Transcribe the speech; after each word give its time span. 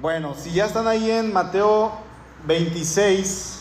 Bueno, 0.00 0.34
si 0.34 0.52
ya 0.52 0.64
están 0.64 0.88
ahí 0.88 1.10
en 1.10 1.30
Mateo 1.30 1.92
26, 2.46 3.60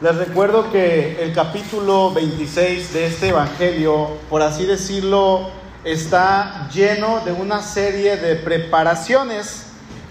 les 0.00 0.14
recuerdo 0.14 0.70
que 0.70 1.20
el 1.24 1.32
capítulo 1.32 2.12
26 2.12 2.92
de 2.92 3.06
este 3.06 3.30
Evangelio, 3.30 4.10
por 4.30 4.42
así 4.42 4.64
decirlo, 4.64 5.50
está 5.82 6.68
lleno 6.72 7.18
de 7.24 7.32
una 7.32 7.62
serie 7.62 8.16
de 8.16 8.36
preparaciones. 8.36 9.64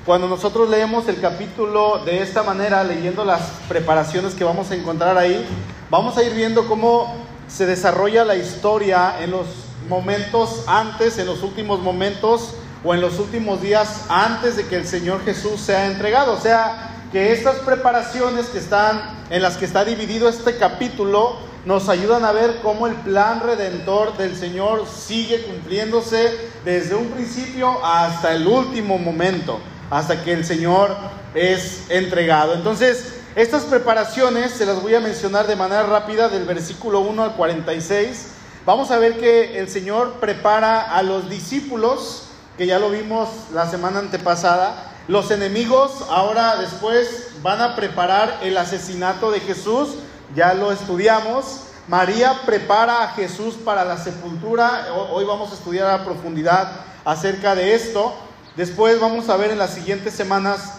Cuando 0.05 0.27
nosotros 0.27 0.69
leemos 0.69 1.07
el 1.07 1.21
capítulo 1.21 1.99
de 2.03 2.21
esta 2.21 2.43
manera, 2.43 2.83
leyendo 2.83 3.23
las 3.23 3.43
preparaciones 3.69 4.33
que 4.33 4.43
vamos 4.43 4.71
a 4.71 4.75
encontrar 4.75 5.17
ahí, 5.17 5.45
vamos 5.89 6.17
a 6.17 6.23
ir 6.23 6.33
viendo 6.33 6.67
cómo 6.67 7.15
se 7.47 7.65
desarrolla 7.65 8.25
la 8.25 8.35
historia 8.35 9.23
en 9.23 9.31
los 9.31 9.45
momentos 9.87 10.65
antes, 10.67 11.17
en 11.17 11.27
los 11.27 11.43
últimos 11.43 11.79
momentos 11.79 12.55
o 12.83 12.93
en 12.93 13.01
los 13.01 13.19
últimos 13.19 13.61
días 13.61 14.05
antes 14.09 14.55
de 14.55 14.65
que 14.65 14.75
el 14.75 14.87
Señor 14.87 15.23
Jesús 15.23 15.61
sea 15.61 15.87
entregado. 15.87 16.33
O 16.33 16.39
sea, 16.39 16.91
que 17.11 17.33
estas 17.33 17.57
preparaciones 17.57 18.47
que 18.47 18.57
están 18.57 19.01
en 19.29 19.41
las 19.41 19.57
que 19.57 19.65
está 19.65 19.83
dividido 19.83 20.29
este 20.29 20.57
capítulo 20.57 21.37
nos 21.65 21.89
ayudan 21.89 22.25
a 22.25 22.31
ver 22.31 22.59
cómo 22.63 22.87
el 22.87 22.95
plan 22.95 23.41
redentor 23.41 24.17
del 24.17 24.35
Señor 24.35 24.85
sigue 24.87 25.43
cumpliéndose 25.43 26.49
desde 26.65 26.95
un 26.95 27.07
principio 27.07 27.83
hasta 27.85 28.33
el 28.33 28.47
último 28.47 28.97
momento, 28.97 29.59
hasta 29.89 30.23
que 30.23 30.33
el 30.33 30.43
Señor 30.43 30.95
es 31.35 31.85
entregado. 31.89 32.55
Entonces, 32.55 33.13
estas 33.35 33.63
preparaciones 33.63 34.51
se 34.51 34.65
las 34.65 34.81
voy 34.81 34.95
a 34.95 34.99
mencionar 34.99 35.45
de 35.47 35.55
manera 35.55 35.83
rápida 35.83 36.29
del 36.29 36.45
versículo 36.45 37.01
1 37.01 37.23
al 37.23 37.35
46. 37.35 38.27
Vamos 38.65 38.89
a 38.89 38.97
ver 38.97 39.19
que 39.19 39.59
el 39.59 39.69
Señor 39.69 40.13
prepara 40.19 40.81
a 40.81 41.03
los 41.03 41.29
discípulos 41.29 42.30
que 42.61 42.67
ya 42.67 42.77
lo 42.77 42.91
vimos 42.91 43.27
la 43.55 43.67
semana 43.67 43.97
antepasada. 43.97 44.75
Los 45.07 45.31
enemigos 45.31 46.05
ahora 46.11 46.57
después 46.57 47.29
van 47.41 47.59
a 47.59 47.75
preparar 47.75 48.37
el 48.43 48.55
asesinato 48.55 49.31
de 49.31 49.39
Jesús, 49.39 49.95
ya 50.35 50.53
lo 50.53 50.71
estudiamos. 50.71 51.61
María 51.87 52.41
prepara 52.45 53.01
a 53.01 53.07
Jesús 53.13 53.55
para 53.55 53.83
la 53.83 53.97
sepultura, 53.97 54.89
hoy 55.11 55.25
vamos 55.25 55.49
a 55.49 55.55
estudiar 55.55 55.89
a 55.89 56.05
profundidad 56.05 56.71
acerca 57.03 57.55
de 57.55 57.73
esto. 57.73 58.13
Después 58.55 58.99
vamos 58.99 59.29
a 59.29 59.37
ver 59.37 59.49
en 59.49 59.57
las 59.57 59.73
siguientes 59.73 60.13
semanas 60.13 60.73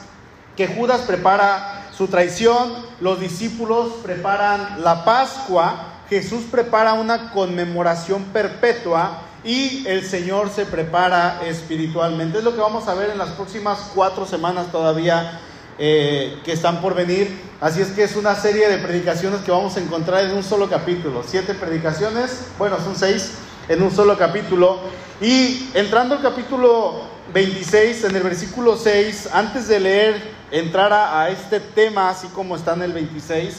que 0.57 0.69
Judas 0.69 1.01
prepara 1.01 1.89
su 1.99 2.07
traición, 2.07 2.77
los 3.01 3.19
discípulos 3.19 3.95
preparan 4.05 4.85
la 4.85 5.05
Pascua, 5.05 5.87
Jesús 6.09 6.45
prepara 6.49 6.93
una 6.93 7.33
conmemoración 7.33 8.23
perpetua 8.27 9.23
y 9.45 9.87
el 9.87 10.05
Señor 10.05 10.51
se 10.51 10.67
prepara 10.67 11.41
espiritualmente. 11.45 12.39
Es 12.39 12.45
lo 12.45 12.55
que 12.55 12.61
vamos 12.61 12.87
a 12.89 12.95
ver 12.95 13.11
en 13.11 13.19
las 13.19 13.31
próximas 13.31 13.91
cuatro 13.95 14.25
semanas 14.27 14.71
todavía 14.71 15.41
eh, 15.79 16.39
que 16.45 16.53
están 16.53 16.81
por 16.81 16.95
venir. 16.95 17.41
Así 17.61 17.81
es 17.81 17.89
que 17.89 18.05
es 18.05 18.15
una 18.15 18.35
serie 18.37 18.69
de 18.69 18.79
predicaciones 18.79 19.41
que 19.41 19.51
vamos 19.51 19.77
a 19.77 19.81
encontrar 19.81 20.25
en 20.25 20.37
un 20.37 20.45
solo 20.45 20.69
capítulo. 20.69 21.25
Siete 21.27 21.55
predicaciones, 21.55 22.47
bueno, 22.59 22.79
son 22.79 22.95
seis 22.95 23.33
en 23.69 23.83
un 23.83 23.91
solo 23.91 24.17
capítulo. 24.17 24.79
Y 25.21 25.71
entrando 25.75 26.15
al 26.17 26.23
capítulo 26.23 27.03
26, 27.33 28.05
en 28.05 28.17
el 28.17 28.23
versículo 28.23 28.77
6, 28.77 29.31
antes 29.33 29.67
de 29.69 29.81
leer, 29.81 30.23
entrar 30.51 30.93
a, 30.93 31.23
a 31.23 31.31
este 31.31 31.59
tema, 31.59 32.11
así 32.11 32.29
como 32.29 32.55
está 32.55 32.75
en 32.75 32.83
el 32.83 32.93
26, 32.93 33.57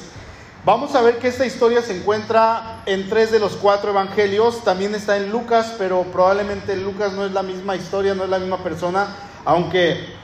Vamos 0.66 0.96
a 0.96 1.02
ver 1.02 1.20
que 1.20 1.28
esta 1.28 1.46
historia 1.46 1.82
se 1.82 1.98
encuentra 1.98 2.84
en 2.86 3.10
tres 3.10 3.34
de 3.34 3.40
los 3.40 3.58
cuatro 3.58 3.92
evangelios, 3.92 4.64
también 4.64 4.96
está 4.96 5.18
en 5.18 5.30
Lucas, 5.30 5.74
pero 5.78 6.04
probablemente 6.04 6.78
Lucas 6.78 7.12
no 7.12 7.26
es 7.26 7.34
la 7.34 7.44
misma 7.44 7.76
historia, 7.76 8.16
no 8.16 8.24
es 8.24 8.30
la 8.30 8.40
misma 8.40 8.60
persona, 8.60 9.08
aunque 9.44 10.16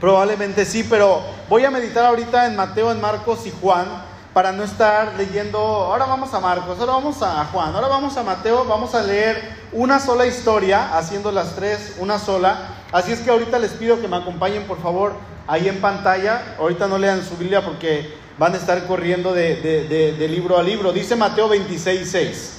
probablemente 0.00 0.64
sí, 0.64 0.82
pero 0.88 1.20
voy 1.50 1.66
a 1.66 1.70
meditar 1.70 2.06
ahorita 2.06 2.46
en 2.46 2.56
Mateo, 2.56 2.90
en 2.90 3.02
Marcos 3.02 3.46
y 3.46 3.52
Juan 3.60 3.84
para 4.32 4.50
no 4.50 4.64
estar 4.64 5.12
leyendo, 5.18 5.58
ahora 5.58 6.06
vamos 6.06 6.32
a 6.32 6.40
Marcos, 6.40 6.80
ahora 6.80 6.92
vamos 6.92 7.22
a 7.22 7.44
Juan, 7.44 7.74
ahora 7.74 7.88
vamos 7.88 8.16
a 8.16 8.22
Mateo, 8.22 8.64
vamos 8.64 8.94
a 8.94 9.02
leer 9.02 9.58
una 9.72 10.00
sola 10.00 10.26
historia, 10.26 10.96
haciendo 10.96 11.30
las 11.32 11.54
tres 11.54 11.96
una 11.98 12.18
sola. 12.18 12.60
Así 12.92 13.12
es 13.12 13.20
que 13.20 13.30
ahorita 13.30 13.58
les 13.58 13.72
pido 13.72 14.00
que 14.00 14.08
me 14.08 14.16
acompañen, 14.16 14.66
por 14.66 14.80
favor, 14.80 15.12
ahí 15.46 15.68
en 15.68 15.82
pantalla. 15.82 16.56
Ahorita 16.58 16.86
no 16.86 16.96
lean 16.96 17.22
su 17.22 17.36
Biblia 17.36 17.62
porque 17.62 18.24
van 18.38 18.54
a 18.54 18.56
estar 18.56 18.86
corriendo 18.86 19.32
de, 19.32 20.28
libro 20.30 20.58
a 20.58 20.62
libro. 20.62 20.92
Dice 20.92 21.16
Mateo 21.16 21.48
26, 21.48 22.10
6. 22.10 22.52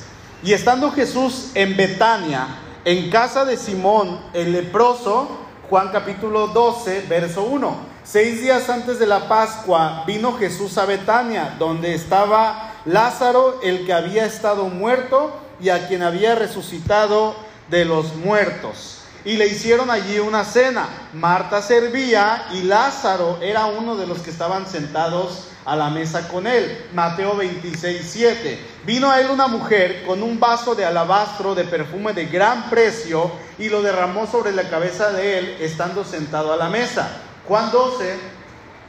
Y 0.44 0.54
estando 0.54 0.92
Jesús 0.92 1.52
en 1.54 1.76
Betania, 1.76 2.48
en 2.86 3.10
casa 3.10 3.46
de 3.46 3.58
Simón 3.58 4.20
el 4.34 4.52
leproso, 4.52 5.46
Juan 5.70 5.90
capítulo 5.92 6.48
12, 6.48 7.06
verso 7.10 7.44
1. 7.44 7.98
Seis 8.04 8.42
días 8.42 8.70
antes 8.70 9.00
de 9.00 9.06
la 9.06 9.28
Pascua 9.28 10.04
vino 10.08 10.38
Jesús 10.38 10.78
a 10.78 10.86
Betania, 10.86 11.56
donde 11.60 11.94
estaba 11.94 12.72
Lázaro, 12.86 13.60
el 13.62 13.86
que 13.86 13.94
había 13.94 14.26
estado 14.26 14.70
muerto 14.70 15.38
y 15.60 15.70
a 15.70 15.88
quien 15.88 16.04
había 16.04 16.36
resucitado 16.36 17.36
de 17.70 17.84
los 17.84 18.16
muertos. 18.16 19.02
Y 19.26 19.36
le 19.36 19.48
hicieron 19.48 19.92
allí 19.92 20.20
una 20.20 20.46
cena. 20.46 20.88
Marta 21.12 21.62
servía 21.62 22.46
y 22.54 22.62
Lázaro 22.62 23.40
era 23.42 23.66
uno 23.66 23.98
de 23.98 24.08
los 24.08 24.20
que 24.20 24.30
estaban 24.30 24.66
sentados 24.68 25.48
a 25.68 25.76
la 25.76 25.90
mesa 25.90 26.30
con 26.30 26.48
él. 26.48 26.86
Mateo 26.94 27.36
26, 27.36 28.02
7. 28.02 28.60
Vino 28.86 29.12
a 29.12 29.20
él 29.20 29.30
una 29.30 29.48
mujer 29.48 30.04
con 30.08 30.24
un 30.24 30.40
vaso 30.40 30.74
de 30.74 30.86
alabastro 30.86 31.54
de 31.54 31.66
perfume 31.66 32.14
de 32.14 32.26
gran 32.26 32.70
precio 32.70 33.30
y 33.60 33.68
lo 33.68 33.82
derramó 33.82 34.26
sobre 34.28 34.54
la 34.54 34.70
cabeza 34.70 35.12
de 35.12 35.38
él 35.38 35.58
estando 35.60 36.06
sentado 36.06 36.54
a 36.54 36.56
la 36.56 36.70
mesa. 36.70 37.10
Juan 37.50 37.70
12 37.70 38.16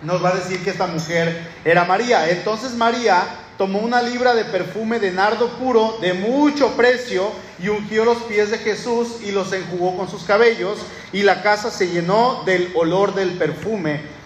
nos 0.03 0.25
va 0.25 0.29
a 0.29 0.37
decir 0.37 0.63
que 0.63 0.71
esta 0.71 0.87
mujer 0.87 1.51
era 1.65 1.85
María. 1.85 2.31
Entonces 2.31 2.75
María 2.75 3.25
tomó 3.59 3.81
una 3.81 4.01
libra 4.01 4.37
de 4.37 4.45
perfume 4.45 5.01
de 5.01 5.11
nardo 5.11 5.49
puro 5.59 5.99
de 6.01 6.15
mucho 6.15 6.77
precio 6.77 7.33
y 7.59 7.71
ungió 7.71 8.05
los 8.05 8.19
pies 8.19 8.53
de 8.53 8.59
Jesús 8.59 9.17
y 9.27 9.33
los 9.33 9.53
enjugó 9.53 9.97
con 9.97 10.09
sus 10.09 10.23
cabellos 10.23 10.79
y 11.13 11.25
la 11.25 11.43
casa 11.43 11.73
se 11.73 11.89
llenó 11.89 12.45
del 12.45 12.71
olor 12.77 13.17
del 13.17 13.33
perfume. 13.33 14.18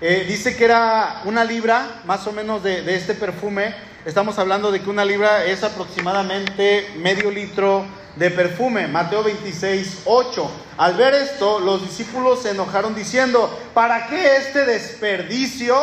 Eh, 0.00 0.26
dice 0.28 0.54
que 0.56 0.64
era 0.64 1.22
una 1.24 1.42
libra 1.42 2.02
más 2.04 2.24
o 2.28 2.32
menos 2.32 2.62
de, 2.62 2.94
este 2.94 3.14
perfume. 3.14 3.74
Estamos 4.04 4.38
hablando 4.38 4.70
de 4.70 4.80
que 4.80 4.88
una 4.88 5.04
libra 5.04 5.44
es 5.44 5.64
aproximadamente 5.64 6.94
medio 6.98 7.32
litro 7.32 7.84
de 8.14 8.30
perfume. 8.30 8.86
Mateo 8.86 9.24
26, 9.24 10.02
8. 10.04 10.50
Al 10.76 10.94
ver 10.94 11.14
esto, 11.14 11.58
los 11.58 11.82
discípulos 11.82 12.42
se 12.42 12.50
enojaron 12.50 12.94
diciendo, 12.94 13.50
¿para 13.74 14.06
qué 14.06 14.36
este 14.36 14.64
desperdicio? 14.64 15.74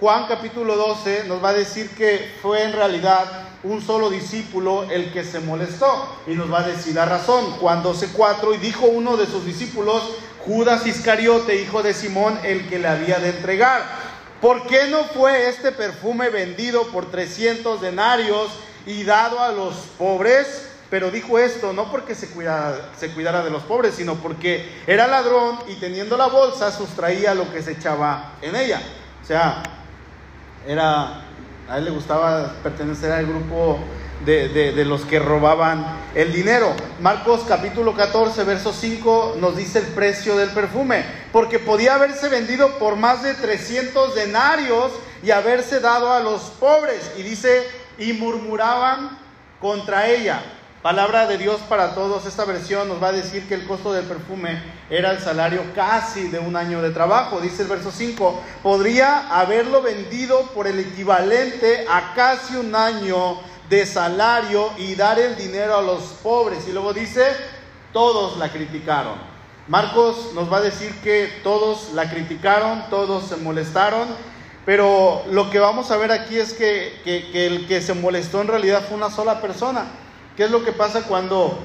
Juan 0.00 0.24
capítulo 0.26 0.76
12 0.76 1.24
nos 1.28 1.44
va 1.44 1.50
a 1.50 1.52
decir 1.52 1.90
que 1.90 2.32
fue 2.40 2.62
en 2.62 2.72
realidad 2.72 3.50
un 3.62 3.82
solo 3.82 4.08
discípulo 4.08 4.84
el 4.90 5.12
que 5.12 5.22
se 5.22 5.40
molestó 5.40 6.16
y 6.26 6.30
nos 6.30 6.50
va 6.50 6.60
a 6.60 6.68
decir 6.68 6.94
la 6.94 7.04
razón. 7.04 7.44
Juan 7.60 7.82
12, 7.82 8.08
4 8.14 8.54
y 8.54 8.56
dijo 8.56 8.86
uno 8.86 9.18
de 9.18 9.26
sus 9.26 9.44
discípulos, 9.44 10.02
Judas 10.46 10.86
Iscariote, 10.86 11.60
hijo 11.60 11.82
de 11.82 11.92
Simón, 11.92 12.38
el 12.44 12.68
que 12.68 12.78
le 12.78 12.88
había 12.88 13.18
de 13.18 13.30
entregar. 13.30 13.82
¿Por 14.40 14.66
qué 14.66 14.88
no 14.88 15.04
fue 15.04 15.48
este 15.48 15.70
perfume 15.70 16.30
vendido 16.30 16.86
por 16.88 17.10
300 17.10 17.80
denarios 17.80 18.50
y 18.86 19.04
dado 19.04 19.40
a 19.40 19.52
los 19.52 19.74
pobres? 19.98 20.68
Pero 20.88 21.10
dijo 21.10 21.38
esto 21.38 21.72
no 21.72 21.90
porque 21.90 22.14
se 22.14 22.28
cuidara, 22.30 22.90
se 22.98 23.10
cuidara 23.10 23.44
de 23.44 23.50
los 23.50 23.62
pobres, 23.62 23.94
sino 23.94 24.16
porque 24.16 24.82
era 24.86 25.06
ladrón 25.06 25.58
y 25.68 25.74
teniendo 25.74 26.16
la 26.16 26.26
bolsa 26.26 26.72
sustraía 26.72 27.34
lo 27.34 27.52
que 27.52 27.62
se 27.62 27.72
echaba 27.72 28.32
en 28.42 28.56
ella. 28.56 28.80
O 29.22 29.26
sea, 29.26 29.62
era, 30.66 31.22
a 31.68 31.78
él 31.78 31.84
le 31.84 31.90
gustaba 31.90 32.54
pertenecer 32.62 33.12
al 33.12 33.26
grupo 33.26 33.78
de, 34.24 34.84
los 34.84 35.02
que 35.02 35.18
robaban 35.18 35.86
el 36.14 36.32
dinero. 36.32 36.74
Marcos 37.00 37.42
capítulo 37.46 37.94
14, 37.94 38.44
verso 38.44 38.72
5 38.72 39.36
nos 39.38 39.56
dice 39.56 39.80
el 39.80 39.86
precio 39.86 40.36
del 40.36 40.50
perfume, 40.50 41.04
porque 41.32 41.58
podía 41.58 41.94
haberse 41.94 42.28
vendido 42.28 42.78
por 42.78 42.96
más 42.96 43.22
de 43.22 43.34
300 43.34 44.14
denarios 44.14 44.92
y 45.22 45.30
haberse 45.30 45.80
dado 45.80 46.12
a 46.12 46.20
los 46.20 46.42
pobres. 46.60 47.12
Y 47.16 47.22
dice, 47.22 47.66
y 47.98 48.12
murmuraban 48.12 49.18
contra 49.60 50.08
ella. 50.08 50.42
Palabra 50.82 51.26
de 51.26 51.36
Dios 51.36 51.60
para 51.68 51.94
todos, 51.94 52.24
esta 52.24 52.46
versión 52.46 52.88
nos 52.88 53.02
va 53.02 53.08
a 53.08 53.12
decir 53.12 53.46
que 53.46 53.54
el 53.54 53.66
costo 53.66 53.92
del 53.92 54.06
perfume 54.06 54.62
era 54.88 55.10
el 55.10 55.18
salario 55.18 55.62
casi 55.74 56.28
de 56.28 56.38
un 56.38 56.56
año 56.56 56.80
de 56.80 56.88
trabajo. 56.88 57.38
Dice 57.38 57.64
el 57.64 57.68
verso 57.68 57.92
5, 57.92 58.42
podría 58.62 59.28
haberlo 59.28 59.82
vendido 59.82 60.40
por 60.54 60.66
el 60.66 60.78
equivalente 60.78 61.84
a 61.86 62.14
casi 62.14 62.56
un 62.56 62.74
año 62.74 63.49
de 63.70 63.86
salario 63.86 64.70
y 64.76 64.96
dar 64.96 65.18
el 65.18 65.36
dinero 65.36 65.76
a 65.76 65.82
los 65.82 66.02
pobres. 66.22 66.66
Y 66.68 66.72
luego 66.72 66.92
dice, 66.92 67.24
todos 67.92 68.36
la 68.36 68.50
criticaron. 68.50 69.14
Marcos 69.68 70.32
nos 70.34 70.52
va 70.52 70.58
a 70.58 70.62
decir 70.62 70.92
que 71.02 71.30
todos 71.44 71.92
la 71.94 72.10
criticaron, 72.10 72.82
todos 72.90 73.28
se 73.28 73.36
molestaron, 73.36 74.08
pero 74.66 75.22
lo 75.30 75.48
que 75.48 75.60
vamos 75.60 75.92
a 75.92 75.96
ver 75.96 76.10
aquí 76.10 76.36
es 76.36 76.52
que, 76.52 77.00
que, 77.04 77.46
el 77.46 77.68
que 77.68 77.80
se 77.80 77.94
molestó 77.94 78.40
en 78.40 78.48
realidad 78.48 78.84
fue 78.88 78.96
una 78.96 79.10
sola 79.10 79.40
persona. 79.40 79.86
¿Qué 80.36 80.44
es 80.44 80.50
lo 80.50 80.64
que 80.64 80.72
pasa 80.72 81.04
cuando 81.04 81.56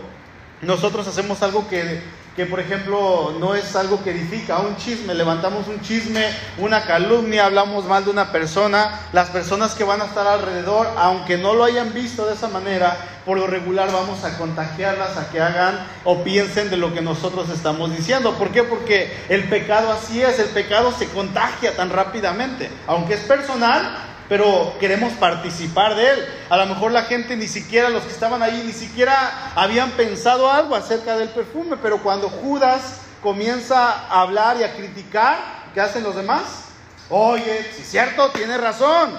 nosotros 0.62 1.08
hacemos 1.08 1.42
algo 1.42 1.68
que, 1.68 2.01
que 2.36 2.46
por 2.46 2.60
ejemplo 2.60 3.34
no 3.40 3.56
es 3.56 3.76
algo 3.76 4.04
que 4.04 4.12
edifica, 4.12 4.60
un 4.60 4.76
chisme, 4.76 5.14
levantamos 5.14 5.68
un 5.68 5.80
chisme, 5.82 6.28
una 6.58 6.84
calumnia, 6.84 7.46
hablamos 7.46 7.86
mal 7.86 8.04
de 8.04 8.12
una 8.12 8.32
persona, 8.32 9.00
las 9.14 9.30
personas 9.30 9.74
que 9.74 9.86
van 9.86 10.02
a 10.02 10.06
estar 10.06 10.28
alrededor, 10.28 10.88
aunque 10.98 11.38
no 11.38 11.54
lo 11.54 11.64
hayan 11.64 11.94
visto 11.94 12.26
de 12.26 12.34
esa 12.34 12.50
manera, 12.50 12.98
por 13.24 13.38
lo 13.38 13.48
regular 13.48 13.90
vamos 13.92 14.24
a 14.26 14.38
contagiarlas 14.38 15.18
a 15.18 15.30
que 15.32 15.42
hagan 15.42 15.88
o 16.04 16.24
piensen 16.24 16.70
de 16.70 16.78
lo 16.78 16.94
que 16.94 17.02
nosotros 17.02 17.50
estamos 17.50 17.96
diciendo. 17.96 18.34
¿Por 18.34 18.52
qué? 18.52 18.64
Porque 18.64 19.16
el 19.30 19.46
pecado 19.46 19.92
así 19.92 20.22
es, 20.22 20.38
el 20.38 20.50
pecado 20.50 20.92
se 20.92 21.08
contagia 21.08 21.76
tan 21.76 21.90
rápidamente, 21.90 22.70
aunque 22.86 23.14
es 23.14 23.22
personal, 23.22 23.98
pero 24.27 24.74
queremos 24.80 25.13
participar 25.13 25.95
de 25.95 26.10
él. 26.10 26.25
A 26.50 26.57
lo 26.57 26.66
mejor 26.66 26.92
la 26.92 27.04
gente 27.04 27.36
ni 27.36 27.48
siquiera, 27.48 27.89
los 27.89 28.04
que 28.04 28.12
estaban 28.12 28.42
ahí, 28.42 28.63
ni 28.66 28.74
siquiera 28.74 29.51
habían 29.56 29.92
pensado 29.92 30.51
algo 30.51 30.75
acerca 30.75 31.18
del 31.18 31.30
perfume, 31.30 31.77
pero 31.81 32.01
cuando 32.01 32.30
Judas 32.30 33.01
comienza 33.22 33.92
a 33.92 34.22
hablar 34.22 34.57
y 34.60 34.63
a 34.63 34.75
criticar, 34.75 35.38
¿qué 35.74 35.81
hacen 35.81 36.04
los 36.04 36.16
demás? 36.16 36.66
Oye, 37.10 37.66
si 37.75 37.81
es 37.81 37.88
cierto, 37.88 38.31
tiene 38.31 38.57
razón, 38.57 39.12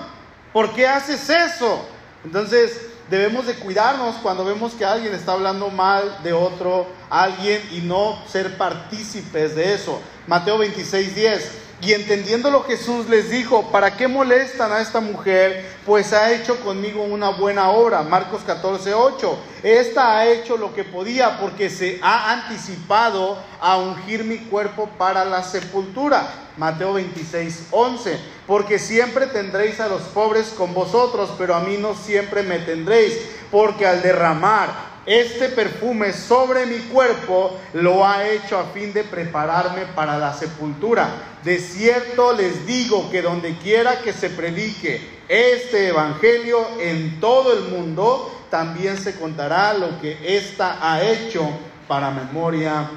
¿por 0.52 0.72
qué 0.74 0.88
haces 0.88 1.30
eso? 1.30 1.86
Entonces, 2.24 2.80
debemos 3.08 3.46
de 3.46 3.54
cuidarnos 3.54 4.16
cuando 4.16 4.44
vemos 4.44 4.74
que 4.74 4.84
alguien 4.84 5.14
está 5.14 5.32
hablando 5.32 5.70
mal 5.70 6.18
de 6.24 6.32
otro 6.32 6.88
alguien 7.08 7.62
y 7.72 7.80
no 7.80 8.18
ser 8.26 8.56
partícipes 8.56 9.54
de 9.54 9.74
eso. 9.74 10.00
Mateo 10.26 10.58
26, 10.58 11.14
10. 11.14 11.65
Y 11.82 11.93
entendiéndolo 11.93 12.62
Jesús 12.64 13.06
les 13.08 13.31
dijo, 13.31 13.70
¿para 13.70 13.96
qué 13.96 14.08
molestan 14.08 14.73
a 14.73 14.81
esta 14.81 15.00
mujer? 15.00 15.76
Pues 15.84 16.14
ha 16.14 16.32
hecho 16.32 16.58
conmigo 16.61 17.02
una 17.02 17.31
buena 17.31 17.69
obra. 17.69 18.02
Marcos 18.02 18.40
14, 18.46 18.94
8. 18.94 19.38
Esta 19.62 20.17
ha 20.17 20.26
hecho 20.26 20.56
lo 20.56 20.75
que 20.75 20.84
podía 20.84 21.38
porque 21.38 21.69
se 21.69 22.00
ha 22.02 22.32
anticipado 22.32 23.37
a 23.61 23.76
ungir 23.76 24.25
mi 24.25 24.38
cuerpo 24.38 24.88
para 24.96 25.26
la 25.26 25.43
sepultura. 25.43 26.26
Mateo 26.56 26.94
26, 26.94 27.67
11. 27.70 28.19
Porque 28.46 28.78
siempre 28.78 29.26
tendréis 29.26 29.78
a 29.78 29.88
los 29.88 30.00
pobres 30.02 30.55
con 30.56 30.73
vosotros, 30.73 31.31
pero 31.37 31.55
a 31.55 31.61
mí 31.61 31.76
no 31.76 31.94
siempre 31.94 32.43
me 32.43 32.58
tendréis. 32.58 33.19
Porque 33.50 33.87
al 33.87 34.00
derramar 34.00 34.95
este 35.06 35.48
perfume 35.48 36.12
sobre 36.12 36.66
mi 36.66 36.78
cuerpo 36.78 37.58
lo 37.72 38.04
ha 38.04 38.28
hecho 38.28 38.58
a 38.58 38.64
fin 38.66 38.92
de 38.92 39.04
prepararme 39.04 39.82
para 39.94 40.18
la 40.18 40.34
sepultura. 40.34 41.08
De 41.44 41.58
cierto 41.58 42.32
les 42.32 42.66
digo 42.66 43.08
que 43.10 43.22
donde 43.22 43.56
quiera 43.58 44.00
que 44.00 44.12
se 44.12 44.30
predique 44.30 45.00
este 45.28 45.88
evangelio 45.88 46.66
en 46.80 47.20
todo 47.20 47.52
el 47.52 47.70
mundo, 47.70 48.32
también 48.50 48.98
se 48.98 49.14
contará 49.14 49.74
lo 49.74 50.00
que 50.00 50.36
ésta 50.36 50.78
ha 50.80 51.02
hecho 51.02 51.48
para 51.86 52.10
memoria 52.10 52.90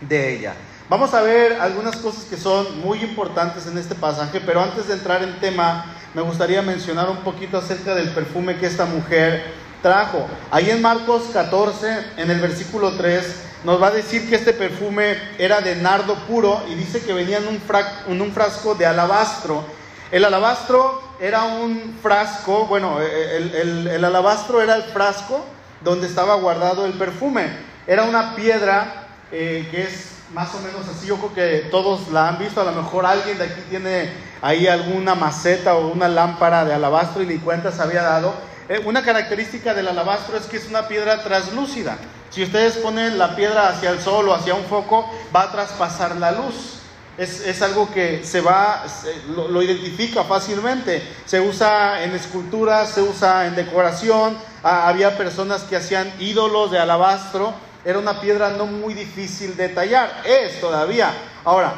de 0.00 0.34
ella. 0.34 0.54
Vamos 0.88 1.12
a 1.12 1.20
ver 1.20 1.52
algunas 1.60 1.96
cosas 1.96 2.24
que 2.24 2.36
son 2.36 2.80
muy 2.80 3.00
importantes 3.02 3.66
en 3.66 3.76
este 3.76 3.94
pasaje, 3.94 4.40
pero 4.40 4.62
antes 4.62 4.88
de 4.88 4.94
entrar 4.94 5.22
en 5.22 5.38
tema, 5.38 5.84
me 6.14 6.22
gustaría 6.22 6.62
mencionar 6.62 7.10
un 7.10 7.18
poquito 7.18 7.58
acerca 7.58 7.94
del 7.94 8.08
perfume 8.08 8.56
que 8.56 8.66
esta 8.66 8.86
mujer 8.86 9.67
trajo. 9.82 10.26
Ahí 10.50 10.70
en 10.70 10.82
Marcos 10.82 11.24
14, 11.32 12.12
en 12.16 12.30
el 12.30 12.40
versículo 12.40 12.92
3, 12.92 13.24
nos 13.64 13.82
va 13.82 13.88
a 13.88 13.92
decir 13.92 14.28
que 14.28 14.36
este 14.36 14.52
perfume 14.52 15.16
era 15.38 15.60
de 15.60 15.76
nardo 15.76 16.14
puro 16.26 16.62
y 16.68 16.74
dice 16.74 17.00
que 17.00 17.12
venía 17.12 17.38
en 17.38 17.48
un, 17.48 17.60
en 18.08 18.20
un 18.20 18.32
frasco 18.32 18.74
de 18.74 18.86
alabastro. 18.86 19.64
El 20.10 20.24
alabastro 20.24 21.02
era 21.20 21.44
un 21.44 21.98
frasco, 22.00 22.66
bueno, 22.66 22.98
el, 23.00 24.04
alabastro 24.04 24.62
era 24.62 24.76
el 24.76 24.84
frasco 24.84 25.44
donde 25.82 26.06
estaba 26.06 26.36
guardado 26.36 26.86
el 26.86 26.92
perfume. 26.92 27.48
Era 27.86 28.04
una 28.04 28.34
piedra 28.36 29.08
eh, 29.32 29.66
que 29.70 29.82
es 29.82 30.12
más 30.32 30.54
o 30.54 30.60
menos 30.60 30.86
así, 30.88 31.06
yo 31.06 31.16
creo 31.16 31.34
que 31.34 31.68
todos 31.70 32.08
la 32.10 32.28
han 32.28 32.38
visto, 32.38 32.60
a 32.60 32.64
lo 32.64 32.72
mejor 32.72 33.06
alguien 33.06 33.38
de 33.38 33.44
aquí 33.44 33.62
tiene 33.70 34.12
ahí 34.42 34.66
alguna 34.66 35.14
maceta 35.14 35.74
o 35.74 35.88
una 35.88 36.06
lámpara 36.06 36.64
de 36.64 36.74
alabastro 36.74 37.22
y 37.22 37.26
ni 37.26 37.38
cuenta 37.38 37.72
se 37.72 37.82
había 37.82 38.02
dado. 38.02 38.34
Eh, 38.68 38.82
una 38.84 39.02
característica 39.02 39.72
del 39.72 39.88
alabastro 39.88 40.36
es 40.36 40.44
que 40.44 40.58
es 40.58 40.68
una 40.68 40.86
piedra 40.88 41.22
translúcida. 41.22 41.96
Si 42.28 42.42
ustedes 42.42 42.76
ponen 42.76 43.18
la 43.18 43.34
piedra 43.34 43.68
hacia 43.68 43.90
el 43.90 44.00
sol 44.00 44.28
o 44.28 44.34
hacia 44.34 44.54
un 44.54 44.64
foco, 44.64 45.10
va 45.34 45.44
a 45.44 45.52
traspasar 45.52 46.16
la 46.16 46.32
luz. 46.32 46.74
Es, 47.16 47.62
algo 47.62 47.92
que 47.92 48.22
se 48.24 48.40
va, 48.40 48.84
lo, 49.34 49.60
identifica 49.60 50.22
fácilmente. 50.22 51.02
Se 51.24 51.40
usa 51.40 52.04
en 52.04 52.14
esculturas, 52.14 52.90
se 52.90 53.02
usa 53.02 53.46
en 53.46 53.56
decoración. 53.56 54.38
Ah, 54.62 54.86
había 54.86 55.16
personas 55.18 55.62
que 55.62 55.74
hacían 55.74 56.12
ídolos 56.20 56.70
de 56.70 56.78
alabastro. 56.78 57.54
Era 57.84 57.98
una 57.98 58.20
piedra 58.20 58.50
no 58.50 58.66
muy 58.66 58.94
difícil 58.94 59.56
de 59.56 59.70
tallar. 59.70 60.22
Es 60.24 60.60
todavía. 60.60 61.12
Ahora, 61.44 61.74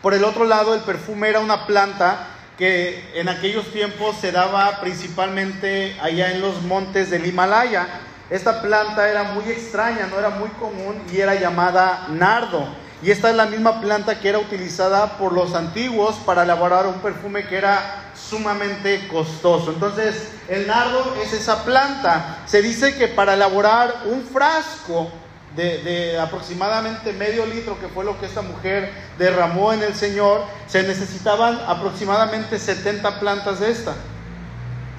por 0.00 0.14
el 0.14 0.22
otro 0.22 0.44
lado, 0.44 0.74
el 0.74 0.82
perfume 0.82 1.28
era 1.28 1.40
una 1.40 1.66
planta 1.66 2.35
que 2.56 3.10
en 3.14 3.28
aquellos 3.28 3.70
tiempos 3.72 4.16
se 4.20 4.32
daba 4.32 4.80
principalmente 4.80 5.96
allá 6.00 6.32
en 6.32 6.40
los 6.40 6.62
montes 6.62 7.10
del 7.10 7.26
Himalaya. 7.26 7.86
Esta 8.30 8.62
planta 8.62 9.08
era 9.08 9.24
muy 9.24 9.44
extraña, 9.44 10.06
no 10.06 10.18
era 10.18 10.30
muy 10.30 10.48
común 10.50 11.02
y 11.12 11.20
era 11.20 11.34
llamada 11.34 12.06
nardo. 12.08 12.66
Y 13.02 13.10
esta 13.10 13.28
es 13.28 13.36
la 13.36 13.46
misma 13.46 13.80
planta 13.82 14.18
que 14.18 14.30
era 14.30 14.38
utilizada 14.38 15.18
por 15.18 15.32
los 15.32 15.54
antiguos 15.54 16.16
para 16.24 16.44
elaborar 16.44 16.86
un 16.86 17.00
perfume 17.00 17.46
que 17.46 17.58
era 17.58 18.10
sumamente 18.14 19.06
costoso. 19.08 19.70
Entonces, 19.70 20.32
el 20.48 20.66
nardo 20.66 21.14
es 21.22 21.34
esa 21.34 21.62
planta. 21.64 22.38
Se 22.46 22.62
dice 22.62 22.96
que 22.96 23.06
para 23.08 23.34
elaborar 23.34 24.02
un 24.06 24.24
frasco 24.24 25.10
de, 25.56 26.18
aproximadamente 26.18 27.12
medio 27.12 27.46
litro, 27.46 27.78
que 27.80 27.88
fue 27.88 28.04
lo 28.04 28.18
que 28.20 28.26
esta 28.26 28.42
mujer 28.42 28.92
derramó 29.18 29.72
en 29.72 29.82
el 29.82 29.94
Señor, 29.94 30.44
se 30.66 30.82
necesitaban 30.82 31.58
aproximadamente 31.66 32.58
70 32.58 33.18
plantas 33.18 33.60
de 33.60 33.70
esta. 33.70 33.94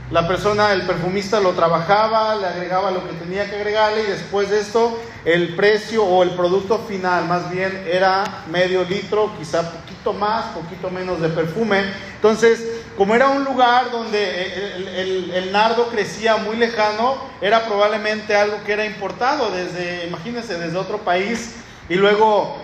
La 0.10 0.26
persona, 0.26 0.72
el 0.72 0.84
perfumista 0.84 1.42
lo 1.42 1.52
trabajaba, 1.52 2.36
le 2.36 2.48
agregaba 2.48 2.92
lo 2.92 3.06
que 3.06 3.14
tenía 3.16 3.50
que 3.50 3.58
agregarle 3.58 4.04
y 4.04 4.12
después 4.12 4.50
de 4.50 4.62
esto 4.62 4.98
el 5.26 5.54
precio 5.54 6.06
o 6.06 6.24
el 6.24 6.30
producto 6.30 6.80
final 6.80 7.26
más 7.26 7.52
bien 7.52 7.86
era 7.92 8.24
medio 8.50 8.86
litro, 8.86 9.34
quizá 9.38 9.70
poquito 9.70 10.14
más, 10.14 10.46
poquito 10.54 10.90
menos 10.90 11.20
de 11.20 11.28
perfume. 11.28 11.84
Entonces, 12.16 12.66
como 12.96 13.16
era 13.16 13.28
un 13.28 13.44
lugar 13.44 13.92
donde 13.92 15.34
el, 15.36 15.52
nardo 15.52 15.88
crecía 15.88 16.38
muy 16.38 16.56
lejano, 16.56 17.18
era 17.42 17.66
probablemente 17.66 18.34
algo 18.34 18.64
que 18.66 18.72
era 18.72 18.86
importado 18.86 19.52
desde, 19.52 20.08
imagínense, 20.08 20.58
desde 20.58 20.78
otro 20.78 21.00
país 21.00 21.56
y 21.90 21.96
luego 21.96 22.58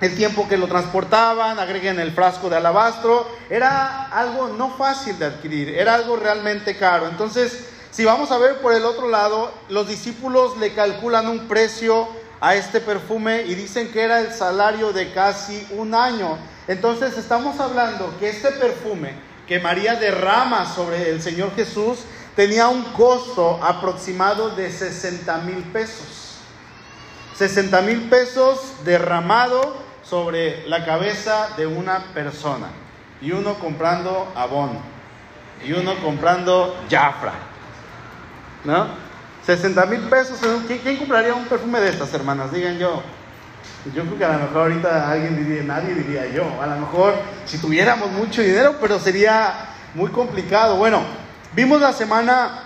el 0.00 0.16
tiempo 0.16 0.48
que 0.48 0.56
lo 0.56 0.66
transportaban, 0.66 1.58
agreguen 1.58 2.00
el 2.00 2.12
frasco 2.12 2.48
de 2.48 2.56
alabastro, 2.56 3.28
era 3.50 4.06
algo 4.06 4.48
no 4.48 4.76
fácil 4.76 5.18
de 5.18 5.26
adquirir, 5.26 5.68
era 5.70 5.94
algo 5.94 6.16
realmente 6.16 6.76
caro. 6.76 7.06
Entonces, 7.06 7.66
si 7.90 8.04
vamos 8.04 8.30
a 8.30 8.38
ver 8.38 8.60
por 8.60 8.72
el 8.72 8.84
otro 8.84 9.08
lado, 9.08 9.52
los 9.68 9.88
discípulos 9.88 10.56
le 10.58 10.72
calculan 10.72 11.28
un 11.28 11.48
precio 11.48 12.08
a 12.40 12.54
este 12.54 12.80
perfume 12.80 13.42
y 13.42 13.54
dicen 13.54 13.92
que 13.92 14.02
era 14.02 14.20
el 14.20 14.32
salario 14.32 14.92
de 14.92 15.12
casi 15.12 15.66
un 15.72 15.94
año. 15.94 16.38
Entonces, 16.66 17.18
estamos 17.18 17.60
hablando 17.60 18.14
que 18.18 18.30
este 18.30 18.52
perfume 18.52 19.14
que 19.46 19.58
María 19.58 19.96
derrama 19.96 20.72
sobre 20.72 21.10
el 21.10 21.20
Señor 21.20 21.54
Jesús 21.54 21.98
tenía 22.36 22.68
un 22.68 22.84
costo 22.92 23.58
aproximado 23.62 24.50
de 24.50 24.70
60 24.70 25.36
mil 25.38 25.62
pesos. 25.64 26.36
60 27.36 27.82
mil 27.82 28.08
pesos 28.08 28.60
derramado 28.84 29.89
sobre 30.10 30.66
la 30.66 30.84
cabeza 30.84 31.50
de 31.56 31.68
una 31.68 32.00
persona. 32.12 32.66
Y 33.22 33.30
uno 33.30 33.54
comprando 33.54 34.32
abón. 34.34 34.70
Y 35.64 35.72
uno 35.72 35.94
comprando 36.02 36.76
Jafra. 36.90 37.34
¿No? 38.64 38.88
60 39.46 39.86
mil 39.86 40.00
pesos. 40.00 40.40
¿Quién, 40.66 40.96
compraría 40.96 41.32
un 41.32 41.44
perfume 41.44 41.80
de 41.80 41.90
estas, 41.90 42.12
hermanas? 42.12 42.52
Digan 42.52 42.76
yo. 42.78 43.02
Yo 43.94 44.02
creo 44.02 44.18
que 44.18 44.24
a 44.24 44.32
lo 44.32 44.38
mejor 44.40 44.62
ahorita 44.62 45.10
alguien 45.10 45.36
diría, 45.36 45.62
nadie 45.62 45.94
diría 45.94 46.26
yo. 46.26 46.44
A 46.60 46.66
lo 46.66 46.76
mejor 46.76 47.14
si 47.46 47.58
tuviéramos 47.58 48.10
mucho 48.10 48.42
dinero, 48.42 48.76
pero 48.80 48.98
sería 48.98 49.54
muy 49.94 50.10
complicado. 50.10 50.76
Bueno, 50.76 51.02
vimos 51.54 51.80
la 51.80 51.92
semana 51.92 52.64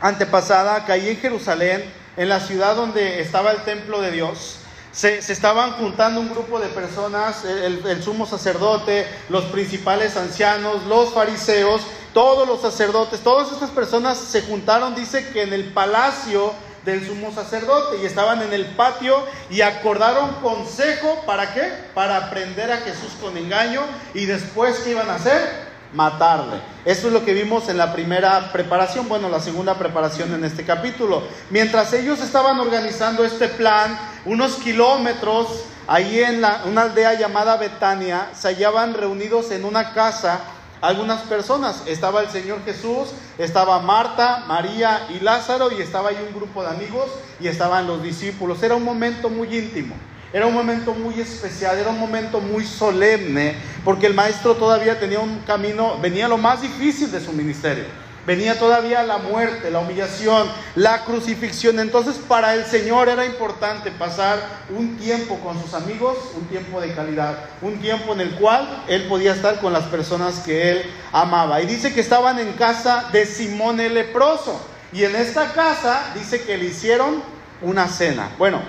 antepasada 0.00 0.84
que 0.84 0.92
ahí 0.92 1.08
en 1.08 1.16
Jerusalén, 1.16 1.84
en 2.16 2.28
la 2.28 2.38
ciudad 2.38 2.76
donde 2.76 3.20
estaba 3.20 3.50
el 3.50 3.58
templo 3.58 4.00
de 4.00 4.12
Dios, 4.12 4.60
se, 4.96 5.18
estaban 5.18 5.72
juntando 5.72 6.20
un 6.20 6.30
grupo 6.30 6.58
de 6.58 6.68
personas, 6.68 7.44
el, 7.44 8.02
sumo 8.02 8.24
sacerdote, 8.24 9.06
los 9.28 9.44
principales 9.44 10.16
ancianos, 10.16 10.84
los 10.86 11.12
fariseos, 11.12 11.82
todos 12.14 12.48
los 12.48 12.62
sacerdotes, 12.62 13.20
todas 13.20 13.52
estas 13.52 13.68
personas 13.68 14.16
se 14.16 14.40
juntaron, 14.40 14.94
dice 14.94 15.28
que 15.34 15.42
en 15.42 15.52
el 15.52 15.64
palacio 15.74 16.54
del 16.86 17.06
sumo 17.06 17.30
sacerdote 17.30 17.98
y 17.98 18.06
estaban 18.06 18.40
en 18.40 18.54
el 18.54 18.64
patio 18.74 19.22
y 19.50 19.60
acordaron 19.60 20.32
consejo, 20.36 21.22
¿para 21.26 21.52
qué? 21.52 21.70
Para 21.92 22.30
prender 22.30 22.72
a 22.72 22.78
Jesús 22.78 23.12
con 23.20 23.36
engaño 23.36 23.82
y 24.14 24.24
después 24.24 24.78
¿qué 24.78 24.92
iban 24.92 25.10
a 25.10 25.16
hacer? 25.16 25.75
Matarle. 25.92 26.60
Eso 26.84 27.08
es 27.08 27.12
lo 27.12 27.24
que 27.24 27.34
vimos 27.34 27.68
en 27.68 27.78
la 27.78 27.92
primera 27.92 28.52
preparación, 28.52 29.08
bueno, 29.08 29.28
la 29.28 29.40
segunda 29.40 29.74
preparación 29.74 30.32
en 30.34 30.44
este 30.44 30.64
capítulo. 30.64 31.22
Mientras 31.50 31.92
ellos 31.92 32.20
estaban 32.20 32.58
organizando 32.60 33.24
este 33.24 33.48
plan, 33.48 33.98
unos 34.24 34.56
kilómetros 34.56 35.64
ahí 35.86 36.20
en 36.20 36.44
una 36.66 36.82
aldea 36.82 37.14
llamada 37.14 37.56
Betania, 37.56 38.30
se 38.34 38.48
hallaban 38.48 38.94
reunidos 38.94 39.50
en 39.50 39.64
una 39.64 39.92
casa 39.92 40.40
algunas 40.80 41.22
personas. 41.22 41.82
Estaba 41.86 42.20
el 42.22 42.30
Señor 42.30 42.64
Jesús, 42.64 43.08
estaba 43.38 43.80
Marta, 43.80 44.44
María 44.46 45.06
y 45.10 45.20
Lázaro 45.20 45.70
y 45.72 45.82
estaba 45.82 46.10
ahí 46.10 46.18
un 46.26 46.34
grupo 46.34 46.62
de 46.62 46.70
amigos 46.70 47.10
y 47.40 47.48
estaban 47.48 47.86
los 47.86 48.02
discípulos. 48.02 48.62
Era 48.62 48.74
un 48.74 48.84
momento 48.84 49.28
muy 49.28 49.56
íntimo. 49.56 49.94
Era 50.36 50.44
un 50.44 50.52
momento 50.52 50.92
muy 50.92 51.18
especial, 51.18 51.78
era 51.78 51.88
un 51.88 51.98
momento 51.98 52.42
muy 52.42 52.66
solemne, 52.66 53.54
porque 53.82 54.04
el 54.04 54.12
maestro 54.12 54.54
todavía 54.54 55.00
tenía 55.00 55.18
un 55.18 55.38
camino, 55.46 55.98
venía 55.98 56.28
lo 56.28 56.36
más 56.36 56.60
difícil 56.60 57.10
de 57.10 57.22
su 57.22 57.32
ministerio. 57.32 57.84
Venía 58.26 58.58
todavía 58.58 59.02
la 59.02 59.16
muerte, 59.16 59.70
la 59.70 59.78
humillación, 59.78 60.46
la 60.74 61.06
crucifixión. 61.06 61.80
Entonces 61.80 62.16
para 62.16 62.52
el 62.52 62.66
Señor 62.66 63.08
era 63.08 63.24
importante 63.24 63.90
pasar 63.90 64.38
un 64.68 64.98
tiempo 64.98 65.38
con 65.38 65.58
sus 65.58 65.72
amigos, 65.72 66.18
un 66.36 66.44
tiempo 66.48 66.82
de 66.82 66.92
calidad, 66.92 67.38
un 67.62 67.80
tiempo 67.80 68.12
en 68.12 68.20
el 68.20 68.34
cual 68.34 68.84
Él 68.88 69.06
podía 69.08 69.32
estar 69.32 69.58
con 69.60 69.72
las 69.72 69.84
personas 69.84 70.40
que 70.40 70.70
Él 70.70 70.82
amaba. 71.12 71.62
Y 71.62 71.66
dice 71.66 71.94
que 71.94 72.02
estaban 72.02 72.38
en 72.38 72.52
casa 72.52 73.08
de 73.10 73.24
Simón 73.24 73.80
el 73.80 73.94
leproso. 73.94 74.60
Y 74.92 75.02
en 75.04 75.16
esta 75.16 75.54
casa 75.54 76.12
dice 76.14 76.42
que 76.42 76.58
le 76.58 76.66
hicieron 76.66 77.22
una 77.62 77.88
cena. 77.88 78.32
Bueno, 78.36 78.60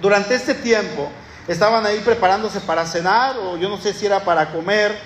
durante 0.00 0.34
este 0.34 0.54
tiempo 0.54 1.10
estaban 1.48 1.84
ahí 1.86 2.00
preparándose 2.00 2.60
para 2.60 2.86
cenar 2.86 3.36
o 3.38 3.56
yo 3.56 3.68
no 3.68 3.78
sé 3.78 3.92
si 3.92 4.06
era 4.06 4.20
para 4.20 4.52
comer. 4.52 4.96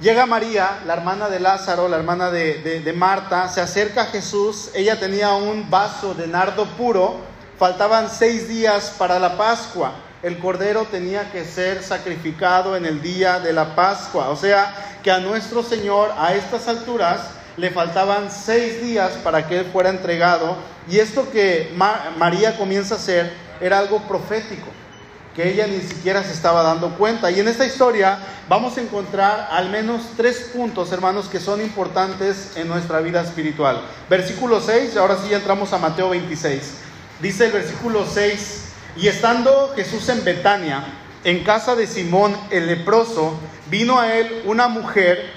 Llega 0.00 0.24
María, 0.24 0.78
la 0.86 0.94
hermana 0.94 1.28
de 1.28 1.40
Lázaro, 1.40 1.86
la 1.86 1.98
hermana 1.98 2.30
de, 2.30 2.92
Marta, 2.96 3.48
se 3.48 3.60
acerca 3.60 4.02
a 4.02 4.06
Jesús. 4.06 4.70
Ella 4.74 4.98
tenía 4.98 5.34
un 5.34 5.68
vaso 5.68 6.14
de 6.14 6.26
nardo 6.26 6.64
puro. 6.76 7.18
Faltaban 7.58 8.08
seis 8.08 8.48
días 8.48 8.94
para 8.96 9.18
la 9.18 9.36
Pascua. 9.36 9.92
El 10.22 10.38
cordero 10.38 10.86
tenía 10.90 11.30
que 11.30 11.44
ser 11.44 11.82
sacrificado 11.82 12.76
en 12.76 12.86
el 12.86 13.02
día 13.02 13.40
de 13.40 13.52
la 13.52 13.74
Pascua. 13.74 14.30
O 14.30 14.36
sea 14.36 14.74
que 15.02 15.10
a 15.10 15.18
nuestro 15.18 15.62
Señor 15.62 16.14
a 16.16 16.34
estas 16.34 16.66
alturas 16.66 17.20
le 17.58 17.70
faltaban 17.70 18.30
seis 18.30 18.80
días 18.80 19.12
para 19.22 19.46
que 19.46 19.58
Él 19.58 19.66
fuera 19.70 19.90
entregado. 19.90 20.56
Y 20.88 20.98
esto 20.98 21.30
que 21.30 21.70
María 22.16 22.56
comienza 22.56 22.94
a 22.94 22.98
hacer 22.98 23.49
era 23.60 23.78
algo 23.78 24.00
profético, 24.02 24.68
que 25.34 25.48
ella 25.48 25.66
ni 25.66 25.80
siquiera 25.80 26.22
se 26.22 26.32
estaba 26.32 26.62
dando 26.62 26.96
cuenta. 26.96 27.30
Y 27.30 27.40
en 27.40 27.48
esta 27.48 27.66
historia 27.66 28.18
vamos 28.48 28.76
a 28.76 28.80
encontrar 28.80 29.48
al 29.50 29.70
menos 29.70 30.02
tres 30.16 30.50
puntos, 30.54 30.92
hermanos, 30.92 31.28
que 31.28 31.40
son 31.40 31.60
importantes 31.60 32.56
en 32.56 32.68
nuestra 32.68 33.00
vida 33.00 33.22
espiritual. 33.22 33.82
Versículo 34.08 34.60
6, 34.60 34.96
ahora 34.96 35.16
sí 35.22 35.30
ya 35.30 35.36
entramos 35.36 35.72
a 35.72 35.78
Mateo 35.78 36.10
26. 36.10 36.74
Dice 37.20 37.46
el 37.46 37.52
versículo 37.52 38.06
6, 38.06 38.64
y 38.96 39.08
estando 39.08 39.72
Jesús 39.76 40.08
en 40.08 40.24
Betania, 40.24 40.84
en 41.22 41.44
casa 41.44 41.76
de 41.76 41.86
Simón 41.86 42.36
el 42.50 42.66
leproso, 42.66 43.38
vino 43.70 44.00
a 44.00 44.14
él 44.14 44.42
una 44.46 44.68
mujer 44.68 45.30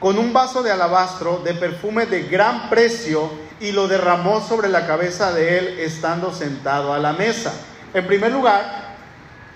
con 0.00 0.18
un 0.18 0.32
vaso 0.32 0.62
de 0.62 0.72
alabastro 0.72 1.40
de 1.44 1.54
perfume 1.54 2.06
de 2.06 2.24
gran 2.24 2.68
precio 2.68 3.30
y 3.60 3.72
lo 3.72 3.88
derramó 3.88 4.40
sobre 4.40 4.68
la 4.68 4.86
cabeza 4.86 5.32
de 5.32 5.58
él 5.58 5.80
estando 5.80 6.32
sentado 6.32 6.92
a 6.92 6.98
la 6.98 7.12
mesa. 7.12 7.52
En 7.94 8.06
primer 8.06 8.32
lugar, 8.32 8.94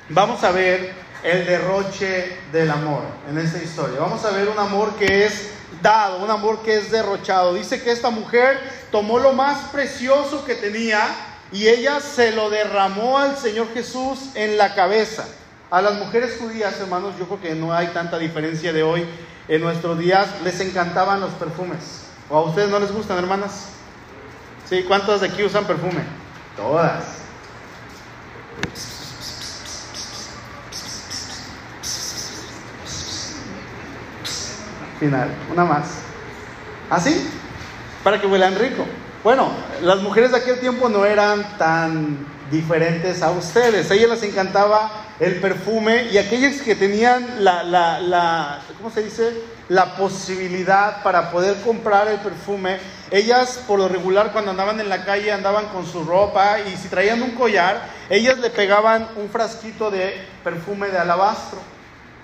vamos 0.08 0.42
a 0.44 0.50
ver 0.50 0.92
el 1.22 1.46
derroche 1.46 2.36
del 2.52 2.70
amor 2.70 3.02
en 3.28 3.38
esta 3.38 3.62
historia. 3.62 4.00
Vamos 4.00 4.24
a 4.24 4.30
ver 4.30 4.48
un 4.48 4.58
amor 4.58 4.94
que 4.96 5.26
es 5.26 5.50
dado, 5.82 6.22
un 6.24 6.30
amor 6.30 6.62
que 6.62 6.76
es 6.76 6.90
derrochado. 6.90 7.54
Dice 7.54 7.82
que 7.82 7.92
esta 7.92 8.10
mujer 8.10 8.58
tomó 8.90 9.18
lo 9.18 9.32
más 9.32 9.68
precioso 9.70 10.44
que 10.44 10.54
tenía 10.54 11.00
y 11.52 11.68
ella 11.68 12.00
se 12.00 12.32
lo 12.32 12.48
derramó 12.48 13.18
al 13.18 13.36
Señor 13.36 13.68
Jesús 13.74 14.30
en 14.34 14.56
la 14.56 14.74
cabeza. 14.74 15.26
A 15.70 15.82
las 15.82 15.94
mujeres 15.94 16.36
judías, 16.40 16.80
hermanos, 16.80 17.14
yo 17.18 17.26
creo 17.26 17.40
que 17.40 17.54
no 17.54 17.72
hay 17.72 17.88
tanta 17.88 18.18
diferencia 18.18 18.72
de 18.72 18.82
hoy. 18.82 19.04
En 19.46 19.60
nuestros 19.60 19.98
días 19.98 20.28
les 20.42 20.60
encantaban 20.60 21.20
los 21.20 21.30
perfumes. 21.32 22.02
¿O 22.28 22.38
a 22.38 22.42
ustedes 22.42 22.70
no 22.70 22.78
les 22.78 22.92
gustan, 22.92 23.18
hermanas? 23.18 23.68
Sí, 24.70 24.84
¿cuántos 24.86 25.20
de 25.20 25.26
aquí 25.26 25.42
usan 25.42 25.64
perfume? 25.64 26.04
Todas. 26.56 27.02
Final, 35.00 35.28
una 35.50 35.64
más. 35.64 35.86
¿Así? 36.88 37.26
¿Ah, 37.26 38.04
Para 38.04 38.20
que 38.20 38.28
huelan 38.28 38.54
rico. 38.54 38.86
Bueno, 39.24 39.50
las 39.82 40.02
mujeres 40.02 40.30
de 40.30 40.36
aquel 40.36 40.60
tiempo 40.60 40.88
no 40.88 41.04
eran 41.04 41.58
tan 41.58 42.24
diferentes 42.48 43.22
a 43.22 43.32
ustedes. 43.32 43.90
A 43.90 43.94
ellas 43.94 44.10
les 44.10 44.22
encantaba 44.22 44.88
el 45.18 45.40
perfume 45.40 46.04
y 46.12 46.18
aquellas 46.18 46.62
que 46.62 46.76
tenían 46.76 47.42
la, 47.42 47.64
la, 47.64 47.98
la, 47.98 48.60
¿cómo 48.76 48.88
se 48.92 49.02
dice? 49.02 49.32
La 49.70 49.94
posibilidad 49.94 51.02
para 51.02 51.30
poder 51.30 51.60
comprar 51.62 52.08
el 52.08 52.18
perfume. 52.18 52.78
Ellas 53.10 53.62
por 53.66 53.78
lo 53.78 53.88
regular 53.88 54.32
cuando 54.32 54.50
andaban 54.50 54.80
en 54.80 54.88
la 54.88 55.04
calle 55.04 55.32
andaban 55.32 55.68
con 55.68 55.86
su 55.86 56.04
ropa 56.04 56.58
y 56.60 56.76
si 56.76 56.88
traían 56.88 57.22
un 57.22 57.30
collar, 57.30 57.80
ellas 58.10 58.38
le 58.38 58.50
pegaban 58.50 59.08
un 59.16 59.30
frasquito 59.30 59.90
de 59.90 60.14
perfume 60.44 60.88
de 60.88 60.98
alabastro. 60.98 61.60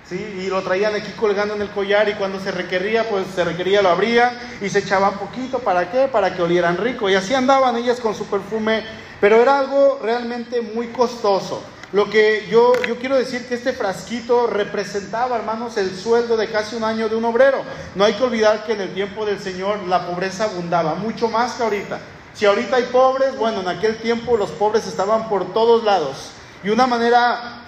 ¿Sí? 0.07 0.41
Y 0.41 0.47
lo 0.47 0.61
traían 0.61 0.93
aquí 0.93 1.11
colgando 1.13 1.55
en 1.55 1.61
el 1.61 1.69
collar 1.69 2.07
y 2.07 2.13
cuando 2.13 2.39
se 2.39 2.51
requería, 2.51 3.09
pues 3.09 3.25
se 3.33 3.43
requería, 3.43 3.81
lo 3.81 3.89
abrían 3.89 4.37
y 4.61 4.69
se 4.69 4.79
echaban 4.79 5.13
poquito. 5.17 5.59
¿Para 5.59 5.89
qué? 5.91 6.07
Para 6.07 6.35
que 6.35 6.41
olieran 6.41 6.77
rico. 6.77 7.09
Y 7.09 7.15
así 7.15 7.33
andaban 7.33 7.75
ellas 7.75 7.99
con 7.99 8.13
su 8.13 8.25
perfume 8.25 8.83
pero 9.19 9.41
era 9.41 9.59
algo 9.59 9.99
realmente 10.01 10.61
muy 10.61 10.87
costoso. 10.87 11.61
Lo 11.93 12.09
que 12.09 12.47
yo, 12.49 12.73
yo 12.85 12.97
quiero 12.97 13.15
decir 13.15 13.47
que 13.47 13.55
este 13.55 13.71
frasquito 13.71 14.47
representaba, 14.47 15.37
hermanos, 15.37 15.77
el 15.77 15.95
sueldo 15.95 16.35
de 16.35 16.49
casi 16.49 16.75
un 16.75 16.83
año 16.83 17.07
de 17.07 17.15
un 17.15 17.23
obrero. 17.23 17.61
No 17.95 18.03
hay 18.03 18.13
que 18.13 18.23
olvidar 18.23 18.65
que 18.65 18.73
en 18.73 18.81
el 18.81 18.93
tiempo 18.93 19.25
del 19.25 19.39
Señor 19.39 19.79
la 19.87 20.05
pobreza 20.05 20.45
abundaba, 20.45 20.95
mucho 20.95 21.29
más 21.29 21.53
que 21.53 21.63
ahorita. 21.63 21.99
Si 22.33 22.45
ahorita 22.45 22.75
hay 22.75 22.83
pobres, 22.83 23.37
bueno, 23.37 23.61
en 23.61 23.69
aquel 23.69 23.97
tiempo 23.97 24.35
los 24.35 24.51
pobres 24.51 24.85
estaban 24.85 25.29
por 25.29 25.53
todos 25.53 25.85
lados. 25.85 26.31
Y 26.61 26.69
una 26.69 26.87
manera 26.87 27.61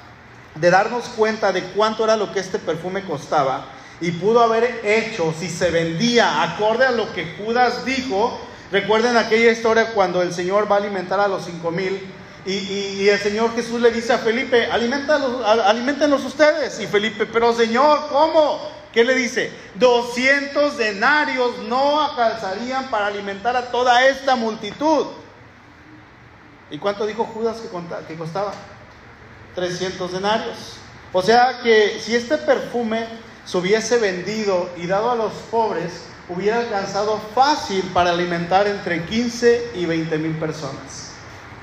de 0.55 0.69
darnos 0.69 1.05
cuenta 1.15 1.53
de 1.53 1.63
cuánto 1.71 2.03
era 2.03 2.17
lo 2.17 2.33
que 2.33 2.41
este 2.41 2.59
perfume 2.59 3.05
costaba 3.05 3.67
y 4.01 4.11
pudo 4.11 4.41
haber 4.41 4.81
hecho 4.83 5.33
si 5.37 5.47
se 5.47 5.71
vendía 5.71 6.43
acorde 6.43 6.85
a 6.85 6.91
lo 6.91 7.13
que 7.13 7.35
Judas 7.37 7.85
dijo, 7.85 8.37
Recuerden 8.71 9.17
aquella 9.17 9.51
historia 9.51 9.93
cuando 9.93 10.21
el 10.21 10.31
Señor 10.31 10.71
va 10.71 10.75
a 10.75 10.79
alimentar 10.79 11.19
a 11.19 11.27
los 11.27 11.45
cinco 11.45 11.71
mil 11.71 11.99
y, 12.45 13.07
el 13.07 13.19
Señor 13.19 13.53
Jesús 13.55 13.81
le 13.81 13.91
dice 13.91 14.13
a 14.13 14.17
Felipe, 14.17 14.65
alimentenlos 14.71 16.23
ustedes. 16.25 16.79
Y 16.79 16.87
Felipe, 16.87 17.25
pero 17.25 17.53
Señor, 17.53 18.07
¿cómo? 18.09 18.59
¿Qué 18.93 19.03
le 19.03 19.13
dice? 19.13 19.51
200 19.75 20.77
denarios 20.77 21.59
no 21.67 22.01
alcanzarían 22.01 22.89
para 22.89 23.07
alimentar 23.07 23.55
a 23.55 23.71
toda 23.71 24.05
esta 24.07 24.35
multitud. 24.35 25.07
¿Y 26.71 26.77
cuánto 26.77 27.05
dijo 27.05 27.25
Judas 27.25 27.57
que, 27.57 27.69
que 28.07 28.17
costaba? 28.17 28.53
300 29.55 30.11
denarios. 30.11 30.77
O 31.11 31.21
sea 31.21 31.59
que 31.61 31.99
si 31.99 32.15
este 32.15 32.37
perfume 32.37 33.05
se 33.45 33.57
hubiese 33.57 33.97
vendido 33.97 34.69
y 34.77 34.87
dado 34.87 35.11
a 35.11 35.15
los 35.15 35.33
pobres, 35.51 36.05
hubiera 36.29 36.59
alcanzado 36.59 37.19
fácil 37.33 37.83
para 37.93 38.11
alimentar 38.11 38.67
entre 38.67 39.05
15 39.05 39.71
y 39.75 39.85
20 39.85 40.17
mil 40.19 40.35
personas. 40.37 41.08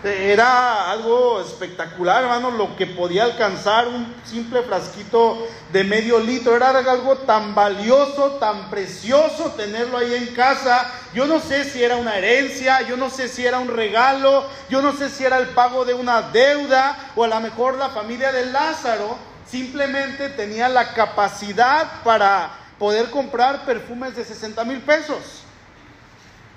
Era 0.05 0.91
algo 0.91 1.41
espectacular, 1.41 2.23
hermano, 2.23 2.51
lo 2.51 2.77
que 2.77 2.87
podía 2.87 3.25
alcanzar 3.25 3.89
un 3.89 4.15
simple 4.25 4.63
frasquito 4.63 5.49
de 5.73 5.85
medio 5.85 6.21
litro. 6.21 6.55
Era 6.55 6.69
algo 6.69 7.17
tan 7.19 7.55
valioso, 7.55 8.33
tan 8.33 8.69
precioso 8.71 9.53
tenerlo 9.57 9.99
ahí 9.99 10.15
en 10.15 10.35
casa. 10.35 10.89
Yo 11.15 11.27
no 11.27 11.41
sé 11.41 11.65
si 11.65 11.83
era 11.83 11.97
una 11.97 12.17
herencia, 12.17 12.83
yo 12.83 12.97
no 12.97 13.11
sé 13.11 13.29
si 13.29 13.47
era 13.47 13.59
un 13.59 13.69
regalo, 13.69 14.45
yo 14.69 14.83
no 14.83 14.93
sé 14.93 15.09
si 15.09 15.25
era 15.25 15.39
el 15.39 15.49
pago 15.49 15.85
de 15.85 15.95
una 15.95 16.23
deuda 16.23 17.13
o 17.17 17.25
a 17.25 17.29
lo 17.29 17.41
mejor 17.41 17.77
la 17.77 17.89
familia 17.89 18.31
de 18.33 18.47
Lázaro 18.47 19.17
simplemente 19.47 20.29
tenía 20.29 20.69
la 20.69 20.93
capacidad 20.93 22.03
para 22.05 22.51
poder 22.79 23.11
comprar 23.11 23.65
perfumes 23.65 24.15
de 24.15 24.25
60 24.25 24.63
mil 24.65 24.81
pesos. 24.83 25.43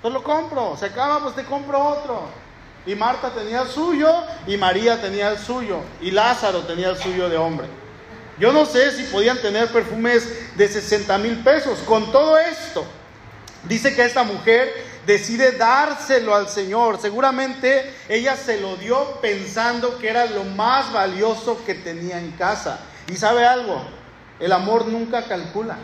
Pues 0.02 0.12
lo 0.12 0.22
compro, 0.22 0.76
se 0.76 0.86
acaba, 0.86 1.20
pues 1.20 1.34
te 1.34 1.44
compro 1.44 1.82
otro. 1.82 2.49
Y 2.86 2.94
Marta 2.94 3.30
tenía 3.30 3.62
el 3.62 3.68
suyo 3.68 4.10
y 4.46 4.56
María 4.56 5.00
tenía 5.00 5.30
el 5.30 5.38
suyo 5.38 5.80
y 6.00 6.10
Lázaro 6.10 6.60
tenía 6.62 6.88
el 6.88 6.96
suyo 6.96 7.28
de 7.28 7.36
hombre. 7.36 7.66
Yo 8.38 8.52
no 8.52 8.64
sé 8.64 8.90
si 8.92 9.02
podían 9.04 9.38
tener 9.38 9.68
perfumes 9.68 10.56
de 10.56 10.66
60 10.66 11.18
mil 11.18 11.38
pesos. 11.40 11.80
Con 11.80 12.10
todo 12.10 12.38
esto, 12.38 12.86
dice 13.64 13.94
que 13.94 14.02
esta 14.02 14.22
mujer 14.22 14.72
decide 15.06 15.52
dárselo 15.52 16.34
al 16.34 16.48
Señor. 16.48 16.98
Seguramente 16.98 17.94
ella 18.08 18.36
se 18.36 18.58
lo 18.58 18.76
dio 18.76 19.20
pensando 19.20 19.98
que 19.98 20.08
era 20.08 20.24
lo 20.24 20.44
más 20.44 20.90
valioso 20.90 21.62
que 21.66 21.74
tenía 21.74 22.18
en 22.18 22.30
casa. 22.32 22.80
Y 23.08 23.16
sabe 23.16 23.44
algo, 23.44 23.82
el 24.38 24.52
amor 24.52 24.86
nunca 24.86 25.24
calcula. 25.24 25.76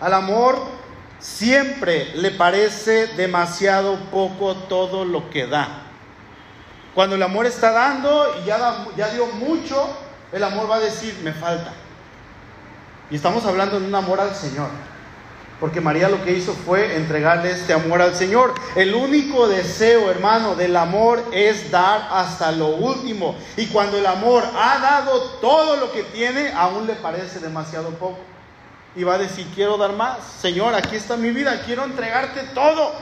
Al 0.00 0.14
amor 0.14 0.66
siempre 1.22 2.12
le 2.16 2.32
parece 2.32 3.06
demasiado 3.06 3.96
poco 4.10 4.54
todo 4.54 5.04
lo 5.04 5.30
que 5.30 5.46
da. 5.46 5.84
Cuando 6.94 7.16
el 7.16 7.22
amor 7.22 7.46
está 7.46 7.70
dando 7.70 8.26
y 8.42 8.46
ya, 8.46 8.84
ya 8.96 9.08
dio 9.08 9.26
mucho, 9.26 9.88
el 10.32 10.44
amor 10.44 10.70
va 10.70 10.76
a 10.76 10.80
decir, 10.80 11.18
me 11.22 11.32
falta. 11.32 11.72
Y 13.10 13.16
estamos 13.16 13.46
hablando 13.46 13.80
de 13.80 13.86
un 13.86 13.94
amor 13.94 14.20
al 14.20 14.34
Señor. 14.34 14.68
Porque 15.60 15.80
María 15.80 16.08
lo 16.08 16.24
que 16.24 16.32
hizo 16.32 16.54
fue 16.54 16.96
entregarle 16.96 17.52
este 17.52 17.72
amor 17.72 18.02
al 18.02 18.16
Señor. 18.16 18.52
El 18.74 18.94
único 18.94 19.46
deseo, 19.46 20.10
hermano, 20.10 20.56
del 20.56 20.76
amor 20.76 21.22
es 21.32 21.70
dar 21.70 22.08
hasta 22.10 22.50
lo 22.50 22.68
último. 22.68 23.36
Y 23.56 23.66
cuando 23.66 23.96
el 23.96 24.06
amor 24.06 24.42
ha 24.56 24.78
dado 24.80 25.20
todo 25.40 25.76
lo 25.76 25.92
que 25.92 26.02
tiene, 26.02 26.52
aún 26.52 26.88
le 26.88 26.94
parece 26.94 27.38
demasiado 27.38 27.90
poco. 27.90 28.18
Y 28.94 29.04
va 29.04 29.14
a 29.14 29.18
decir, 29.18 29.46
quiero 29.54 29.76
dar 29.76 29.92
más. 29.92 30.18
Señor, 30.40 30.74
aquí 30.74 30.96
está 30.96 31.16
mi 31.16 31.30
vida, 31.30 31.62
quiero 31.64 31.84
entregarte 31.84 32.42
todo. 32.54 32.92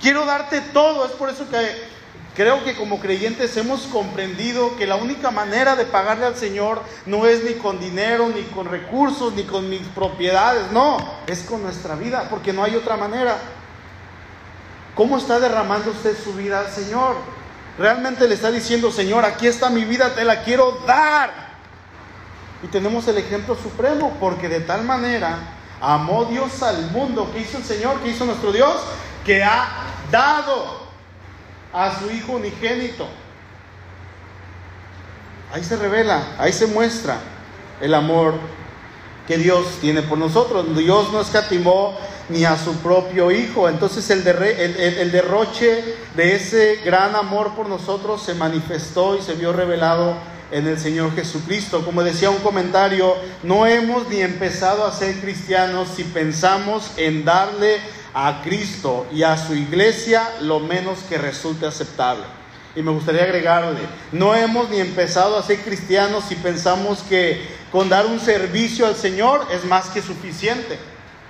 Quiero 0.00 0.24
darte 0.24 0.60
todo. 0.60 1.04
Es 1.04 1.12
por 1.12 1.30
eso 1.30 1.48
que 1.48 1.92
Creo 2.34 2.64
que 2.64 2.74
como 2.74 2.98
creyentes 2.98 3.54
hemos 3.58 3.82
comprendido 3.82 4.74
que 4.78 4.86
la 4.86 4.96
única 4.96 5.30
manera 5.30 5.76
de 5.76 5.84
pagarle 5.84 6.24
al 6.24 6.36
Señor 6.36 6.80
no 7.04 7.26
es 7.26 7.44
ni 7.44 7.54
con 7.54 7.78
dinero, 7.78 8.30
ni 8.34 8.42
con 8.44 8.70
recursos, 8.70 9.34
ni 9.34 9.42
con 9.42 9.68
mis 9.68 9.82
propiedades, 9.88 10.72
no, 10.72 10.96
es 11.26 11.40
con 11.42 11.62
nuestra 11.62 11.94
vida, 11.94 12.28
porque 12.30 12.54
no 12.54 12.64
hay 12.64 12.74
otra 12.74 12.96
manera. 12.96 13.36
¿Cómo 14.94 15.18
está 15.18 15.40
derramando 15.40 15.90
usted 15.90 16.16
su 16.16 16.32
vida 16.32 16.60
al 16.60 16.68
Señor? 16.68 17.16
Realmente 17.78 18.26
le 18.26 18.34
está 18.34 18.50
diciendo, 18.50 18.90
Señor, 18.90 19.26
aquí 19.26 19.46
está 19.46 19.68
mi 19.68 19.84
vida, 19.84 20.14
te 20.14 20.24
la 20.24 20.42
quiero 20.42 20.78
dar. 20.86 21.41
Y 22.62 22.68
tenemos 22.68 23.08
el 23.08 23.18
ejemplo 23.18 23.56
supremo, 23.56 24.16
porque 24.20 24.48
de 24.48 24.60
tal 24.60 24.84
manera 24.84 25.38
amó 25.80 26.24
Dios 26.26 26.62
al 26.62 26.90
mundo. 26.90 27.30
¿Qué 27.32 27.40
hizo 27.40 27.58
el 27.58 27.64
Señor? 27.64 28.00
¿Qué 28.00 28.10
hizo 28.10 28.24
nuestro 28.24 28.52
Dios? 28.52 28.76
Que 29.24 29.42
ha 29.42 29.68
dado 30.10 30.82
a 31.72 31.98
su 31.98 32.10
Hijo 32.10 32.32
unigénito. 32.32 33.06
Ahí 35.52 35.64
se 35.64 35.76
revela, 35.76 36.36
ahí 36.38 36.52
se 36.52 36.66
muestra 36.66 37.18
el 37.80 37.92
amor 37.94 38.34
que 39.26 39.36
Dios 39.36 39.66
tiene 39.80 40.02
por 40.02 40.18
nosotros. 40.18 40.76
Dios 40.76 41.12
no 41.12 41.20
escatimó 41.20 41.96
ni 42.28 42.44
a 42.44 42.56
su 42.56 42.74
propio 42.76 43.30
Hijo. 43.30 43.68
Entonces 43.68 44.08
el, 44.10 44.26
el, 44.26 45.12
derroche 45.12 45.96
de 46.14 46.36
ese 46.36 46.76
gran 46.84 47.14
amor 47.16 47.54
por 47.54 47.68
nosotros 47.68 48.22
se 48.22 48.34
manifestó 48.34 49.16
y 49.16 49.22
se 49.22 49.34
vio 49.34 49.52
revelado 49.52 50.14
en 50.52 50.66
el 50.66 50.78
Señor 50.78 51.14
Jesucristo. 51.14 51.84
Como 51.84 52.04
decía 52.04 52.30
un 52.30 52.38
comentario, 52.38 53.16
no 53.42 53.66
hemos 53.66 54.08
ni 54.08 54.20
empezado 54.20 54.86
a 54.86 54.92
ser 54.92 55.20
cristianos 55.20 55.88
si 55.96 56.04
pensamos 56.04 56.92
en 56.96 57.24
darle 57.24 57.78
a 58.14 58.42
Cristo 58.44 59.06
y 59.12 59.22
a 59.22 59.36
su 59.36 59.54
iglesia 59.54 60.28
lo 60.40 60.60
menos 60.60 61.00
que 61.08 61.18
resulte 61.18 61.66
aceptable. 61.66 62.24
Y 62.76 62.82
me 62.82 62.90
gustaría 62.90 63.24
agregarle, 63.24 63.80
no 64.12 64.34
hemos 64.34 64.70
ni 64.70 64.78
empezado 64.78 65.36
a 65.36 65.42
ser 65.42 65.58
cristianos 65.58 66.24
si 66.28 66.36
pensamos 66.36 67.00
que 67.02 67.42
con 67.70 67.88
dar 67.88 68.06
un 68.06 68.20
servicio 68.20 68.86
al 68.86 68.96
Señor 68.96 69.46
es 69.50 69.64
más 69.64 69.88
que 69.88 70.00
suficiente. 70.00 70.78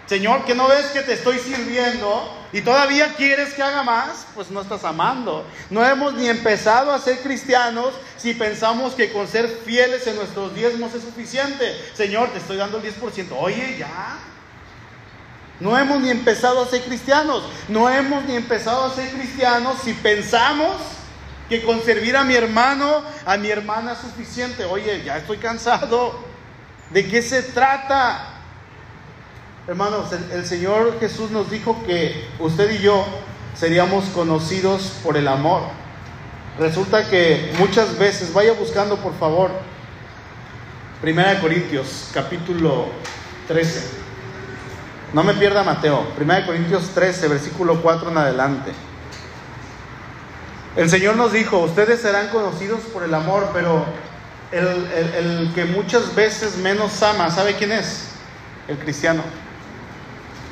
Señor, 0.07 0.45
que 0.45 0.55
no 0.55 0.69
ves 0.69 0.87
que 0.87 1.01
te 1.01 1.15
estoy 1.15 1.39
sirviendo 1.39 2.42
y 2.53 2.61
todavía 2.61 3.15
quieres 3.15 3.55
que 3.55 3.63
haga 3.63 3.83
más, 3.83 4.27
pues 4.35 4.51
no 4.51 4.61
estás 4.61 4.85
amando. 4.85 5.47
No 5.71 5.85
hemos 5.85 6.15
ni 6.15 6.29
empezado 6.29 6.93
a 6.93 6.99
ser 6.99 7.21
cristianos 7.21 7.95
si 8.17 8.35
pensamos 8.35 8.95
que 8.95 9.11
con 9.13 9.27
ser 9.27 9.49
fieles 9.65 10.07
en 10.07 10.17
nuestros 10.17 10.55
diezmos 10.55 10.95
es 10.95 11.03
suficiente. 11.03 11.75
Señor, 11.95 12.31
te 12.31 12.39
estoy 12.39 12.59
dando 12.59 12.79
el 12.79 12.85
10%. 12.85 13.29
Oye, 13.39 13.77
ya, 13.79 14.19
no 15.61 15.79
hemos 15.79 16.01
ni 16.01 16.11
empezado 16.11 16.63
a 16.63 16.67
ser 16.67 16.83
cristianos. 16.83 17.45
No 17.69 17.89
hemos 17.89 18.25
ni 18.25 18.35
empezado 18.35 18.85
a 18.85 18.95
ser 18.95 19.11
cristianos 19.11 19.79
si 19.83 19.95
pensamos 19.95 20.77
que 21.49 21.63
con 21.63 21.83
servir 21.83 22.17
a 22.17 22.25
mi 22.25 22.35
hermano, 22.35 23.03
a 23.25 23.37
mi 23.37 23.49
hermana 23.49 23.93
es 23.93 23.99
suficiente. 23.99 24.65
Oye, 24.65 25.03
ya 25.05 25.19
estoy 25.19 25.39
cansado. 25.39 26.19
¿De 26.91 27.09
qué 27.09 27.23
se 27.23 27.43
trata? 27.43 28.32
Hermanos, 29.69 30.07
el, 30.33 30.45
Señor 30.45 30.99
Jesús 30.99 31.31
nos 31.31 31.49
dijo 31.49 31.85
que 31.87 32.27
usted 32.41 32.69
y 32.73 32.79
yo 32.79 33.07
seríamos 33.57 34.07
conocidos 34.07 34.95
por 35.05 35.17
el 35.17 35.29
amor. 35.29 35.63
Resulta 36.59 37.09
que 37.09 37.53
muchas 37.61 37.97
veces, 37.97 38.33
vaya 38.33 38.55
buscando 38.55 38.97
por 38.97 39.17
favor, 39.21 39.53
Primera 41.01 41.39
Corintios, 41.41 42.11
capítulo 42.13 42.87
13. 43.47 43.89
No 45.15 45.23
me 45.23 45.33
pierda 45.35 45.63
Mateo, 45.63 46.09
1 46.21 46.47
Corintios 46.47 46.89
13, 46.89 47.29
versículo 47.29 47.81
4 47.83 48.11
en 48.11 48.19
adelante. 48.19 48.73
El 50.75 50.91
Señor 50.91 51.15
nos 51.15 51.33
dijo, 51.33 51.59
ustedes 51.59 52.01
serán 52.01 52.31
conocidos 52.31 52.81
por 52.93 53.05
el 53.05 53.15
amor, 53.15 53.51
pero 53.53 53.85
el, 54.51 55.53
que 55.55 55.67
muchas 55.67 56.17
veces 56.17 56.57
menos 56.57 57.01
ama, 57.05 57.31
¿sabe 57.31 57.55
quién 57.55 57.71
es? 57.71 58.09
El 58.67 58.77
cristiano. 58.79 59.23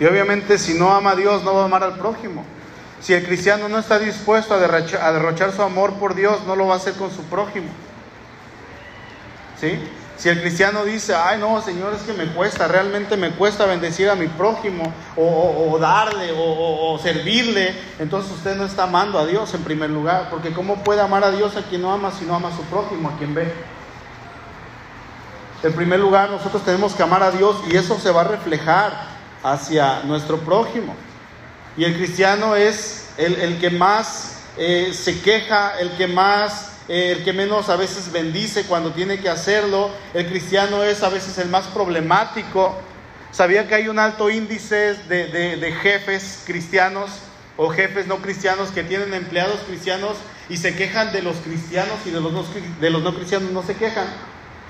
Y 0.00 0.06
obviamente 0.06 0.58
si 0.58 0.74
no 0.74 0.92
ama 0.92 1.10
a 1.10 1.16
Dios, 1.16 1.44
no 1.44 1.54
va 1.54 1.62
a 1.62 1.64
amar 1.66 1.84
al 1.84 1.96
prójimo. 1.96 2.44
Si 3.00 3.12
el 3.12 3.24
cristiano 3.24 3.68
no 3.68 3.78
está 3.78 3.98
dispuesto 3.98 4.54
a 4.54 4.58
derrochar, 4.58 5.52
su 5.52 5.62
amor 5.62 5.94
por 5.94 6.14
Dios, 6.14 6.44
no 6.46 6.56
lo 6.56 6.66
va 6.66 6.74
a 6.74 6.76
hacer 6.78 6.94
con 6.94 7.10
su 7.10 7.22
prójimo. 7.24 7.68
¿Sí? 9.60 9.78
Si 10.16 10.28
el 10.28 10.40
cristiano 10.40 10.84
dice, 10.84 11.14
ay 11.14 11.38
no, 11.38 11.62
Señor, 11.62 11.94
es 11.94 12.02
que 12.02 12.12
me 12.12 12.26
cuesta, 12.26 12.68
realmente 12.68 13.16
me 13.16 13.30
cuesta 13.30 13.64
bendecir 13.64 14.08
a 14.10 14.14
mi 14.14 14.26
prójimo 14.26 14.92
o, 15.16 15.78
darle 15.80 16.34
o, 16.36 16.98
servirle, 17.02 17.74
entonces 17.98 18.30
usted 18.32 18.54
no 18.56 18.66
está 18.66 18.82
amando 18.82 19.18
a 19.18 19.26
Dios 19.26 19.52
en 19.54 19.62
primer 19.62 19.88
lugar, 19.88 20.28
porque 20.30 20.52
¿cómo 20.52 20.84
puede 20.84 21.00
amar 21.00 21.24
a 21.24 21.30
Dios 21.30 21.56
a 21.56 21.62
quien 21.62 21.80
no 21.80 21.92
ama 21.92 22.10
si 22.10 22.26
no 22.26 22.34
ama 22.34 22.48
a 22.48 22.56
su 22.56 22.62
prójimo, 22.64 23.08
a 23.08 23.16
quien 23.16 23.34
ve? 23.34 23.50
En 25.62 25.72
primer 25.72 26.00
lugar, 26.00 26.30
nosotros 26.30 26.62
tenemos 26.64 26.94
que 26.94 27.02
amar 27.02 27.22
a 27.22 27.30
Dios 27.30 27.56
y 27.70 27.76
eso 27.76 27.98
se 27.98 28.10
va 28.10 28.22
a 28.22 28.24
reflejar 28.24 29.19
hacia 29.42 30.02
nuestro 30.04 30.38
prójimo. 30.38 30.94
Y 31.76 31.84
el 31.84 31.94
cristiano 31.94 32.56
es 32.56 33.08
el, 33.16 33.58
que 33.58 33.70
más 33.70 34.42
eh, 34.56 34.92
se 34.92 35.20
queja, 35.20 35.78
el 35.78 35.92
que 35.92 36.06
más 36.06 36.70
el 36.90 37.22
que 37.22 37.32
menos 37.32 37.68
a 37.68 37.76
veces 37.76 38.10
bendice 38.10 38.64
cuando 38.64 38.92
tiene 38.92 39.20
que 39.20 39.28
hacerlo. 39.28 39.90
El 40.12 40.26
cristiano 40.26 40.82
es 40.82 41.04
a 41.04 41.08
veces 41.08 41.38
el 41.38 41.48
más 41.48 41.68
problemático. 41.68 42.76
¿Sabía 43.30 43.68
que 43.68 43.76
hay 43.76 43.86
un 43.86 44.00
alto 44.00 44.28
índice 44.28 44.94
de, 45.08 45.74
jefes 45.82 46.42
cristianos 46.44 47.10
o 47.56 47.68
jefes 47.68 48.08
no 48.08 48.16
cristianos 48.16 48.70
que 48.70 48.82
tienen 48.82 49.14
empleados 49.14 49.60
cristianos 49.68 50.16
y 50.48 50.56
se 50.56 50.74
quejan 50.74 51.12
de 51.12 51.22
los 51.22 51.36
cristianos 51.36 51.94
y 52.06 52.10
de 52.10 52.20
los 52.20 52.32
no, 52.32 52.44
de 52.80 52.90
los 52.90 53.02
no 53.04 53.14
cristianos 53.14 53.52
no 53.52 53.62
se 53.62 53.76
quejan? 53.76 54.06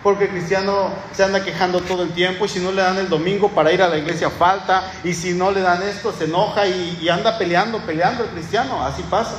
Porque 0.03 0.25
el 0.25 0.31
cristiano 0.31 0.91
se 1.13 1.25
anda 1.25 1.45
quejando 1.45 1.81
todo 1.81 2.03
el 2.03 2.13
tiempo 2.13 2.47
y 2.47 2.49
si 2.49 2.59
no 2.59 2.73
le 2.73 2.81
dan 2.81 2.97
el 2.99 3.09
domingo 3.09 3.51
para 3.51 3.71
ir 3.71 3.83
a 3.83 3.89
la 3.89 3.99
iglesia 3.99 4.31
falta 4.31 4.91
y 5.05 5.13
si 5.13 5.35
no 5.35 5.51
le 5.51 5.61
dan 5.61 5.83
esto 5.83 6.13
se 6.17 6.25
enoja 6.25 6.67
y, 6.67 6.99
y 7.03 7.09
anda 7.11 7.37
peleando, 7.37 7.79
peleando 7.81 8.25
el 8.25 8.31
cristiano, 8.31 8.83
así 8.85 9.03
pasa. 9.03 9.37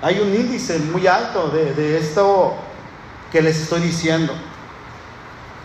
Hay 0.00 0.20
un 0.20 0.32
índice 0.32 0.78
muy 0.78 1.06
alto 1.08 1.48
de, 1.48 1.98
esto 1.98 2.54
que 3.32 3.42
les 3.42 3.58
estoy 3.60 3.80
diciendo. 3.80 4.32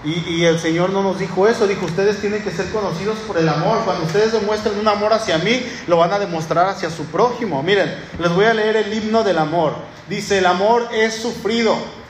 Y, 0.03 0.43
el 0.43 0.59
Señor 0.59 0.89
no 0.89 1.01
nos 1.01 1.17
dijo 1.17 1.47
eso, 1.47 1.65
dijo, 1.65 1.85
ustedes 1.85 2.19
tienen 2.19 2.43
que 2.43 2.51
ser 2.51 2.69
conocidos 2.71 3.19
por 3.19 3.37
el 3.37 3.47
amor. 3.47 3.83
Cuando 3.85 4.03
ustedes 4.03 4.33
demuestren 4.33 4.77
un 4.77 4.87
amor 4.87 5.13
hacia 5.13 5.37
mí, 5.37 5.65
lo 5.87 5.97
van 5.97 6.11
a 6.11 6.19
demostrar 6.19 6.67
hacia 6.67 6.89
su 6.89 7.05
prójimo. 7.05 7.63
Miren, 7.63 7.95
les 8.19 8.33
voy 8.33 8.45
a 8.45 8.53
leer 8.53 8.75
el 8.75 8.93
himno 8.93 9.23
del 9.23 9.37
amor. 9.37 9.75
Dice, 10.09 10.39
el 10.39 10.45
amor 10.45 10.89
es 10.91 11.15
sufrido, 11.15 11.77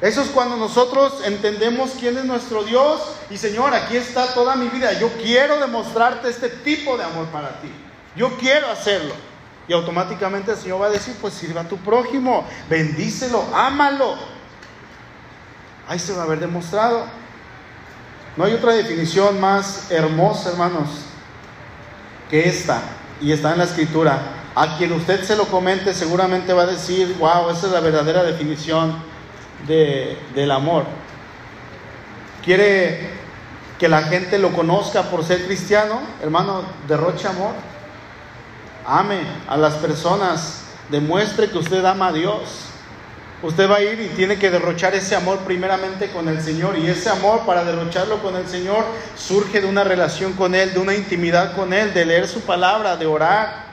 Eso 0.00 0.20
es 0.20 0.28
cuando 0.28 0.56
nosotros 0.56 1.22
entendemos 1.24 1.92
quién 1.98 2.18
es 2.18 2.24
nuestro 2.24 2.64
Dios 2.64 3.00
y 3.30 3.38
Señor, 3.38 3.72
aquí 3.74 3.96
está 3.96 4.34
toda 4.34 4.54
mi 4.54 4.68
vida. 4.68 4.92
Yo 5.00 5.10
quiero 5.22 5.58
demostrarte 5.58 6.28
este 6.28 6.50
tipo 6.50 6.98
de 6.98 7.04
amor 7.04 7.26
para 7.26 7.60
ti. 7.62 7.70
Yo 8.14 8.36
quiero 8.36 8.70
hacerlo. 8.70 9.14
Y 9.68 9.72
automáticamente 9.72 10.52
el 10.52 10.56
Señor 10.58 10.82
va 10.82 10.86
a 10.86 10.90
decir, 10.90 11.16
pues 11.20 11.34
sirva 11.34 11.62
a 11.62 11.68
tu 11.68 11.76
prójimo, 11.78 12.46
bendícelo, 12.68 13.42
ámalo. 13.54 14.16
Ahí 15.88 15.98
se 15.98 16.12
va 16.12 16.22
a 16.22 16.24
haber 16.24 16.40
demostrado. 16.40 17.06
No 18.36 18.44
hay 18.44 18.52
otra 18.52 18.74
definición 18.74 19.40
más 19.40 19.90
hermosa, 19.90 20.50
hermanos, 20.50 20.88
que 22.30 22.48
esta, 22.48 22.82
y 23.20 23.32
está 23.32 23.52
en 23.52 23.58
la 23.58 23.64
escritura, 23.64 24.20
a 24.54 24.76
quien 24.76 24.92
usted 24.92 25.24
se 25.24 25.36
lo 25.36 25.46
comente 25.46 25.94
seguramente 25.94 26.52
va 26.52 26.62
a 26.62 26.66
decir, 26.66 27.16
wow, 27.18 27.50
esa 27.50 27.66
es 27.66 27.72
la 27.72 27.80
verdadera 27.80 28.22
definición 28.22 28.94
de, 29.66 30.18
del 30.34 30.50
amor. 30.50 30.84
¿Quiere 32.44 33.10
que 33.78 33.88
la 33.88 34.02
gente 34.02 34.38
lo 34.38 34.52
conozca 34.52 35.04
por 35.04 35.24
ser 35.24 35.46
cristiano? 35.46 36.00
Hermano, 36.22 36.62
derroche 36.86 37.26
amor. 37.28 37.52
Ame 38.86 39.20
a 39.48 39.56
las 39.56 39.74
personas, 39.74 40.64
demuestre 40.90 41.50
que 41.50 41.58
usted 41.58 41.84
ama 41.84 42.08
a 42.08 42.12
Dios. 42.12 42.66
Usted 43.42 43.70
va 43.70 43.76
a 43.76 43.82
ir 43.82 44.00
y 44.00 44.08
tiene 44.16 44.38
que 44.38 44.50
derrochar 44.50 44.94
ese 44.94 45.14
amor 45.14 45.40
primeramente 45.40 46.08
con 46.10 46.28
el 46.28 46.40
Señor. 46.40 46.78
Y 46.78 46.86
ese 46.86 47.10
amor, 47.10 47.44
para 47.44 47.64
derrocharlo 47.64 48.22
con 48.22 48.34
el 48.34 48.46
Señor, 48.48 48.84
surge 49.16 49.60
de 49.60 49.66
una 49.66 49.84
relación 49.84 50.32
con 50.32 50.54
Él, 50.54 50.72
de 50.72 50.78
una 50.78 50.94
intimidad 50.94 51.54
con 51.54 51.72
Él, 51.72 51.92
de 51.92 52.06
leer 52.06 52.28
su 52.28 52.40
palabra, 52.42 52.96
de 52.96 53.06
orar, 53.06 53.65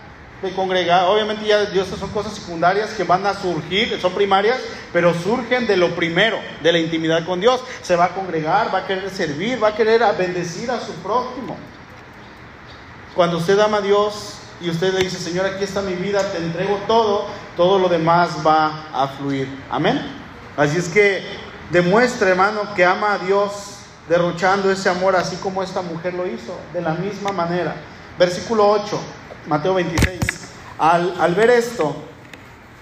de 0.43 0.53
congregar. 0.53 1.05
Obviamente 1.05 1.45
ya 1.45 1.65
Dios 1.65 1.87
son 1.87 2.09
cosas 2.11 2.33
secundarias 2.33 2.91
que 2.91 3.03
van 3.03 3.25
a 3.25 3.33
surgir, 3.33 3.99
son 3.99 4.13
primarias, 4.13 4.59
pero 4.91 5.13
surgen 5.13 5.65
de 5.65 5.77
lo 5.77 5.95
primero, 5.95 6.37
de 6.61 6.71
la 6.71 6.79
intimidad 6.79 7.25
con 7.25 7.39
Dios. 7.39 7.61
Se 7.81 7.95
va 7.95 8.05
a 8.05 8.09
congregar, 8.09 8.73
va 8.73 8.79
a 8.79 8.87
querer 8.87 9.09
servir, 9.09 9.63
va 9.63 9.69
a 9.69 9.75
querer 9.75 10.01
bendecir 10.17 10.69
a 10.69 10.79
su 10.79 10.93
prójimo. 10.95 11.57
Cuando 13.15 13.37
usted 13.37 13.59
ama 13.59 13.77
a 13.77 13.81
Dios, 13.81 14.39
y 14.63 14.69
usted 14.69 14.93
le 14.93 15.01
dice, 15.01 15.17
Señor, 15.17 15.45
aquí 15.45 15.63
está 15.63 15.81
mi 15.81 15.93
vida, 15.93 16.21
te 16.31 16.37
entrego 16.37 16.79
todo, 16.87 17.25
todo 17.57 17.79
lo 17.79 17.89
demás 17.89 18.37
va 18.45 18.85
a 18.93 19.07
fluir. 19.09 19.47
Amén. 19.69 20.01
Así 20.55 20.77
es 20.77 20.87
que 20.87 21.21
demuestre, 21.69 22.29
hermano, 22.29 22.73
que 22.73 22.85
ama 22.85 23.13
a 23.13 23.17
Dios 23.17 23.51
derrochando 24.07 24.71
ese 24.71 24.89
amor 24.89 25.15
así 25.15 25.35
como 25.37 25.63
esta 25.63 25.81
mujer 25.81 26.13
lo 26.13 26.25
hizo, 26.27 26.57
de 26.71 26.81
la 26.81 26.93
misma 26.93 27.31
manera. 27.31 27.75
Versículo 28.17 28.69
8, 28.69 28.99
Mateo 29.47 29.73
26. 29.73 30.22
Al, 30.77 31.35
ver 31.35 31.49
esto, 31.49 31.95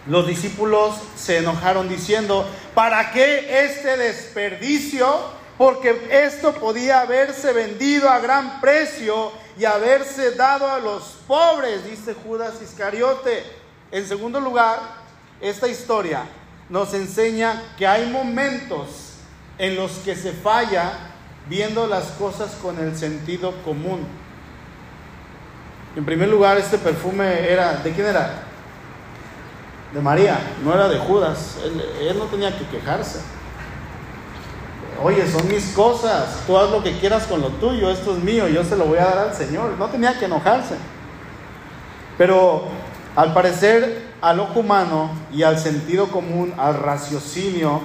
los 0.08 0.26
discípulos 0.26 0.96
se 1.16 1.40
enojaron 1.40 1.90
diciendo, 1.90 2.48
¿para 2.74 3.12
qué 3.12 3.66
este 3.66 3.98
desperdicio? 3.98 5.08
Porque 5.58 6.08
esto 6.10 6.54
podía 6.54 7.02
haberse 7.02 7.54
vendido 7.54 8.10
a 8.10 8.20
gran 8.20 8.62
precio 8.62 9.32
y 9.58 9.66
haberse 9.66 10.32
dado 10.32 10.68
a 10.68 10.80
los 10.80 11.18
pobres, 11.28 11.86
dice 11.86 12.16
Judas 12.16 12.54
Iscariote. 12.64 13.44
En 13.92 14.08
segundo 14.08 14.40
lugar, 14.40 14.80
esta 15.42 15.68
historia 15.68 16.24
nos 16.70 16.94
enseña 16.94 17.62
que 17.78 17.86
hay 17.86 18.10
momentos 18.10 18.88
en 19.58 19.76
los 19.76 19.92
que 20.00 20.16
se 20.16 20.32
falla 20.32 20.94
viendo 21.48 21.86
las 21.86 22.06
cosas 22.12 22.54
con 22.62 22.80
el 22.80 22.98
sentido 22.98 23.54
común. 23.64 24.08
En 25.96 26.06
primer 26.06 26.30
lugar, 26.30 26.58
este 26.58 26.78
perfume 26.78 27.52
era, 27.52 27.76
¿de 27.78 27.92
quién 27.92 28.08
era? 28.08 28.44
De 29.94 30.00
María, 30.00 30.40
no 30.64 30.74
era 30.74 30.88
de 30.88 30.98
Judas. 31.00 31.58
Él, 32.00 32.18
no 32.18 32.26
tenía 32.26 32.58
que 32.58 32.66
quejarse 32.66 33.20
oye, 35.04 35.28
son 35.30 35.48
mis 35.48 35.70
cosas, 35.70 36.44
tú 36.46 36.58
haz 36.58 36.70
lo 36.70 36.84
que 36.84 36.98
quieras 37.00 37.26
con 37.26 37.42
lo 37.42 37.50
tuyo, 37.50 37.90
esto 37.90 38.16
es 38.16 38.24
mío, 38.24 38.48
yo 38.48 38.64
se 38.64 38.76
lo 38.76 38.86
voy 38.86 39.00
a 39.00 39.06
dar 39.06 39.18
al 39.18 39.34
Señor. 39.34 39.72
No 39.78 39.88
tenía 39.88 40.18
que 40.18 40.26
enojarse. 40.26 40.76
Pero 42.18 42.66
al 43.16 43.34
parecer 43.34 44.12
al 44.22 44.40
ojo 44.40 44.60
humano 44.60 45.10
y 45.34 45.44
al 45.44 45.58
sentido 45.58 46.08
común, 46.08 46.54
al 46.58 46.76
raciocinio, 46.76 47.82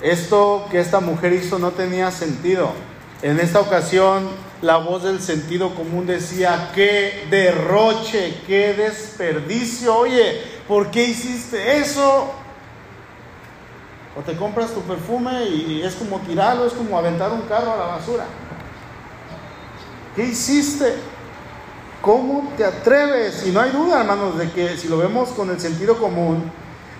esto 0.00 0.66
que 0.70 0.80
esta 0.80 1.00
mujer 1.00 1.32
hizo 1.34 1.58
no 1.58 1.72
tenía 1.72 2.10
sentido. 2.10 2.70
En 3.22 3.40
esta 3.40 3.60
ocasión 3.60 4.28
la 4.62 4.76
voz 4.78 5.04
del 5.04 5.20
sentido 5.20 5.74
común 5.74 6.06
decía, 6.06 6.70
qué 6.74 7.26
derroche, 7.30 8.40
qué 8.46 8.74
desperdicio, 8.74 9.96
oye, 9.96 10.42
¿por 10.66 10.90
qué 10.90 11.04
hiciste 11.04 11.78
eso? 11.78 12.30
O 14.18 14.22
te 14.22 14.34
compras 14.36 14.72
tu 14.72 14.80
perfume 14.80 15.44
y 15.44 15.82
es 15.82 15.94
como 15.94 16.18
tirarlo, 16.20 16.66
es 16.66 16.72
como 16.72 16.98
aventar 16.98 17.32
un 17.32 17.42
carro 17.42 17.72
a 17.72 17.76
la 17.76 17.86
basura. 17.86 18.24
¿Qué 20.14 20.24
hiciste? 20.24 20.94
¿Cómo 22.00 22.52
te 22.56 22.64
atreves? 22.64 23.46
Y 23.46 23.50
no 23.50 23.60
hay 23.60 23.70
duda, 23.70 24.00
hermanos, 24.00 24.38
de 24.38 24.50
que 24.50 24.76
si 24.76 24.88
lo 24.88 24.96
vemos 24.96 25.30
con 25.30 25.50
el 25.50 25.60
sentido 25.60 25.98
común, 25.98 26.50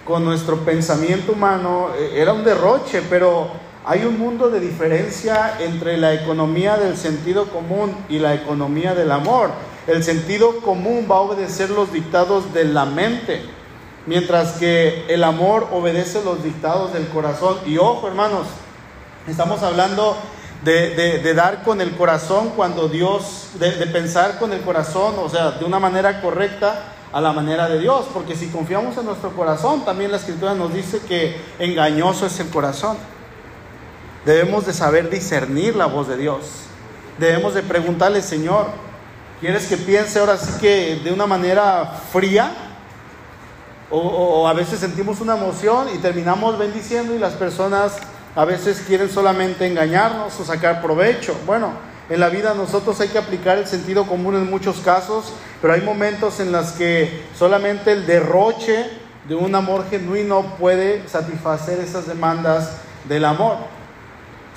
con 0.04 0.24
nuestro 0.24 0.58
pensamiento 0.58 1.32
humano, 1.32 1.90
eh, 1.98 2.12
era 2.16 2.32
un 2.32 2.44
derroche, 2.44 3.02
pero 3.08 3.65
hay 3.86 4.04
un 4.04 4.18
mundo 4.18 4.50
de 4.50 4.58
diferencia 4.58 5.58
entre 5.60 5.96
la 5.96 6.12
economía 6.12 6.76
del 6.76 6.96
sentido 6.96 7.46
común 7.46 7.96
y 8.08 8.18
la 8.18 8.34
economía 8.34 8.96
del 8.96 9.12
amor. 9.12 9.50
El 9.86 10.02
sentido 10.02 10.56
común 10.60 11.06
va 11.08 11.16
a 11.16 11.20
obedecer 11.20 11.70
los 11.70 11.92
dictados 11.92 12.52
de 12.52 12.64
la 12.64 12.84
mente 12.84 13.42
mientras 14.06 14.54
que 14.54 15.04
el 15.08 15.22
amor 15.22 15.68
obedece 15.72 16.24
los 16.24 16.42
dictados 16.42 16.92
del 16.94 17.06
corazón. 17.08 17.58
Y 17.64 17.78
ojo, 17.78 18.08
hermanos, 18.08 18.48
estamos 19.28 19.62
hablando 19.62 20.16
de, 20.64 21.34
dar 21.34 21.62
con 21.62 21.80
el 21.80 21.92
corazón 21.92 22.50
cuando 22.56 22.88
Dios, 22.88 23.50
de, 23.54 23.70
de, 23.72 23.86
pensar 23.86 24.40
con 24.40 24.52
el 24.52 24.62
corazón, 24.62 25.14
o 25.18 25.28
sea, 25.28 25.52
de 25.52 25.64
una 25.64 25.78
manera 25.78 26.20
correcta 26.20 26.92
a 27.12 27.20
la 27.20 27.32
manera 27.32 27.68
de 27.68 27.78
Dios, 27.78 28.06
porque 28.12 28.34
si 28.34 28.48
confiamos 28.48 28.96
en 28.98 29.06
nuestro 29.06 29.30
corazón, 29.30 29.84
también 29.84 30.10
la 30.10 30.16
escritura 30.16 30.54
nos 30.54 30.74
dice 30.74 31.00
que 31.06 31.40
engañoso 31.60 32.26
es 32.26 32.40
el 32.40 32.48
corazón. 32.48 32.96
Debemos 34.26 34.66
de 34.66 34.72
saber 34.72 35.08
discernir 35.08 35.76
la 35.76 35.86
voz 35.86 36.08
de 36.08 36.16
Dios. 36.16 36.40
Debemos 37.16 37.54
de 37.54 37.62
preguntarle, 37.62 38.20
Señor, 38.20 38.66
¿quieres 39.40 39.66
que 39.68 39.76
piense 39.76 40.18
ahora 40.18 40.36
sí 40.36 40.50
que 40.60 40.96
de 40.96 41.12
una 41.12 41.28
manera 41.28 42.00
fría? 42.12 42.50
O, 43.88 44.48
a 44.48 44.52
veces 44.52 44.80
sentimos 44.80 45.20
una 45.20 45.36
emoción 45.36 45.86
y 45.94 45.98
terminamos 45.98 46.58
bendiciendo 46.58 47.14
y 47.14 47.20
las 47.20 47.34
personas 47.34 47.98
a 48.34 48.44
veces 48.44 48.82
quieren 48.84 49.08
solamente 49.08 49.64
engañarnos 49.64 50.40
o 50.40 50.44
sacar 50.44 50.82
provecho. 50.82 51.36
Bueno, 51.46 51.70
en 52.10 52.18
la 52.18 52.28
vida 52.28 52.52
nosotros 52.52 53.00
hay 53.00 53.08
que 53.10 53.18
aplicar 53.18 53.58
el 53.58 53.66
sentido 53.68 54.08
común 54.08 54.34
en 54.34 54.50
muchos 54.50 54.78
casos, 54.78 55.34
pero 55.62 55.72
hay 55.72 55.82
momentos 55.82 56.40
en 56.40 56.50
los 56.50 56.72
que 56.72 57.22
solamente 57.38 57.92
el 57.92 58.06
derroche 58.06 58.90
de 59.28 59.36
un 59.36 59.54
amor 59.54 59.88
genuino 59.88 60.56
puede 60.58 61.08
satisfacer 61.08 61.78
esas 61.78 62.08
demandas 62.08 62.78
del 63.08 63.24
amor. 63.24 63.75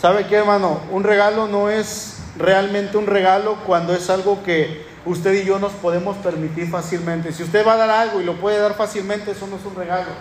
¿Sabe 0.01 0.27
qué, 0.27 0.35
hermano? 0.35 0.79
Un 0.91 1.03
regalo 1.03 1.49
no 1.49 1.69
es 1.69 2.19
realmente 2.37 2.95
un 2.95 3.05
regalo 3.05 3.57
cuando 3.65 3.93
es 3.93 4.09
algo 4.09 4.41
que 4.43 4.85
usted 5.05 5.33
y 5.33 5.43
yo 5.43 5.59
nos 5.59 5.73
podemos 5.73 6.15
permitir 6.17 6.69
fácilmente. 6.69 7.33
Si 7.33 7.43
usted 7.43 7.67
va 7.67 7.73
a 7.73 7.77
dar 7.77 7.89
algo 7.89 8.21
y 8.21 8.23
lo 8.23 8.35
puede 8.35 8.59
dar 8.59 8.75
fácilmente, 8.75 9.31
eso 9.31 9.45
no 9.47 9.57
es 9.57 9.65
un 9.65 9.75
regalo. 9.75 10.11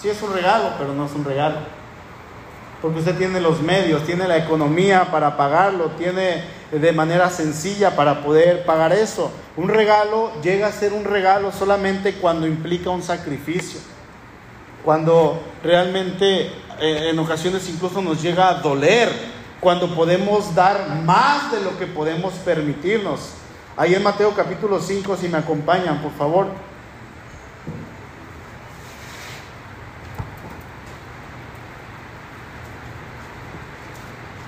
Sí 0.00 0.08
es 0.08 0.22
un 0.22 0.32
regalo, 0.32 0.70
pero 0.78 0.94
no 0.94 1.04
es 1.04 1.12
un 1.12 1.22
regalo. 1.22 1.58
Porque 2.80 3.00
usted 3.00 3.18
tiene 3.18 3.42
los 3.42 3.60
medios, 3.60 4.04
tiene 4.04 4.26
la 4.26 4.38
economía 4.38 5.10
para 5.10 5.36
pagarlo, 5.36 5.90
tiene 5.98 6.42
de 6.72 6.92
manera 6.92 7.28
sencilla 7.28 7.94
para 7.94 8.22
poder 8.22 8.64
pagar 8.64 8.94
eso. 8.94 9.30
Un 9.54 9.68
regalo 9.68 10.32
llega 10.42 10.68
a 10.68 10.72
ser 10.72 10.94
un 10.94 11.04
regalo 11.04 11.52
solamente 11.52 12.14
cuando 12.14 12.46
implica 12.46 12.88
un 12.88 13.02
sacrificio. 13.02 13.80
Cuando 14.82 15.42
realmente 15.62 16.50
eh, 16.82 17.10
en 17.10 17.18
ocasiones 17.20 17.68
incluso 17.68 18.02
nos 18.02 18.20
llega 18.20 18.48
a 18.48 18.54
doler. 18.54 19.08
Cuando 19.60 19.94
podemos 19.94 20.52
dar 20.56 21.02
más 21.04 21.52
de 21.52 21.60
lo 21.60 21.78
que 21.78 21.86
podemos 21.86 22.34
permitirnos. 22.44 23.34
Ahí 23.76 23.94
en 23.94 24.02
Mateo 24.02 24.34
capítulo 24.34 24.80
5, 24.80 25.16
si 25.16 25.28
me 25.28 25.38
acompañan, 25.38 26.02
por 26.02 26.12
favor. 26.12 26.48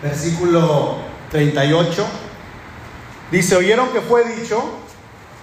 Versículo 0.02 0.96
38. 1.30 2.06
Dice, 3.30 3.56
oyeron 3.56 3.90
que 3.90 4.00
fue 4.00 4.24
dicho, 4.34 4.62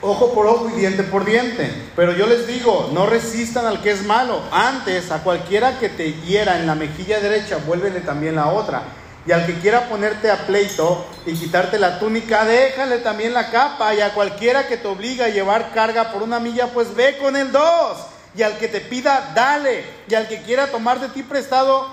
ojo 0.02 0.34
por 0.34 0.48
ojo 0.48 0.70
y 0.70 0.80
diente 0.80 1.04
por 1.04 1.26
diente. 1.26 1.72
Pero 1.96 2.14
yo 2.14 2.28
les 2.28 2.48
digo, 2.48 2.90
no 2.94 3.06
resistan 3.06 3.66
al 3.66 3.82
que 3.82 3.92
es 3.92 4.04
malo. 4.04 4.42
Antes, 4.52 5.12
a 5.12 5.24
cualquiera 5.24 5.80
que 5.80 5.90
te 5.90 6.14
hiera 6.14 6.60
en 6.60 6.68
la 6.68 6.76
mejilla 6.76 7.20
derecha, 7.20 7.58
vuélvele 7.66 8.02
también 8.02 8.36
la 8.36 8.48
otra. 8.48 8.84
Y 9.26 9.32
al 9.32 9.46
que 9.46 9.60
quiera 9.60 9.88
ponerte 9.88 10.32
a 10.32 10.48
pleito 10.48 11.06
y 11.28 11.34
quitarte 11.34 11.78
la 11.78 12.00
túnica, 12.00 12.44
déjale 12.44 12.98
también 13.00 13.34
la 13.34 13.52
capa. 13.52 13.94
Y 13.94 14.02
a 14.02 14.14
cualquiera 14.14 14.68
que 14.68 14.78
te 14.78 14.88
obliga 14.88 15.26
a 15.26 15.30
llevar 15.30 15.72
carga 15.74 16.12
por 16.12 16.24
una 16.24 16.40
milla, 16.40 16.68
pues 16.68 16.96
ve 16.96 17.18
con 17.18 17.36
el 17.36 17.52
dos. 17.52 17.98
Y 18.36 18.42
al 18.42 18.58
que 18.58 18.68
te 18.68 18.82
pida, 18.82 19.32
dale. 19.36 19.86
Y 20.08 20.16
al 20.16 20.28
que 20.28 20.42
quiera 20.42 20.68
tomar 20.68 21.00
de 21.00 21.10
ti 21.10 21.22
prestado, 21.22 21.88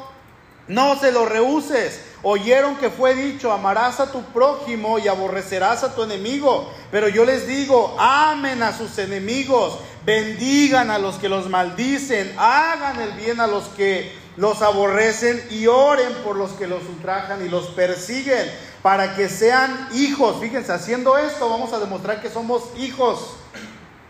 no 0.68 0.98
se 0.98 1.12
lo 1.12 1.26
rehuses. 1.26 2.00
Oyeron 2.22 2.76
que 2.76 2.90
fue 2.90 3.14
dicho, 3.14 3.52
amarás 3.52 4.00
a 4.00 4.10
tu 4.10 4.22
prójimo 4.24 4.98
y 4.98 5.06
aborrecerás 5.06 5.84
a 5.84 5.94
tu 5.94 6.02
enemigo. 6.02 6.72
Pero 6.90 7.08
yo 7.08 7.24
les 7.24 7.46
digo, 7.46 7.96
amen 7.98 8.62
a 8.62 8.76
sus 8.76 8.98
enemigos, 8.98 9.78
bendigan 10.04 10.90
a 10.90 10.98
los 10.98 11.16
que 11.16 11.28
los 11.28 11.48
maldicen, 11.48 12.34
hagan 12.36 13.00
el 13.00 13.12
bien 13.12 13.40
a 13.40 13.46
los 13.46 13.64
que 13.68 14.12
los 14.36 14.62
aborrecen 14.62 15.44
y 15.50 15.66
oren 15.66 16.12
por 16.24 16.36
los 16.36 16.50
que 16.52 16.66
los 16.66 16.82
ultrajan 16.84 17.44
y 17.44 17.48
los 17.48 17.66
persiguen. 17.68 18.50
para 18.82 19.16
que 19.16 19.28
sean 19.28 19.88
hijos. 19.92 20.36
Fíjense, 20.40 20.72
haciendo 20.72 21.18
esto 21.18 21.48
vamos 21.48 21.72
a 21.72 21.80
demostrar 21.80 22.22
que 22.22 22.30
somos 22.30 22.62
hijos. 22.76 23.34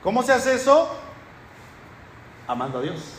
¿Cómo 0.03 0.23
se 0.23 0.33
hace 0.33 0.55
eso? 0.55 0.89
Amando 2.47 2.79
a 2.79 2.83
Dios. 2.83 3.18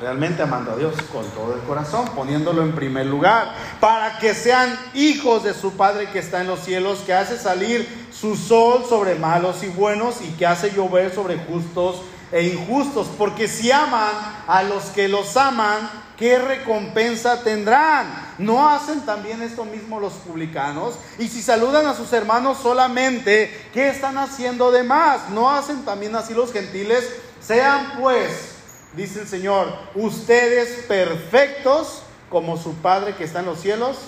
Realmente 0.00 0.42
amando 0.42 0.70
a 0.70 0.76
Dios 0.76 0.94
con 1.12 1.28
todo 1.30 1.54
el 1.54 1.60
corazón, 1.62 2.08
poniéndolo 2.14 2.62
en 2.62 2.72
primer 2.72 3.06
lugar, 3.06 3.52
para 3.80 4.18
que 4.18 4.32
sean 4.32 4.78
hijos 4.94 5.42
de 5.42 5.54
su 5.54 5.72
Padre 5.72 6.08
que 6.10 6.20
está 6.20 6.40
en 6.40 6.46
los 6.46 6.60
cielos, 6.60 7.00
que 7.00 7.12
hace 7.12 7.36
salir 7.36 8.06
su 8.12 8.36
sol 8.36 8.84
sobre 8.88 9.16
malos 9.16 9.64
y 9.64 9.68
buenos 9.68 10.22
y 10.22 10.30
que 10.36 10.46
hace 10.46 10.70
llover 10.70 11.12
sobre 11.12 11.36
justos 11.38 12.02
e 12.30 12.44
injustos, 12.44 13.08
porque 13.18 13.48
si 13.48 13.72
aman 13.72 14.12
a 14.46 14.62
los 14.62 14.84
que 14.84 15.08
los 15.08 15.36
aman, 15.36 15.90
¿qué 16.16 16.38
recompensa 16.38 17.42
tendrán? 17.42 18.06
¿No 18.38 18.68
hacen 18.68 19.00
también 19.00 19.42
esto 19.42 19.64
mismo 19.64 19.98
los 19.98 20.12
publicanos? 20.12 20.94
Y 21.18 21.26
si 21.26 21.42
saludan 21.42 21.86
a 21.86 21.94
sus 21.94 22.12
hermanos 22.12 22.58
solamente, 22.62 23.68
¿qué 23.72 23.88
están 23.88 24.16
haciendo 24.16 24.70
de 24.70 24.84
más? 24.84 25.30
¿No 25.30 25.50
hacen 25.50 25.84
también 25.84 26.14
así 26.14 26.34
los 26.34 26.52
gentiles? 26.52 27.04
Sean 27.40 27.94
pues 27.98 28.57
dice 28.94 29.20
el 29.20 29.28
Señor, 29.28 29.68
ustedes 29.94 30.84
perfectos 30.86 32.02
como 32.30 32.56
su 32.56 32.74
Padre 32.74 33.14
que 33.14 33.24
está 33.24 33.40
en 33.40 33.46
los 33.46 33.60
cielos 33.60 33.98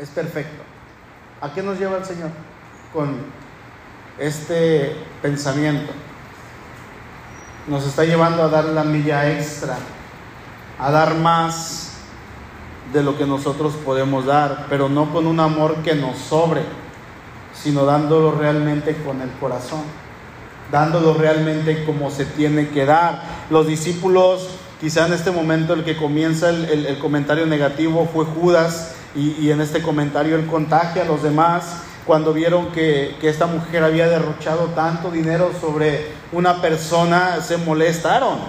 es 0.00 0.08
perfecto. 0.10 0.62
¿A 1.40 1.52
qué 1.52 1.62
nos 1.62 1.78
lleva 1.78 1.98
el 1.98 2.04
Señor 2.04 2.30
con 2.92 3.16
este 4.18 4.96
pensamiento? 5.22 5.92
Nos 7.66 7.86
está 7.86 8.04
llevando 8.04 8.42
a 8.42 8.48
dar 8.48 8.64
la 8.66 8.84
milla 8.84 9.30
extra, 9.32 9.76
a 10.78 10.90
dar 10.90 11.14
más 11.14 11.92
de 12.92 13.02
lo 13.02 13.16
que 13.16 13.26
nosotros 13.26 13.74
podemos 13.84 14.26
dar, 14.26 14.66
pero 14.68 14.88
no 14.88 15.12
con 15.12 15.26
un 15.26 15.40
amor 15.40 15.76
que 15.76 15.94
nos 15.94 16.18
sobre, 16.18 16.62
sino 17.54 17.84
dándolo 17.84 18.32
realmente 18.32 18.94
con 19.04 19.20
el 19.22 19.30
corazón 19.40 19.82
dándolo 20.74 21.14
realmente 21.14 21.84
como 21.84 22.10
se 22.10 22.24
tiene 22.24 22.68
que 22.70 22.84
dar. 22.84 23.22
Los 23.48 23.68
discípulos, 23.68 24.48
quizá 24.80 25.06
en 25.06 25.12
este 25.12 25.30
momento 25.30 25.72
el 25.72 25.84
que 25.84 25.96
comienza 25.96 26.48
el, 26.48 26.98
comentario 26.98 27.46
negativo 27.46 28.10
fue 28.12 28.24
Judas 28.24 28.96
y, 29.14 29.52
en 29.52 29.60
este 29.60 29.82
comentario 29.82 30.34
él 30.34 30.46
contagia 30.46 31.02
a 31.02 31.04
los 31.04 31.22
demás 31.22 31.82
cuando 32.04 32.32
vieron 32.32 32.72
que, 32.72 33.16
esta 33.22 33.46
mujer 33.46 33.84
había 33.84 34.08
derrochado 34.08 34.64
tanto 34.74 35.12
dinero 35.12 35.52
sobre 35.60 36.08
una 36.32 36.60
persona, 36.60 37.40
se 37.40 37.56
molestaron, 37.56 38.40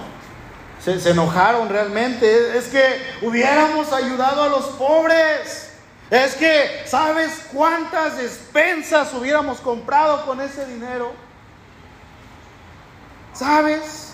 se, 0.83 0.99
se 0.99 1.11
enojaron 1.11 1.69
realmente. 1.69 2.57
Es 2.57 2.69
que 2.69 2.81
hubiéramos 3.21 3.93
ayudado 3.93 4.41
a 4.41 4.49
los 4.49 4.65
pobres. 4.79 5.73
Es 6.09 6.33
que, 6.33 6.81
¿sabes 6.88 7.45
cuántas 7.53 8.17
despensas 8.17 9.13
hubiéramos 9.13 9.59
comprado 9.59 10.25
con 10.25 10.41
ese 10.41 10.65
dinero? 10.65 11.24
¿Sabes? 13.35 14.13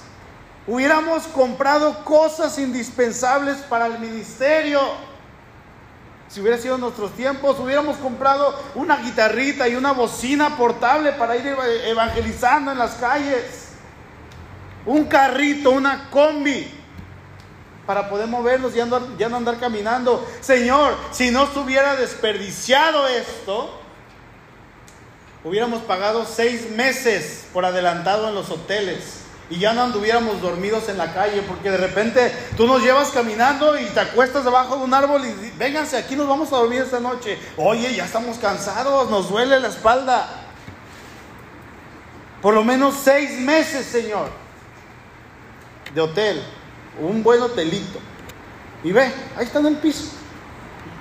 Hubiéramos 0.66 1.24
comprado 1.28 2.04
cosas 2.04 2.58
indispensables 2.58 3.58
para 3.58 3.86
el 3.86 4.00
ministerio. 4.00 4.80
Si 6.28 6.42
hubiera 6.42 6.58
sido 6.58 6.78
nuestros 6.78 7.12
tiempos, 7.14 7.60
hubiéramos 7.60 7.98
comprado 7.98 8.58
una 8.74 8.98
guitarrita 8.98 9.68
y 9.68 9.76
una 9.76 9.92
bocina 9.92 10.58
portable 10.58 11.12
para 11.14 11.36
ir 11.36 11.56
evangelizando 11.86 12.72
en 12.72 12.78
las 12.78 12.96
calles. 12.96 13.70
Un 14.86 15.06
carrito, 15.06 15.72
una 15.72 16.10
combi, 16.10 16.72
para 17.86 18.10
poder 18.10 18.28
movernos 18.28 18.74
y 18.74 18.78
ya 18.78 19.30
no 19.30 19.36
andar 19.36 19.60
caminando. 19.60 20.26
Señor, 20.40 20.96
si 21.12 21.30
no 21.30 21.52
se 21.52 21.60
hubiera 21.60 21.96
desperdiciado 21.96 23.08
esto, 23.08 23.81
hubiéramos 25.44 25.82
pagado 25.82 26.26
seis 26.26 26.70
meses 26.72 27.46
por 27.54 27.66
adelantado 27.66 28.30
en 28.30 28.36
los 28.36 28.50
hoteles 28.50 29.22
y 29.52 29.60
ya 29.60 29.74
no 29.74 29.84
anduviéramos 29.84 30.42
dormidos 30.42 30.88
en 30.88 30.98
la 30.98 31.14
calle, 31.14 31.42
porque 31.42 31.70
de 31.70 31.78
repente 31.78 32.32
tú 32.56 32.66
nos 32.66 32.82
llevas 32.82 33.10
caminando 33.10 33.78
y 33.78 33.84
te 33.86 34.00
acuestas 34.00 34.46
debajo 34.46 34.78
de 34.78 34.84
un 34.86 34.94
árbol 34.94 35.24
y 35.26 35.52
vénganse, 35.58 35.98
aquí 35.98 36.16
nos 36.16 36.28
vamos 36.28 36.54
a 36.54 36.58
dormir 36.58 36.82
esta 36.82 37.02
noche. 37.02 37.38
Oye, 37.58 37.94
ya 37.94 38.06
estamos 38.06 38.38
cansados, 38.38 39.10
nos 39.10 39.30
duele 39.30 39.60
la 39.60 39.68
espalda. 39.68 40.30
Por 42.42 42.54
lo 42.54 42.64
menos 42.64 42.96
seis 43.04 43.40
meses, 43.40 43.86
Señor, 43.86 44.30
de 45.94 46.00
hotel, 46.00 46.42
un 47.00 47.22
buen 47.22 47.42
hotelito. 47.42 48.00
Y 48.86 48.94
ve, 48.94 49.12
ahí 49.36 49.46
está 49.46 49.60
en 49.60 49.68
el 49.68 49.76
piso. 49.76 50.14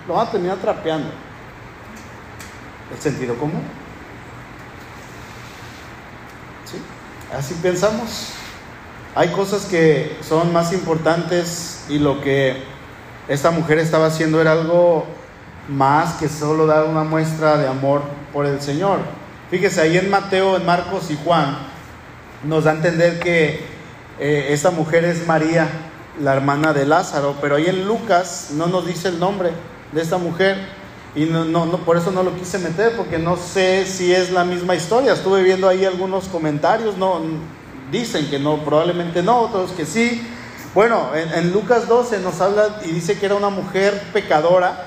Lo 0.09 0.14
van 0.14 0.26
a 0.26 0.31
terminar 0.31 0.59
trapeando. 0.59 1.11
El 2.92 3.00
sentido 3.00 3.37
común. 3.38 3.62
Así 7.37 7.55
pensamos. 7.62 8.31
Hay 9.14 9.29
cosas 9.29 9.64
que 9.66 10.16
son 10.21 10.53
más 10.53 10.73
importantes 10.73 11.85
y 11.88 11.99
lo 11.99 12.21
que 12.21 12.57
esta 13.29 13.53
mujer 13.53 13.79
estaba 13.79 14.07
haciendo 14.07 14.40
era 14.40 14.53
algo 14.53 15.07
más 15.69 16.14
que 16.14 16.29
solo 16.29 16.66
dar 16.66 16.85
una 16.87 17.05
muestra 17.05 17.57
de 17.57 17.69
amor 17.69 18.03
por 18.33 18.47
el 18.47 18.61
Señor. 18.61 18.99
Fíjese, 19.51 19.81
ahí 19.81 19.97
en 19.97 20.11
Mateo, 20.11 20.57
en 20.57 20.66
Marcos 20.66 21.11
y 21.11 21.19
Juan 21.25 21.57
nos 22.43 22.64
da 22.64 22.73
a 22.73 22.75
entender 22.75 23.21
que 23.21 23.64
eh, 24.19 24.49
esta 24.51 24.71
mujer 24.71 25.05
es 25.05 25.27
María, 25.27 25.69
la 26.21 26.35
hermana 26.35 26.73
de 26.73 26.85
Lázaro, 26.85 27.37
pero 27.40 27.57
ahí 27.57 27.66
en 27.66 27.87
Lucas 27.87 28.49
no 28.55 28.66
nos 28.66 28.87
dice 28.87 29.09
el 29.09 29.21
nombre 29.21 29.51
de 29.93 30.03
esta 30.03 30.19
mujer. 30.19 30.80
Y 31.14 31.25
no, 31.25 31.44
no, 31.44 31.66
por 31.79 31.96
eso 31.96 32.12
no 32.12 32.23
lo 32.23 32.37
quise 32.37 32.59
meter, 32.59 32.96
porque 32.96 33.18
no 33.18 33.37
sé 33.37 33.85
si 33.85 34.14
es 34.14 34.31
la 34.31 34.44
misma 34.44 34.77
historia. 34.77 35.12
Estuve 35.12 35.42
viendo 35.42 35.68
ahí 35.68 35.85
algunos 35.85 36.29
comentarios, 36.29 36.96
no 36.96 37.20
dicen 37.90 38.31
que 38.31 38.38
no, 38.38 38.59
probablemente 38.59 39.23
no, 39.23 39.40
otros 39.40 39.73
que 39.73 39.87
sí. 39.87 40.23
Bueno, 40.73 41.11
en, 41.14 41.53
Lucas 41.53 41.88
12 41.88 42.20
nos 42.20 42.40
habla 42.40 42.81
y 42.85 42.92
dice 42.92 43.18
que 43.18 43.27
era 43.27 43.35
una 43.35 43.51
mujer 43.51 44.01
pecadora 44.12 44.85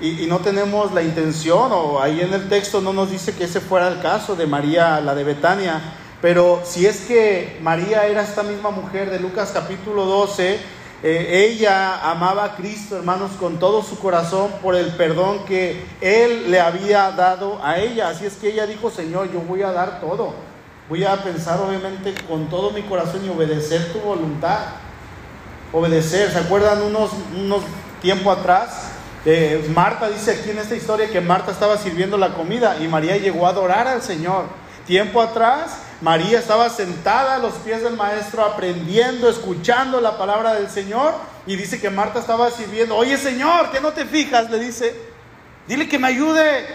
y, 0.00 0.24
y, 0.24 0.26
no 0.26 0.38
tenemos 0.38 0.92
la 0.92 1.02
intención, 1.02 1.70
o 1.72 2.00
ahí 2.00 2.20
en 2.20 2.34
el 2.34 2.48
texto 2.48 2.80
no 2.80 2.92
nos 2.92 3.12
dice 3.12 3.34
que 3.34 3.44
ese 3.44 3.60
fuera 3.60 3.86
el 3.86 4.00
caso 4.00 4.34
de 4.34 4.46
María, 4.46 5.00
la 5.00 5.14
de 5.14 5.22
Betania, 5.22 5.80
pero 6.20 6.62
si 6.64 6.86
es 6.86 7.02
que 7.02 7.58
María 7.62 8.06
era 8.06 8.22
esta 8.22 8.42
misma 8.42 8.70
mujer 8.70 9.10
de 9.10 9.20
Lucas 9.20 9.52
capítulo 9.54 10.04
12, 10.04 10.58
eh, 11.02 11.48
ella 11.48 12.10
amaba 12.10 12.44
a 12.44 12.56
Cristo, 12.56 12.96
hermanos, 12.96 13.30
con 13.40 13.58
todo 13.58 13.82
su 13.82 13.98
corazón 13.98 14.50
por 14.60 14.74
el 14.74 14.88
perdón 14.88 15.46
que 15.46 15.82
Él 16.02 16.50
le 16.50 16.60
había 16.60 17.10
dado 17.12 17.58
a 17.64 17.78
ella. 17.78 18.08
Así 18.08 18.26
es 18.26 18.34
que 18.34 18.50
ella 18.50 18.66
dijo, 18.66 18.90
Señor, 18.90 19.32
yo 19.32 19.40
voy 19.40 19.62
a 19.62 19.72
dar 19.72 20.00
todo. 20.00 20.34
Voy 20.90 21.04
a 21.04 21.16
pensar 21.22 21.58
obviamente 21.60 22.12
con 22.28 22.50
todo 22.50 22.70
mi 22.72 22.82
corazón 22.82 23.24
y 23.24 23.30
obedecer 23.30 23.92
tu 23.92 24.00
voluntad. 24.00 24.58
Obedecer. 25.72 26.30
¿Se 26.30 26.38
acuerdan 26.38 26.82
unos, 26.82 27.12
unos 27.34 27.62
tiempo 28.02 28.30
atrás? 28.30 28.90
Eh, 29.24 29.70
Marta 29.74 30.08
dice 30.08 30.32
aquí 30.32 30.50
en 30.50 30.58
esta 30.58 30.74
historia 30.74 31.08
que 31.08 31.20
Marta 31.20 31.52
estaba 31.52 31.78
sirviendo 31.78 32.18
la 32.18 32.34
comida 32.34 32.76
y 32.78 32.88
María 32.88 33.16
llegó 33.16 33.46
a 33.46 33.50
adorar 33.50 33.88
al 33.88 34.02
Señor. 34.02 34.44
Tiempo 34.86 35.22
atrás 35.22 35.78
María 36.00 36.38
estaba 36.38 36.70
sentada 36.70 37.36
a 37.36 37.38
los 37.38 37.54
pies 37.54 37.82
del 37.82 37.94
maestro 37.94 38.42
aprendiendo, 38.42 39.28
escuchando 39.28 40.00
la 40.00 40.16
palabra 40.16 40.54
del 40.54 40.70
Señor 40.70 41.12
y 41.46 41.56
dice 41.56 41.78
que 41.78 41.90
Marta 41.90 42.20
estaba 42.20 42.50
sirviendo. 42.50 42.96
Oye 42.96 43.18
Señor, 43.18 43.70
que 43.70 43.80
no 43.80 43.92
te 43.92 44.06
fijas, 44.06 44.50
le 44.50 44.58
dice. 44.58 44.94
Dile 45.68 45.88
que 45.88 45.98
me 45.98 46.08
ayude. 46.08 46.66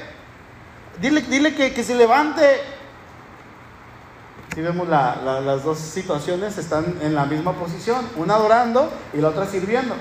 Dile, 1.01 1.21
dile 1.21 1.55
que, 1.55 1.83
se 1.83 1.95
levante. 1.95 2.61
Si 4.53 4.61
vemos 4.61 4.87
las 4.87 5.63
dos 5.63 5.79
situaciones, 5.79 6.57
están 6.57 6.99
en 7.01 7.15
la 7.15 7.25
misma 7.25 7.53
posición, 7.53 8.07
una 8.15 8.35
adorando 8.35 8.89
y 9.13 9.17
la 9.17 9.29
otra 9.29 9.47
sirviendo. 9.47 9.95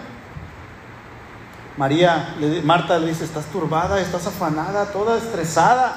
María, 1.76 2.36
Marta 2.62 2.98
le 2.98 3.08
dice, 3.08 3.24
estás 3.24 3.46
turbada, 3.46 4.00
estás 4.00 4.28
afanada, 4.28 4.92
toda 4.92 5.18
estresada 5.18 5.96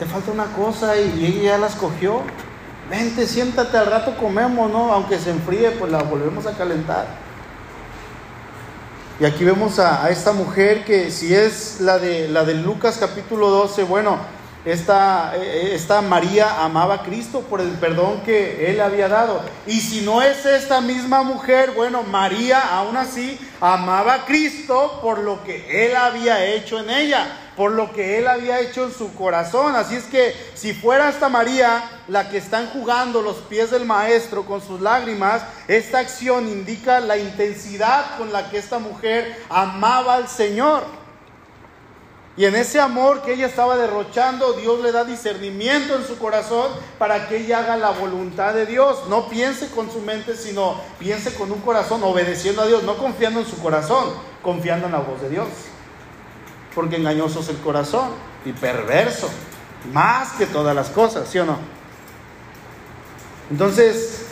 te 0.00 0.06
falta 0.06 0.30
una 0.30 0.46
cosa 0.46 0.96
y, 0.96 1.26
ella 1.26 1.42
ya 1.42 1.58
la 1.58 1.66
escogió. 1.66 2.22
Vente, 2.88 3.26
siéntate, 3.26 3.76
al 3.76 3.84
rato 3.84 4.16
comemos, 4.16 4.72
¿no? 4.72 4.94
Aunque 4.94 5.18
se 5.18 5.28
enfríe, 5.28 5.72
pues 5.72 5.92
la 5.92 6.02
volvemos 6.02 6.46
a 6.46 6.56
calentar. 6.56 7.06
Y 9.20 9.26
aquí 9.26 9.44
vemos 9.44 9.78
a, 9.78 10.08
esta 10.08 10.32
mujer 10.32 10.86
que 10.86 11.10
si 11.10 11.34
es 11.34 11.82
la 11.82 11.98
de, 11.98 12.28
la 12.28 12.44
de 12.44 12.54
Lucas 12.54 12.96
capítulo 12.98 13.50
12, 13.50 13.82
bueno, 13.82 14.16
esta, 14.64 15.36
eh, 15.36 15.74
esta 15.74 16.00
María 16.00 16.64
amaba 16.64 16.94
a 16.94 17.02
Cristo 17.02 17.42
por 17.42 17.60
el 17.60 17.68
perdón 17.72 18.22
que 18.22 18.70
él 18.70 18.80
había 18.80 19.06
dado. 19.06 19.42
Y 19.66 19.82
si 19.82 20.00
no 20.00 20.22
es 20.22 20.46
esta 20.46 20.80
misma 20.80 21.22
mujer, 21.22 21.72
bueno, 21.76 22.04
María 22.04 22.58
aún 22.74 22.96
así 22.96 23.38
amaba 23.60 24.14
a 24.14 24.24
Cristo 24.24 24.98
por 25.02 25.18
lo 25.18 25.44
que 25.44 25.84
él 25.84 25.94
había 25.94 26.42
hecho 26.46 26.78
en 26.78 26.88
ella 26.88 27.39
por 27.60 27.72
lo 27.72 27.92
que 27.92 28.16
él 28.16 28.26
había 28.26 28.58
hecho 28.60 28.84
en 28.84 28.90
su 28.90 29.12
corazón. 29.12 29.76
Así 29.76 29.94
es 29.94 30.04
que 30.04 30.34
si 30.54 30.72
fuera 30.72 31.10
esta 31.10 31.28
María 31.28 31.84
la 32.08 32.30
que 32.30 32.38
está 32.38 32.66
jugando 32.72 33.20
los 33.20 33.36
pies 33.36 33.70
del 33.70 33.84
maestro 33.84 34.46
con 34.46 34.62
sus 34.62 34.80
lágrimas, 34.80 35.42
esta 35.68 35.98
acción 35.98 36.48
indica 36.48 37.00
la 37.00 37.18
intensidad 37.18 38.16
con 38.16 38.32
la 38.32 38.48
que 38.48 38.56
esta 38.56 38.78
mujer 38.78 39.44
amaba 39.50 40.14
al 40.14 40.26
Señor. 40.26 40.84
Y 42.34 42.46
en 42.46 42.56
ese 42.56 42.80
amor 42.80 43.20
que 43.20 43.34
ella 43.34 43.48
estaba 43.48 43.76
derrochando, 43.76 44.54
Dios 44.54 44.80
le 44.80 44.90
da 44.90 45.04
discernimiento 45.04 45.96
en 45.96 46.06
su 46.06 46.16
corazón 46.16 46.70
para 46.98 47.28
que 47.28 47.36
ella 47.36 47.58
haga 47.58 47.76
la 47.76 47.90
voluntad 47.90 48.54
de 48.54 48.64
Dios. 48.64 49.06
No 49.10 49.28
piense 49.28 49.68
con 49.68 49.92
su 49.92 50.00
mente, 50.00 50.34
sino 50.34 50.80
piense 50.98 51.34
con 51.34 51.52
un 51.52 51.60
corazón, 51.60 52.02
obedeciendo 52.04 52.62
a 52.62 52.66
Dios, 52.66 52.84
no 52.84 52.96
confiando 52.96 53.40
en 53.40 53.46
su 53.46 53.60
corazón, 53.60 54.14
confiando 54.42 54.86
en 54.86 54.92
la 54.92 55.00
voz 55.00 55.20
de 55.20 55.28
Dios. 55.28 55.48
Porque 56.74 56.96
engañoso 56.96 57.40
es 57.40 57.48
el 57.48 57.58
corazón 57.58 58.10
y 58.44 58.52
perverso, 58.52 59.28
más 59.92 60.32
que 60.32 60.46
todas 60.46 60.74
las 60.74 60.88
cosas, 60.90 61.28
¿sí 61.28 61.38
o 61.38 61.44
no? 61.44 61.58
Entonces, 63.50 64.26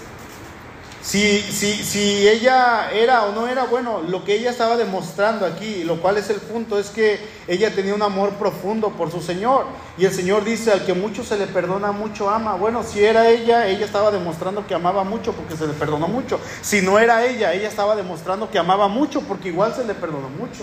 si, 1.09 1.41
si, 1.41 1.73
si 1.85 2.29
ella 2.29 2.91
era 2.93 3.25
o 3.25 3.33
no 3.33 3.49
era, 3.49 3.65
bueno, 3.65 4.03
lo 4.07 4.25
que 4.25 4.35
ella 4.35 4.51
estaba 4.51 4.77
demostrando 4.77 5.47
aquí, 5.47 5.83
lo 5.85 6.03
cual 6.03 6.19
es 6.19 6.29
el 6.29 6.37
punto, 6.37 6.79
es 6.79 6.91
que 6.91 7.19
ella 7.47 7.75
tenía 7.75 7.95
un 7.95 8.03
amor 8.03 8.35
profundo 8.35 8.91
por 8.91 9.11
su 9.11 9.23
Señor. 9.23 9.65
Y 9.97 10.05
el 10.05 10.13
Señor 10.13 10.45
dice, 10.45 10.71
al 10.71 10.85
que 10.85 10.93
mucho 10.93 11.25
se 11.25 11.39
le 11.39 11.47
perdona, 11.47 11.93
mucho 11.93 12.29
ama. 12.29 12.57
Bueno, 12.57 12.83
si 12.83 13.03
era 13.03 13.29
ella, 13.31 13.69
ella 13.69 13.87
estaba 13.87 14.11
demostrando 14.11 14.67
que 14.67 14.75
amaba 14.75 15.03
mucho 15.03 15.33
porque 15.33 15.57
se 15.57 15.67
le 15.67 15.73
perdonó 15.73 16.09
mucho. 16.09 16.39
Si 16.61 16.83
no 16.83 16.99
era 16.99 17.25
ella, 17.25 17.55
ella 17.55 17.69
estaba 17.69 17.97
demostrando 17.97 18.51
que 18.51 18.59
amaba 18.59 18.89
mucho 18.89 19.23
porque 19.23 19.49
igual 19.49 19.75
se 19.75 19.85
le 19.85 19.95
perdonó 19.95 20.29
mucho. 20.29 20.63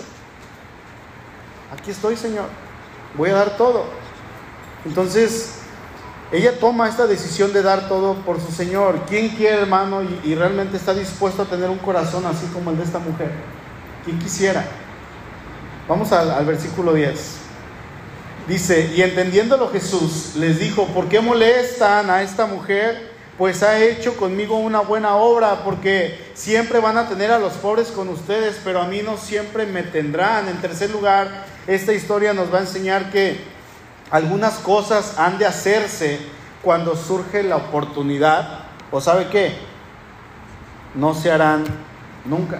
Aquí 1.72 1.90
estoy, 1.90 2.16
Señor. 2.16 2.46
Voy 3.16 3.30
a 3.30 3.34
dar 3.34 3.56
todo. 3.56 3.84
Entonces, 4.84 5.56
ella 6.32 6.58
toma 6.58 6.88
esta 6.88 7.06
decisión 7.06 7.52
de 7.52 7.62
dar 7.62 7.88
todo 7.88 8.14
por 8.24 8.40
su 8.40 8.52
Señor. 8.52 9.00
¿Quién 9.08 9.30
quiere, 9.30 9.62
hermano, 9.62 10.02
y, 10.24 10.34
realmente 10.34 10.76
está 10.76 10.92
dispuesto 10.94 11.42
a 11.42 11.46
tener 11.46 11.70
un 11.70 11.78
corazón 11.78 12.26
así 12.26 12.46
como 12.46 12.70
el 12.70 12.78
de 12.78 12.84
esta 12.84 12.98
mujer? 12.98 13.30
¿Quién 14.04 14.18
quisiera? 14.18 14.64
Vamos 15.88 16.12
al, 16.12 16.30
al 16.30 16.44
versículo 16.44 16.94
10. 16.94 17.36
Dice, 18.48 18.92
y 18.94 19.02
entendiéndolo 19.02 19.70
Jesús 19.70 20.36
les 20.36 20.60
dijo, 20.60 20.86
¿por 20.88 21.08
qué 21.08 21.20
molestan 21.20 22.10
a 22.10 22.22
esta 22.22 22.46
mujer? 22.46 23.14
Pues 23.38 23.62
ha 23.62 23.78
hecho 23.78 24.16
conmigo 24.16 24.56
una 24.56 24.80
buena 24.80 25.16
obra, 25.16 25.64
porque 25.64 26.30
siempre 26.34 26.80
van 26.80 26.96
a 26.96 27.08
tener 27.08 27.30
a 27.30 27.38
los 27.38 27.54
pobres 27.54 27.88
con 27.88 28.08
ustedes, 28.08 28.60
pero 28.64 28.80
a 28.80 28.86
mí 28.86 29.02
no 29.02 29.16
siempre 29.16 29.66
me 29.66 29.82
tendrán. 29.82 30.48
En 30.48 30.60
tercer 30.60 30.90
lugar, 30.90 31.44
esta 31.66 31.92
historia 31.92 32.32
nos 32.32 32.52
va 32.52 32.58
a 32.58 32.62
enseñar 32.62 33.10
que 33.10 33.40
algunas 34.10 34.54
cosas 34.54 35.18
han 35.18 35.38
de 35.38 35.46
hacerse 35.46 36.20
cuando 36.62 36.96
surge 36.96 37.42
la 37.42 37.56
oportunidad, 37.56 38.64
o 38.90 39.00
sabe 39.00 39.28
qué, 39.28 39.56
no 40.94 41.14
se 41.14 41.30
harán 41.30 41.64
nunca. 42.24 42.58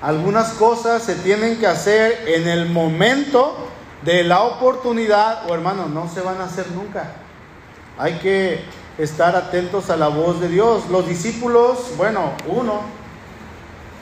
Algunas 0.00 0.52
cosas 0.52 1.02
se 1.02 1.14
tienen 1.14 1.58
que 1.58 1.66
hacer 1.66 2.24
en 2.26 2.48
el 2.48 2.68
momento 2.68 3.68
de 4.02 4.24
la 4.24 4.42
oportunidad, 4.42 5.48
o 5.48 5.54
hermano, 5.54 5.86
no 5.86 6.08
se 6.08 6.20
van 6.20 6.40
a 6.40 6.44
hacer 6.44 6.70
nunca. 6.72 7.12
Hay 7.98 8.14
que 8.14 8.64
estar 8.98 9.34
atentos 9.34 9.88
a 9.90 9.96
la 9.96 10.08
voz 10.08 10.40
de 10.40 10.48
Dios. 10.48 10.88
Los 10.90 11.08
discípulos, 11.08 11.92
bueno, 11.96 12.32
uno 12.46 12.82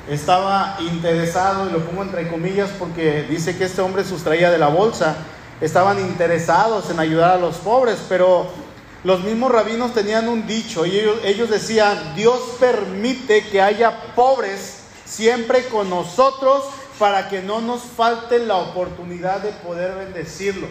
estaba 0.09 0.77
interesado, 0.81 1.69
y 1.69 1.73
lo 1.73 1.85
pongo 1.85 2.03
entre 2.03 2.29
comillas 2.29 2.71
porque 2.79 3.23
dice 3.23 3.57
que 3.57 3.65
este 3.65 3.83
hombre 3.83 4.05
sustraía 4.05 4.51
de 4.51 4.59
la 4.59 4.69
bolsa 4.69 5.17
estaban 5.61 6.01
interesados 6.01 6.91
en 6.91 6.99
ayudar 6.99 7.31
a 7.31 7.39
los 7.39 7.57
pobres, 7.57 7.99
pero 8.09 8.49
los 9.05 9.23
mismos 9.23 9.51
rabinos 9.53 9.95
tenían 9.95 10.29
un 10.29 10.47
dicho 10.47 10.87
y 10.87 10.99
ellos, 11.25 11.51
decían, 11.51 12.15
Dios 12.15 12.41
permite 12.59 13.47
que 13.49 13.61
haya 13.61 14.15
pobres 14.15 14.81
siempre 15.05 15.67
con 15.67 15.91
nosotros 15.91 16.65
para 16.99 17.29
que 17.29 17.43
no 17.43 17.61
nos 17.61 17.83
falte 17.83 18.39
la 18.41 18.57
oportunidad 18.57 19.41
de 19.41 19.51
poder 19.53 19.95
bendecirlos. 19.95 20.71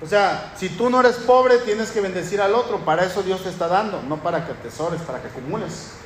O 0.00 0.06
sea, 0.06 0.52
si 0.56 0.68
tú 0.68 0.90
no 0.90 1.00
eres 1.00 1.16
pobre, 1.16 1.58
tienes 1.58 1.90
que 1.90 2.00
bendecir 2.00 2.40
al 2.40 2.54
otro. 2.54 2.78
Para 2.84 3.04
eso 3.04 3.22
Dios 3.22 3.42
te 3.42 3.48
está 3.48 3.66
dando, 3.66 4.00
no 4.02 4.18
para 4.22 4.46
que 4.46 4.52
atesores, 4.52 5.00
para 5.02 5.20
que 5.20 5.26
acumules. 5.26 5.97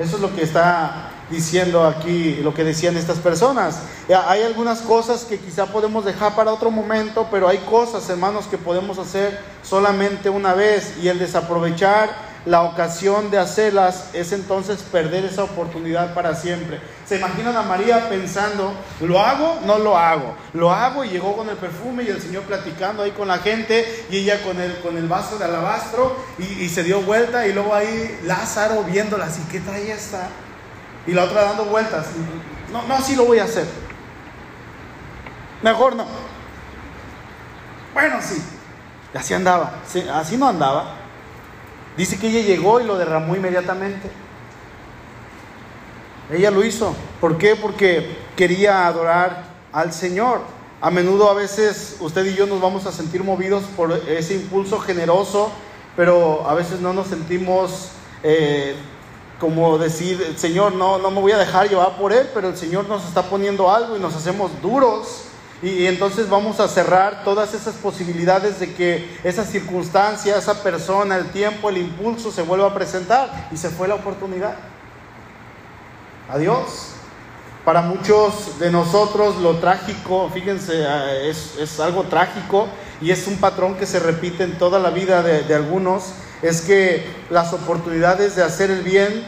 Eso 0.00 0.16
es 0.16 0.22
lo 0.22 0.34
que 0.34 0.42
está 0.42 1.10
diciendo 1.28 1.86
aquí, 1.86 2.36
lo 2.36 2.54
que 2.54 2.64
decían 2.64 2.96
estas 2.96 3.18
personas. 3.18 3.80
Hay 4.08 4.42
algunas 4.42 4.80
cosas 4.80 5.24
que 5.24 5.38
quizá 5.38 5.66
podemos 5.66 6.06
dejar 6.06 6.34
para 6.34 6.54
otro 6.54 6.70
momento, 6.70 7.28
pero 7.30 7.46
hay 7.46 7.58
cosas, 7.58 8.08
hermanos, 8.08 8.46
que 8.46 8.56
podemos 8.56 8.98
hacer 8.98 9.38
solamente 9.62 10.30
una 10.30 10.54
vez 10.54 10.94
y 11.02 11.08
el 11.08 11.18
desaprovechar 11.18 12.29
la 12.46 12.62
ocasión 12.62 13.30
de 13.30 13.38
hacerlas 13.38 14.10
es 14.14 14.32
entonces 14.32 14.82
perder 14.82 15.26
esa 15.26 15.44
oportunidad 15.44 16.14
para 16.14 16.34
siempre. 16.34 16.80
¿Se 17.06 17.18
imaginan 17.18 17.54
a 17.56 17.62
María 17.62 18.08
pensando, 18.08 18.72
¿lo 19.00 19.20
hago? 19.20 19.60
No 19.66 19.78
lo 19.78 19.98
hago. 19.98 20.34
Lo 20.54 20.72
hago 20.72 21.04
y 21.04 21.10
llegó 21.10 21.36
con 21.36 21.50
el 21.50 21.56
perfume 21.56 22.04
y 22.04 22.08
el 22.08 22.22
Señor 22.22 22.44
platicando 22.44 23.02
ahí 23.02 23.10
con 23.10 23.28
la 23.28 23.38
gente 23.38 24.06
y 24.10 24.18
ella 24.18 24.42
con 24.42 24.58
el, 24.58 24.78
con 24.80 24.96
el 24.96 25.06
vaso 25.06 25.36
de 25.38 25.44
alabastro 25.44 26.16
y, 26.38 26.68
se 26.70 26.82
dio 26.82 27.02
vuelta 27.02 27.46
y 27.46 27.52
luego 27.52 27.74
ahí 27.74 28.20
Lázaro 28.24 28.84
viéndola 28.84 29.26
así, 29.26 29.42
¿qué 29.50 29.60
trae 29.60 29.90
esta? 29.90 30.28
Y 31.06 31.12
la 31.12 31.24
otra 31.24 31.42
dando 31.42 31.66
vueltas. 31.66 32.06
No, 32.72 32.82
no, 32.86 33.02
sí 33.02 33.16
lo 33.16 33.26
voy 33.26 33.38
a 33.40 33.44
hacer. 33.44 33.66
Mejor 35.62 35.94
no. 35.94 36.06
Bueno, 37.92 38.16
sí. 38.22 38.42
Así 39.12 39.34
andaba. 39.34 39.72
así 40.14 40.36
no 40.36 40.48
andaba. 40.48 40.99
Dice 41.96 42.18
que 42.18 42.28
ella 42.28 42.40
llegó 42.40 42.80
y 42.80 42.84
lo 42.84 42.96
derramó 42.96 43.36
inmediatamente. 43.36 44.10
Ella 46.32 46.50
lo 46.50 46.64
hizo. 46.64 46.94
¿Por 47.20 47.38
qué? 47.38 47.56
Porque 47.56 48.16
quería 48.36 48.86
adorar 48.86 49.44
al 49.72 49.92
Señor. 49.92 50.40
A 50.80 50.90
menudo 50.90 51.28
a 51.28 51.34
veces 51.34 51.96
usted 52.00 52.24
y 52.24 52.34
yo 52.34 52.46
nos 52.46 52.60
vamos 52.60 52.86
a 52.86 52.92
sentir 52.92 53.22
movidos 53.22 53.64
por 53.76 53.92
ese 54.08 54.34
impulso 54.34 54.78
generoso, 54.78 55.50
pero 55.96 56.48
a 56.48 56.54
veces 56.54 56.80
no 56.80 56.92
nos 56.92 57.08
sentimos 57.08 57.90
eh, 58.22 58.74
como 59.38 59.76
decir, 59.78 60.34
Señor, 60.36 60.74
no, 60.74 60.98
no 60.98 61.10
me 61.10 61.20
voy 61.20 61.32
a 61.32 61.38
dejar 61.38 61.68
llevar 61.68 61.96
por 61.96 62.12
Él, 62.12 62.28
pero 62.32 62.48
el 62.48 62.56
Señor 62.56 62.88
nos 62.88 63.06
está 63.06 63.22
poniendo 63.22 63.70
algo 63.70 63.96
y 63.96 64.00
nos 64.00 64.14
hacemos 64.14 64.50
duros 64.62 65.24
y, 65.62 65.86
entonces 65.86 66.30
vamos 66.30 66.58
a 66.58 66.68
cerrar 66.68 67.22
todas 67.22 67.52
esas 67.52 67.74
posibilidades 67.74 68.60
de 68.60 68.72
que 68.72 69.18
esa 69.24 69.44
circunstancia, 69.44 70.36
esa 70.36 70.62
persona, 70.62 71.16
el 71.16 71.26
tiempo, 71.30 71.68
el 71.68 71.76
impulso 71.76 72.32
se 72.32 72.42
vuelva 72.42 72.68
a 72.68 72.74
presentar. 72.74 73.48
Y 73.52 73.58
se 73.58 73.68
fue 73.68 73.86
la 73.86 73.94
oportunidad. 73.94 74.54
Adiós. 76.30 76.86
Para 77.64 77.82
muchos 77.82 78.58
de 78.58 78.70
nosotros 78.70 79.36
lo 79.36 79.58
trágico, 79.58 80.30
fíjense, 80.32 80.86
ah, 80.86 81.12
es, 81.12 81.78
algo 81.78 82.04
trágico 82.04 82.66
y 83.02 83.10
es 83.10 83.26
un 83.26 83.36
patrón 83.36 83.74
que 83.74 83.84
se 83.84 84.00
repite 84.00 84.44
en 84.44 84.56
toda 84.56 84.78
la 84.78 84.88
vida 84.88 85.22
de, 85.22 85.42
de 85.42 85.54
algunos, 85.54 86.14
es 86.40 86.62
que 86.62 87.06
las 87.28 87.52
oportunidades 87.52 88.34
de 88.34 88.42
hacer 88.42 88.70
el 88.70 88.80
bien 88.80 89.24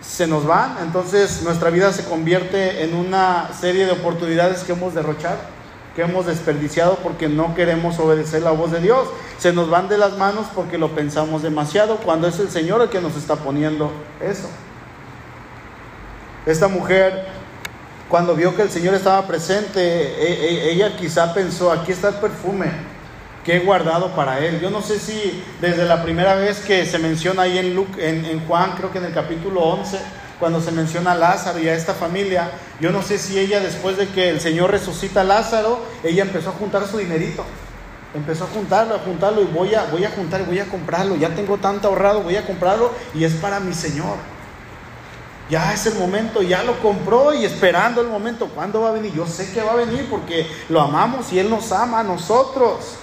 se 0.00 0.26
nos 0.26 0.46
van, 0.46 0.78
entonces 0.80 1.42
nuestra 1.42 1.68
vida 1.68 1.92
se 1.92 2.04
convierte 2.04 2.82
en 2.82 2.94
una 2.94 3.50
serie 3.52 3.84
de 3.84 3.92
oportunidades 3.92 4.64
que 4.64 4.72
hemos 4.72 4.94
derrochado 4.94 5.55
que 5.96 6.02
hemos 6.02 6.26
desperdiciado 6.26 6.98
porque 7.02 7.26
no 7.26 7.54
queremos 7.54 7.98
obedecer 7.98 8.42
la 8.42 8.50
voz 8.50 8.70
de 8.70 8.80
Dios. 8.80 9.08
Se 9.38 9.54
nos 9.54 9.70
van 9.70 9.88
de 9.88 9.96
las 9.96 10.18
manos 10.18 10.46
porque 10.54 10.76
lo 10.76 10.94
pensamos 10.94 11.42
demasiado 11.42 11.96
cuando 11.96 12.28
es 12.28 12.38
el 12.38 12.50
Señor 12.50 12.82
el 12.82 12.90
que 12.90 13.00
nos 13.00 13.16
está 13.16 13.36
poniendo 13.36 13.90
eso. 14.20 14.48
Esta 16.44 16.68
mujer, 16.68 17.24
cuando 18.10 18.34
vio 18.34 18.54
que 18.54 18.62
el 18.62 18.70
Señor 18.70 18.94
estaba 18.94 19.26
presente, 19.26 19.80
e, 19.80 20.68
e, 20.68 20.70
ella 20.70 20.94
quizá 20.96 21.32
pensó, 21.32 21.72
aquí 21.72 21.92
está 21.92 22.10
el 22.10 22.16
perfume 22.16 22.66
que 23.42 23.56
he 23.56 23.60
guardado 23.60 24.14
para 24.14 24.38
él. 24.40 24.60
Yo 24.60 24.68
no 24.68 24.82
sé 24.82 24.98
si 24.98 25.42
desde 25.62 25.86
la 25.86 26.02
primera 26.02 26.34
vez 26.34 26.60
que 26.60 26.84
se 26.84 26.98
menciona 26.98 27.42
ahí 27.42 27.56
en, 27.56 27.74
Luke, 27.74 28.06
en, 28.06 28.26
en 28.26 28.46
Juan, 28.46 28.74
creo 28.76 28.92
que 28.92 28.98
en 28.98 29.06
el 29.06 29.14
capítulo 29.14 29.62
11, 29.62 29.98
cuando 30.38 30.60
se 30.60 30.70
menciona 30.70 31.12
a 31.12 31.14
Lázaro 31.14 31.58
y 31.58 31.68
a 31.68 31.74
esta 31.74 31.94
familia, 31.94 32.50
yo 32.80 32.90
no 32.90 33.02
sé 33.02 33.18
si 33.18 33.38
ella 33.38 33.60
después 33.60 33.96
de 33.96 34.08
que 34.08 34.28
el 34.28 34.40
Señor 34.40 34.70
resucita 34.70 35.22
a 35.22 35.24
Lázaro, 35.24 35.80
ella 36.04 36.22
empezó 36.22 36.50
a 36.50 36.52
juntar 36.52 36.86
su 36.86 36.98
dinerito. 36.98 37.44
Empezó 38.14 38.44
a 38.44 38.46
juntarlo, 38.48 38.94
a 38.94 38.98
juntarlo 38.98 39.42
y 39.42 39.46
voy 39.46 39.74
a, 39.74 39.84
voy 39.86 40.04
a 40.04 40.10
juntar 40.10 40.44
voy 40.46 40.58
a 40.58 40.66
comprarlo. 40.66 41.16
Ya 41.16 41.34
tengo 41.34 41.58
tanto 41.58 41.88
ahorrado, 41.88 42.22
voy 42.22 42.36
a 42.36 42.46
comprarlo 42.46 42.90
y 43.14 43.24
es 43.24 43.34
para 43.34 43.60
mi 43.60 43.74
Señor. 43.74 44.16
Ya 45.48 45.72
es 45.72 45.86
el 45.86 45.94
momento, 45.94 46.42
ya 46.42 46.64
lo 46.64 46.80
compró 46.80 47.32
y 47.32 47.44
esperando 47.44 48.00
el 48.00 48.08
momento. 48.08 48.48
¿Cuándo 48.48 48.80
va 48.80 48.88
a 48.88 48.92
venir? 48.92 49.12
Yo 49.14 49.26
sé 49.26 49.52
que 49.52 49.62
va 49.62 49.72
a 49.72 49.76
venir 49.76 50.06
porque 50.10 50.46
lo 50.68 50.80
amamos 50.80 51.32
y 51.32 51.38
Él 51.38 51.48
nos 51.48 51.70
ama 51.72 52.00
a 52.00 52.02
nosotros. 52.02 52.96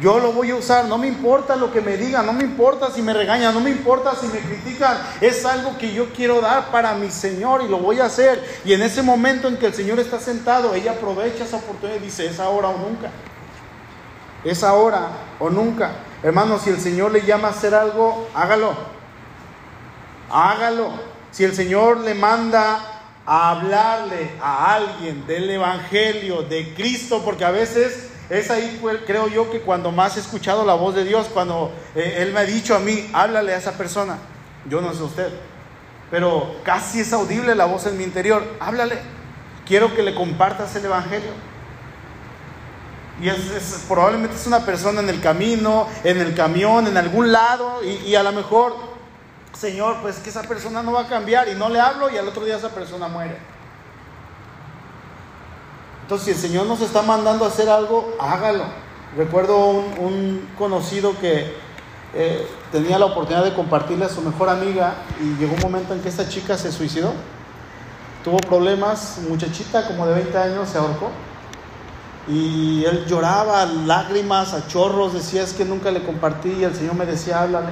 Yo 0.00 0.20
lo 0.20 0.32
voy 0.32 0.50
a 0.50 0.54
usar, 0.54 0.84
no 0.84 0.96
me 0.96 1.08
importa 1.08 1.56
lo 1.56 1.72
que 1.72 1.80
me 1.80 1.96
digan, 1.96 2.24
no 2.24 2.32
me 2.32 2.44
importa 2.44 2.90
si 2.92 3.02
me 3.02 3.12
regañan, 3.12 3.52
no 3.52 3.60
me 3.60 3.70
importa 3.70 4.14
si 4.14 4.28
me 4.28 4.38
critican. 4.38 4.96
Es 5.20 5.44
algo 5.44 5.76
que 5.76 5.92
yo 5.92 6.12
quiero 6.12 6.40
dar 6.40 6.70
para 6.70 6.94
mi 6.94 7.10
Señor 7.10 7.62
y 7.62 7.68
lo 7.68 7.78
voy 7.78 7.98
a 7.98 8.04
hacer. 8.04 8.60
Y 8.64 8.72
en 8.72 8.82
ese 8.82 9.02
momento 9.02 9.48
en 9.48 9.56
que 9.56 9.66
el 9.66 9.74
Señor 9.74 9.98
está 9.98 10.20
sentado, 10.20 10.72
ella 10.74 10.92
aprovecha 10.92 11.44
esa 11.44 11.56
oportunidad 11.56 11.98
y 11.98 12.04
dice, 12.04 12.26
es 12.26 12.38
ahora 12.38 12.68
o 12.68 12.78
nunca. 12.78 13.10
Es 14.44 14.62
ahora 14.62 15.08
o 15.40 15.50
nunca. 15.50 15.90
Hermano, 16.22 16.60
si 16.60 16.70
el 16.70 16.80
Señor 16.80 17.10
le 17.10 17.22
llama 17.22 17.48
a 17.48 17.50
hacer 17.50 17.74
algo, 17.74 18.28
hágalo. 18.34 18.74
Hágalo. 20.30 20.92
Si 21.32 21.42
el 21.42 21.56
Señor 21.56 21.98
le 21.98 22.14
manda 22.14 22.78
a 23.26 23.50
hablarle 23.50 24.30
a 24.40 24.74
alguien 24.74 25.26
del 25.26 25.50
Evangelio, 25.50 26.42
de 26.42 26.72
Cristo, 26.74 27.20
porque 27.24 27.44
a 27.44 27.50
veces 27.50 28.07
es 28.30 28.50
ahí, 28.50 28.80
creo 29.06 29.28
yo, 29.28 29.50
que 29.50 29.60
cuando 29.60 29.90
más 29.90 30.16
he 30.16 30.20
escuchado 30.20 30.64
la 30.64 30.74
voz 30.74 30.94
de 30.94 31.04
Dios, 31.04 31.28
cuando 31.32 31.72
eh, 31.94 32.18
Él 32.18 32.32
me 32.32 32.40
ha 32.40 32.44
dicho 32.44 32.74
a 32.74 32.78
mí, 32.78 33.08
háblale 33.12 33.54
a 33.54 33.56
esa 33.56 33.72
persona. 33.72 34.18
Yo 34.68 34.80
no 34.82 34.92
sé 34.92 35.02
usted, 35.02 35.32
pero 36.10 36.56
casi 36.62 37.00
es 37.00 37.12
audible 37.12 37.54
la 37.54 37.64
voz 37.64 37.86
en 37.86 37.96
mi 37.96 38.04
interior, 38.04 38.44
háblale. 38.60 38.98
Quiero 39.66 39.94
que 39.94 40.02
le 40.02 40.14
compartas 40.14 40.74
el 40.76 40.84
Evangelio. 40.84 41.30
Y 43.20 43.28
es, 43.28 43.84
probablemente 43.88 44.36
es 44.36 44.46
una 44.46 44.60
persona 44.60 45.00
en 45.00 45.08
el 45.08 45.20
camino, 45.20 45.88
en 46.04 46.18
el 46.18 46.34
camión, 46.34 46.86
en 46.86 46.96
algún 46.96 47.32
lado, 47.32 47.82
y 47.82 48.14
a 48.14 48.22
lo 48.22 48.32
mejor, 48.32 48.76
Señor, 49.58 49.96
pues 50.02 50.18
que 50.18 50.30
esa 50.30 50.42
persona 50.42 50.82
no 50.82 50.92
va 50.92 51.02
a 51.02 51.08
cambiar, 51.08 51.48
y 51.48 51.54
no 51.54 51.68
le 51.68 51.80
hablo, 51.80 52.10
y 52.10 52.16
al 52.16 52.28
otro 52.28 52.44
día 52.44 52.56
esa 52.56 52.70
persona 52.70 53.08
muere. 53.08 53.57
Entonces, 56.08 56.24
si 56.24 56.42
el 56.42 56.50
Señor 56.50 56.66
nos 56.66 56.80
está 56.80 57.02
mandando 57.02 57.44
a 57.44 57.48
hacer 57.48 57.68
algo, 57.68 58.16
hágalo. 58.18 58.64
Recuerdo 59.14 59.58
un, 59.58 60.48
conocido 60.56 61.12
que 61.20 61.52
eh, 62.14 62.48
tenía 62.72 62.98
la 62.98 63.04
oportunidad 63.04 63.44
de 63.44 63.52
compartirle 63.52 64.06
a 64.06 64.08
su 64.08 64.22
mejor 64.22 64.48
amiga 64.48 64.94
y 65.20 65.38
llegó 65.38 65.54
un 65.56 65.60
momento 65.60 65.92
en 65.92 66.00
que 66.00 66.08
esta 66.08 66.26
chica 66.26 66.56
se 66.56 66.72
suicidó. 66.72 67.12
Tuvo 68.24 68.38
problemas, 68.38 69.18
muchachita 69.28 69.86
como 69.86 70.06
de 70.06 70.14
20 70.14 70.38
años 70.38 70.70
se 70.70 70.78
ahorcó. 70.78 71.10
Y 72.26 72.86
él 72.86 73.04
lloraba, 73.04 73.66
lágrimas, 73.66 74.54
a 74.54 74.66
chorros, 74.66 75.12
decía 75.12 75.42
es 75.42 75.52
que 75.52 75.66
nunca 75.66 75.90
le 75.90 76.02
compartí 76.02 76.48
y 76.52 76.64
el 76.64 76.74
Señor 76.74 76.94
me 76.94 77.04
decía, 77.04 77.42
háblale, 77.42 77.68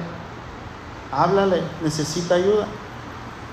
háblale, 1.11 1.63
necesita 1.81 2.35
ayuda. 2.35 2.67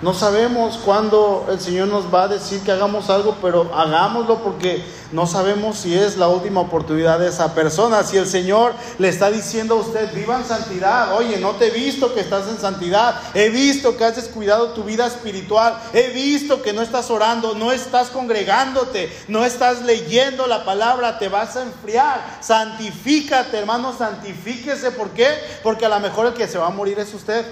No 0.05 0.13
sabemos 0.13 0.77
cuándo 0.85 1.47
el 1.51 1.59
Señor 1.59 1.89
nos 1.89 2.13
va 2.13 2.25
a 2.25 2.29
decir 2.29 2.61
que 2.61 2.71
hagamos 2.71 3.09
algo, 3.09 3.39
pero 3.41 3.75
hagámoslo 3.75 4.43
porque 4.43 4.85
no 5.13 5.27
sabemos 5.27 5.79
si 5.79 5.95
es 5.95 6.19
la 6.19 6.29
última 6.29 6.61
oportunidad 6.61 7.19
de 7.19 7.29
esa 7.29 7.55
persona. 7.55 8.03
Si 8.03 8.19
el 8.19 8.27
Señor 8.27 8.75
le 8.99 9.09
está 9.09 9.31
diciendo 9.31 9.77
a 9.77 9.79
usted, 9.79 10.13
viva 10.13 10.37
en 10.37 10.45
santidad, 10.45 11.17
oye, 11.17 11.39
no 11.39 11.53
te 11.53 11.69
he 11.69 11.71
visto 11.71 12.13
que 12.13 12.21
estás 12.21 12.49
en 12.49 12.59
santidad, 12.59 13.19
he 13.33 13.49
visto 13.49 13.97
que 13.97 14.05
has 14.05 14.17
descuidado 14.17 14.75
tu 14.75 14.85
vida 14.85 15.07
espiritual, 15.07 15.81
he 15.95 16.11
visto 16.11 16.61
que 16.61 16.75
no 16.75 16.83
estás 16.83 17.11
orando, 17.11 17.55
no 17.55 17.73
estás 17.73 18.09
congregándote, 18.09 19.11
no 19.29 19.43
estás 19.43 19.81
leyendo 19.87 20.47
la 20.47 20.67
palabra, 20.67 21.19
te 21.19 21.31
vas 21.31 21.57
a 21.57 21.63
enfriar. 21.63 22.41
Santifícate, 22.43 23.57
hermano, 23.57 23.95
santifíquese. 23.97 24.91
¿Por 24.91 25.09
qué? 25.13 25.29
Porque 25.63 25.87
a 25.87 25.89
lo 25.89 25.99
mejor 26.01 26.27
el 26.27 26.35
que 26.35 26.47
se 26.47 26.59
va 26.59 26.67
a 26.67 26.71
morir 26.71 26.99
es 26.99 27.15
usted. 27.15 27.47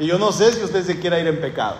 Y 0.00 0.06
yo 0.06 0.18
no 0.18 0.32
sé 0.32 0.52
si 0.52 0.64
usted 0.64 0.84
se 0.84 0.98
quiera 0.98 1.20
ir 1.20 1.26
en 1.26 1.40
pecado. 1.40 1.76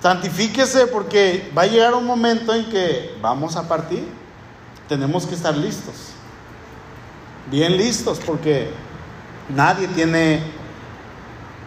Santifíquese 0.00 0.86
porque 0.86 1.50
va 1.56 1.62
a 1.62 1.66
llegar 1.66 1.94
un 1.94 2.06
momento 2.06 2.54
en 2.54 2.70
que 2.70 3.14
vamos 3.20 3.56
a 3.56 3.68
partir. 3.68 4.06
Tenemos 4.88 5.26
que 5.26 5.34
estar 5.34 5.56
listos. 5.56 5.94
Bien 7.50 7.76
listos 7.76 8.20
porque 8.24 8.70
nadie 9.54 9.88
tiene 9.88 10.40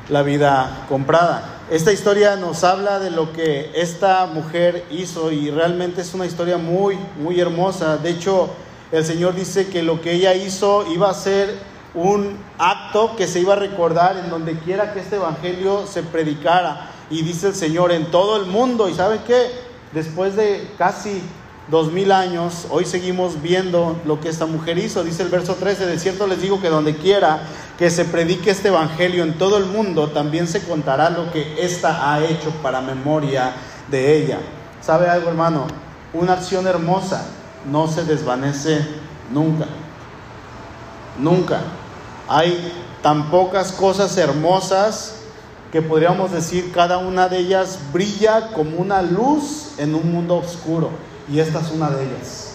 la 0.09 0.23
vida 0.23 0.85
comprada. 0.87 1.59
Esta 1.69 1.91
historia 1.91 2.37
nos 2.37 2.63
habla 2.63 2.99
de 2.99 3.11
lo 3.11 3.33
que 3.33 3.71
esta 3.75 4.25
mujer 4.27 4.85
hizo 4.91 5.31
y 5.31 5.51
realmente 5.51 6.01
es 6.01 6.13
una 6.13 6.25
historia 6.25 6.57
muy, 6.57 6.97
muy 7.19 7.39
hermosa. 7.41 7.97
De 7.97 8.11
hecho, 8.11 8.49
el 8.93 9.03
Señor 9.03 9.35
dice 9.35 9.67
que 9.67 9.83
lo 9.83 9.99
que 9.99 10.13
ella 10.13 10.33
hizo 10.35 10.85
iba 10.89 11.09
a 11.09 11.13
ser 11.13 11.74
un 11.95 12.37
acto 12.59 13.15
que 13.15 13.27
se 13.27 13.39
iba 13.39 13.53
a 13.53 13.57
recordar 13.57 14.17
en 14.17 14.29
donde 14.29 14.59
quiera 14.59 14.93
que 14.93 14.99
este 14.99 15.15
evangelio 15.15 15.87
se 15.87 16.03
predicara. 16.03 16.89
Y 17.09 17.21
dice 17.21 17.47
el 17.47 17.55
Señor 17.55 17.91
en 17.91 18.11
todo 18.11 18.37
el 18.37 18.45
mundo. 18.45 18.89
¿Y 18.89 18.93
sabe 18.93 19.21
qué? 19.25 19.49
Después 19.93 20.35
de 20.35 20.69
casi 20.77 21.21
dos 21.69 21.91
mil 21.91 22.11
años, 22.11 22.67
hoy 22.69 22.85
seguimos 22.85 23.41
viendo 23.41 23.99
lo 24.05 24.19
que 24.19 24.29
esta 24.29 24.45
mujer 24.45 24.77
hizo. 24.77 25.03
Dice 25.03 25.23
el 25.23 25.29
verso 25.29 25.55
13, 25.55 25.85
de 25.85 25.99
cierto 25.99 26.27
les 26.27 26.41
digo 26.41 26.61
que 26.61 26.69
donde 26.69 26.95
quiera 26.95 27.39
que 27.77 27.89
se 27.89 28.05
predique 28.05 28.51
este 28.51 28.67
evangelio 28.67 29.23
en 29.23 29.37
todo 29.37 29.57
el 29.57 29.65
mundo, 29.65 30.09
también 30.09 30.47
se 30.47 30.63
contará 30.63 31.09
lo 31.09 31.31
que 31.31 31.63
ésta 31.63 32.11
ha 32.11 32.23
hecho 32.23 32.51
para 32.61 32.81
memoria 32.81 33.53
de 33.89 34.17
ella. 34.17 34.39
¿Sabe 34.81 35.07
algo, 35.07 35.29
hermano? 35.29 35.65
Una 36.13 36.33
acción 36.33 36.67
hermosa 36.67 37.25
no 37.69 37.87
se 37.87 38.03
desvanece 38.03 38.85
nunca. 39.31 39.65
Nunca. 41.19 41.61
Hay 42.27 42.73
tan 43.01 43.29
pocas 43.29 43.71
cosas 43.71 44.17
hermosas 44.17 45.15
que 45.71 45.81
podríamos 45.81 46.31
decir 46.31 46.71
cada 46.73 46.97
una 46.97 47.27
de 47.27 47.37
ellas 47.39 47.79
brilla 47.91 48.51
como 48.53 48.77
una 48.77 49.01
luz 49.01 49.73
en 49.77 49.93
un 49.93 50.11
mundo 50.11 50.37
oscuro. 50.37 50.89
Y 51.31 51.39
esta 51.39 51.59
es 51.59 51.71
una 51.71 51.89
de 51.89 52.03
ellas. 52.03 52.53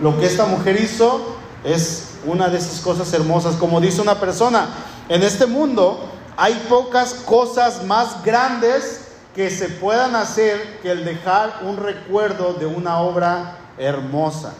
Lo 0.00 0.18
que 0.18 0.26
esta 0.26 0.46
mujer 0.46 0.80
hizo 0.80 1.36
es 1.64 2.10
una 2.24 2.48
de 2.48 2.58
esas 2.58 2.80
cosas 2.80 3.12
hermosas. 3.12 3.56
Como 3.56 3.80
dice 3.80 4.00
una 4.00 4.18
persona, 4.18 4.68
en 5.08 5.22
este 5.22 5.46
mundo 5.46 6.00
hay 6.36 6.54
pocas 6.68 7.14
cosas 7.14 7.84
más 7.84 8.22
grandes 8.24 9.02
que 9.34 9.50
se 9.50 9.68
puedan 9.68 10.16
hacer 10.16 10.80
que 10.80 10.90
el 10.90 11.04
dejar 11.04 11.60
un 11.62 11.76
recuerdo 11.76 12.54
de 12.54 12.66
una 12.66 13.00
obra 13.00 13.58
hermosa. 13.78 14.54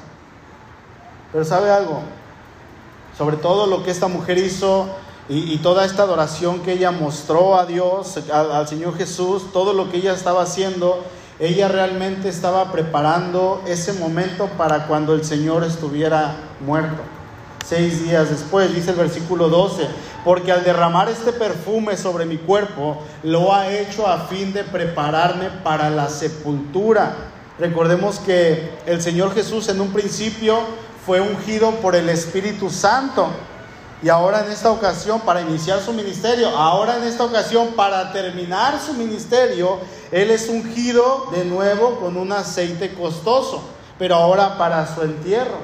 Pero 1.32 1.44
¿sabe 1.44 1.70
algo? 1.70 2.02
Sobre 3.16 3.36
todo 3.36 3.66
lo 3.66 3.82
que 3.82 3.90
esta 3.90 4.08
mujer 4.08 4.38
hizo 4.38 4.88
y, 5.28 5.58
toda 5.58 5.84
esta 5.84 6.04
adoración 6.04 6.60
que 6.60 6.72
ella 6.72 6.92
mostró 6.92 7.56
a 7.56 7.66
Dios, 7.66 8.16
al 8.32 8.68
Señor 8.68 8.96
Jesús, 8.96 9.52
todo 9.52 9.72
lo 9.72 9.90
que 9.90 9.96
ella 9.96 10.12
estaba 10.12 10.42
haciendo, 10.42 11.02
ella 11.40 11.66
realmente 11.66 12.28
estaba 12.28 12.70
preparando 12.70 13.60
ese 13.66 13.94
momento 13.94 14.46
para 14.56 14.86
cuando 14.86 15.14
el 15.14 15.24
Señor 15.24 15.64
estuviera 15.64 16.36
muerto. 16.64 17.02
Seis 17.66 18.04
días 18.04 18.30
después, 18.30 18.72
dice 18.72 18.90
el 18.90 18.96
versículo 18.96 19.48
12, 19.48 19.88
porque 20.24 20.52
al 20.52 20.62
derramar 20.62 21.08
este 21.08 21.32
perfume 21.32 21.96
sobre 21.96 22.24
mi 22.24 22.36
cuerpo, 22.36 23.02
lo 23.24 23.52
ha 23.52 23.68
hecho 23.72 24.06
a 24.06 24.28
fin 24.28 24.52
de 24.52 24.62
prepararme 24.62 25.50
para 25.64 25.90
la 25.90 26.08
sepultura. 26.08 27.16
Recordemos 27.58 28.20
que 28.20 28.70
el 28.86 29.02
Señor 29.02 29.34
Jesús 29.34 29.68
en 29.68 29.80
un 29.80 29.88
principio 29.88 30.60
fue 31.06 31.20
ungido 31.20 31.70
por 31.76 31.94
el 31.94 32.08
Espíritu 32.08 32.68
Santo. 32.68 33.28
Y 34.02 34.08
ahora 34.08 34.44
en 34.44 34.50
esta 34.50 34.72
ocasión, 34.72 35.20
para 35.20 35.40
iniciar 35.40 35.80
su 35.80 35.92
ministerio, 35.92 36.48
ahora 36.48 36.96
en 36.96 37.04
esta 37.04 37.24
ocasión, 37.24 37.68
para 37.76 38.12
terminar 38.12 38.78
su 38.80 38.92
ministerio, 38.92 39.78
Él 40.10 40.30
es 40.30 40.48
ungido 40.48 41.28
de 41.30 41.44
nuevo 41.44 42.00
con 42.00 42.16
un 42.16 42.32
aceite 42.32 42.92
costoso, 42.92 43.62
pero 43.98 44.16
ahora 44.16 44.58
para 44.58 44.92
su 44.94 45.00
entierro, 45.02 45.58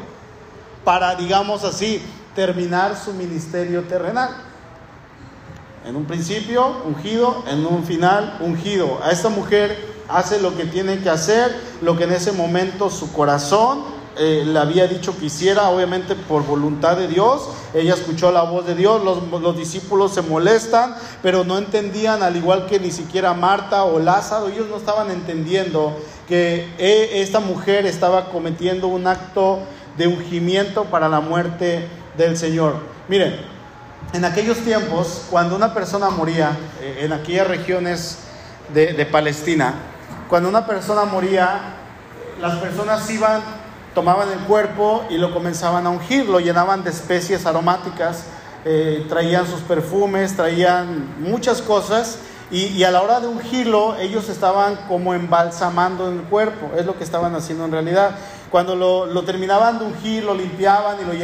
para, 0.85 1.17
digamos 1.17 1.65
así, 1.65 2.01
terminar 2.35 2.97
su 2.97 3.13
ministerio 3.13 3.83
terrenal. 3.83 4.31
En 5.85 5.97
un 5.97 6.05
principio, 6.05 6.83
ungido, 6.87 7.43
en 7.49 7.67
un 7.67 7.85
final, 7.85 8.39
ungido. 8.41 9.01
A 9.03 9.11
esta 9.11 9.29
mujer 9.29 9.77
hace 10.09 10.41
lo 10.41 10.57
que 10.57 10.65
tiene 10.65 11.01
que 11.01 11.11
hacer, 11.11 11.55
lo 11.83 11.97
que 11.97 12.05
en 12.05 12.13
ese 12.13 12.33
momento 12.33 12.89
su 12.89 13.13
corazón 13.13 13.92
eh, 14.19 14.45
le 14.47 14.59
había 14.59 14.87
dicho 14.87 15.17
que 15.19 15.27
hiciera, 15.27 15.69
obviamente 15.71 16.15
por 16.15 16.45
voluntad 16.45 16.97
de 16.97 17.09
Dios. 17.09 17.49
Ella 17.73 17.95
escuchó 17.95 18.31
la 18.31 18.43
voz 18.43 18.67
de 18.67 18.75
Dios, 18.75 19.03
los, 19.03 19.23
los, 19.41 19.57
discípulos 19.57 20.13
se 20.13 20.23
molestan, 20.23 20.95
pero 21.23 21.45
no 21.45 21.57
entendían, 21.57 22.23
al 22.23 22.37
igual 22.37 22.67
que 22.67 22.79
ni 22.79 22.91
siquiera 22.91 23.33
Marta 23.33 23.85
o 23.85 23.99
Lázaro, 23.99 24.49
ellos 24.49 24.69
no 24.69 24.77
estaban 24.77 25.11
entendiendo 25.11 25.97
que 26.29 26.69
eh, 26.79 27.23
esta 27.23 27.41
mujer 27.41 27.87
estaba 27.87 28.31
cometiendo 28.31 28.89
un 28.89 29.07
acto 29.07 29.61
de 29.97 30.07
ungimiento 30.07 30.85
para 30.85 31.09
la 31.09 31.21
muerte 31.21 31.89
del 32.17 32.37
Señor. 32.37 32.77
Miren, 33.09 33.37
en 34.13 34.25
aquellos 34.25 34.59
tiempos, 34.59 35.25
cuando 35.31 35.57
una 35.57 35.73
persona 35.73 36.11
moría, 36.11 36.57
eh, 36.83 37.01
en 37.03 37.13
aquellas 37.13 37.49
regiones 37.49 38.19
de 38.75 39.05
Palestina, 39.05 39.75
cuando 40.33 40.49
una 40.49 40.67
persona 40.67 41.05
moría, 41.05 41.61
las 42.41 42.57
personas 42.57 43.09
iban 43.11 43.43
tomaban 43.95 44.31
el 44.31 44.39
cuerpo 44.41 45.05
y 45.11 45.19
lo 45.19 45.33
comenzaban 45.33 45.87
a 45.87 45.91
ungir, 45.91 46.29
lo 46.29 46.41
llenaban 46.41 46.85
de 46.85 46.91
especies 46.91 47.47
aromáticas, 47.47 48.25
eh, 48.65 49.05
traían 49.09 49.47
sus 49.47 49.61
perfumes, 49.61 50.37
traían 50.37 51.21
muchas 51.21 51.61
cosas 51.61 52.19
y, 52.53 52.85
a 52.85 52.91
la 52.91 53.01
hora 53.01 53.19
de 53.19 53.29
ungirlo 53.29 53.97
ellos 53.97 54.29
estaban 54.29 54.77
como 54.87 55.15
embalsamando 55.15 56.11
el 56.11 56.21
cuerpo, 56.25 56.71
es 56.77 56.85
lo 56.85 56.99
que 56.99 57.05
estaban 57.05 57.35
haciendo 57.35 57.65
en 57.65 57.73
realidad. 57.73 58.11
Cuando 58.51 58.77
lo, 58.77 59.23
terminaban 59.23 59.79
de 59.79 59.87
ungir, 59.87 60.25
lo 60.25 60.35
limpiaban 60.35 60.99
y 61.01 61.05
lo 61.05 61.15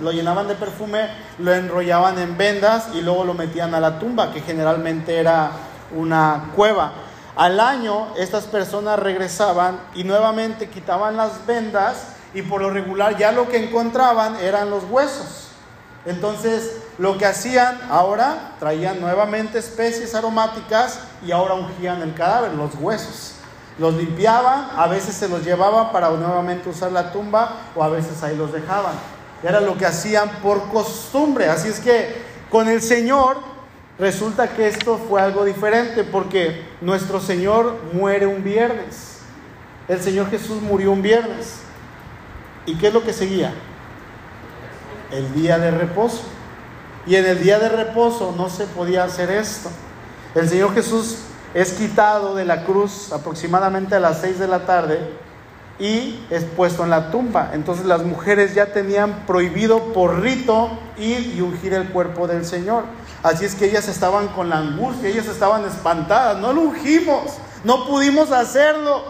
lo 0.00 0.12
llenaban 0.12 0.46
de 0.46 0.54
perfume, 0.54 1.08
lo 1.38 1.54
enrollaban 1.54 2.18
en 2.18 2.36
vendas 2.36 2.88
y 2.94 3.00
luego 3.00 3.24
lo 3.24 3.32
metían 3.32 3.74
a 3.74 3.80
la 3.80 3.98
tumba, 3.98 4.30
que 4.30 4.42
generalmente 4.42 5.18
era 5.18 5.52
una 5.96 6.50
cueva. 6.54 6.92
Al 7.36 7.58
año 7.58 8.08
estas 8.16 8.44
personas 8.44 8.98
regresaban 8.98 9.80
y 9.94 10.04
nuevamente 10.04 10.68
quitaban 10.68 11.16
las 11.16 11.44
vendas 11.46 12.14
y 12.32 12.42
por 12.42 12.60
lo 12.60 12.70
regular 12.70 13.16
ya 13.16 13.32
lo 13.32 13.48
que 13.48 13.64
encontraban 13.64 14.36
eran 14.36 14.70
los 14.70 14.84
huesos. 14.84 15.48
Entonces, 16.06 16.82
lo 16.98 17.16
que 17.16 17.26
hacían 17.26 17.80
ahora, 17.90 18.52
traían 18.60 19.00
nuevamente 19.00 19.58
especies 19.58 20.14
aromáticas 20.14 21.00
y 21.26 21.32
ahora 21.32 21.54
ungían 21.54 22.02
el 22.02 22.14
cadáver, 22.14 22.52
los 22.52 22.74
huesos. 22.76 23.32
Los 23.78 23.94
limpiaban, 23.94 24.68
a 24.76 24.86
veces 24.86 25.16
se 25.16 25.28
los 25.28 25.42
llevaban 25.44 25.90
para 25.90 26.10
nuevamente 26.10 26.68
usar 26.68 26.92
la 26.92 27.10
tumba 27.10 27.56
o 27.74 27.82
a 27.82 27.88
veces 27.88 28.22
ahí 28.22 28.36
los 28.36 28.52
dejaban. 28.52 28.94
Era 29.42 29.60
lo 29.60 29.76
que 29.76 29.86
hacían 29.86 30.28
por 30.42 30.68
costumbre. 30.70 31.48
Así 31.48 31.68
es 31.68 31.80
que 31.80 32.22
con 32.50 32.68
el 32.68 32.80
Señor 32.80 33.53
resulta 33.98 34.48
que 34.48 34.66
esto 34.66 34.98
fue 35.08 35.20
algo 35.20 35.44
diferente 35.44 36.04
porque 36.04 36.64
nuestro 36.80 37.20
Señor 37.20 37.76
muere 37.92 38.26
un 38.26 38.42
viernes. 38.42 39.20
El 39.88 40.00
Señor 40.00 40.30
Jesús 40.30 40.62
murió 40.62 40.92
un 40.92 41.02
viernes. 41.02 41.60
¿Y 42.66 42.76
qué 42.76 42.88
es 42.88 42.94
lo 42.94 43.04
que 43.04 43.12
seguía? 43.12 43.52
el 45.14 45.32
día 45.34 45.58
de 45.58 45.70
reposo. 45.70 46.22
Y 47.06 47.16
en 47.16 47.26
el 47.26 47.42
día 47.42 47.58
de 47.58 47.68
reposo 47.68 48.34
no 48.36 48.48
se 48.48 48.64
podía 48.66 49.04
hacer 49.04 49.30
esto. 49.30 49.70
El 50.34 50.48
Señor 50.48 50.74
Jesús 50.74 51.18
es 51.52 51.72
quitado 51.72 52.34
de 52.34 52.44
la 52.44 52.64
cruz 52.64 53.12
aproximadamente 53.12 53.94
a 53.94 54.00
las 54.00 54.20
6 54.20 54.38
de 54.38 54.48
la 54.48 54.66
tarde 54.66 54.98
y 55.78 56.24
es 56.30 56.44
puesto 56.44 56.82
en 56.84 56.90
la 56.90 57.10
tumba. 57.10 57.50
Entonces 57.52 57.84
las 57.84 58.02
mujeres 58.02 58.54
ya 58.54 58.72
tenían 58.72 59.26
prohibido 59.26 59.92
por 59.92 60.20
rito 60.20 60.70
ir 60.96 61.34
y 61.36 61.40
ungir 61.40 61.74
el 61.74 61.88
cuerpo 61.88 62.26
del 62.26 62.44
Señor. 62.44 62.84
Así 63.24 63.46
es 63.46 63.54
que 63.54 63.64
ellas 63.64 63.88
estaban 63.88 64.28
con 64.28 64.50
la 64.50 64.58
angustia, 64.58 65.08
ellas 65.08 65.26
estaban 65.26 65.64
espantadas. 65.64 66.36
No 66.36 66.52
lo 66.52 66.60
ungimos, 66.60 67.32
no 67.64 67.86
pudimos 67.86 68.30
hacerlo. 68.30 69.02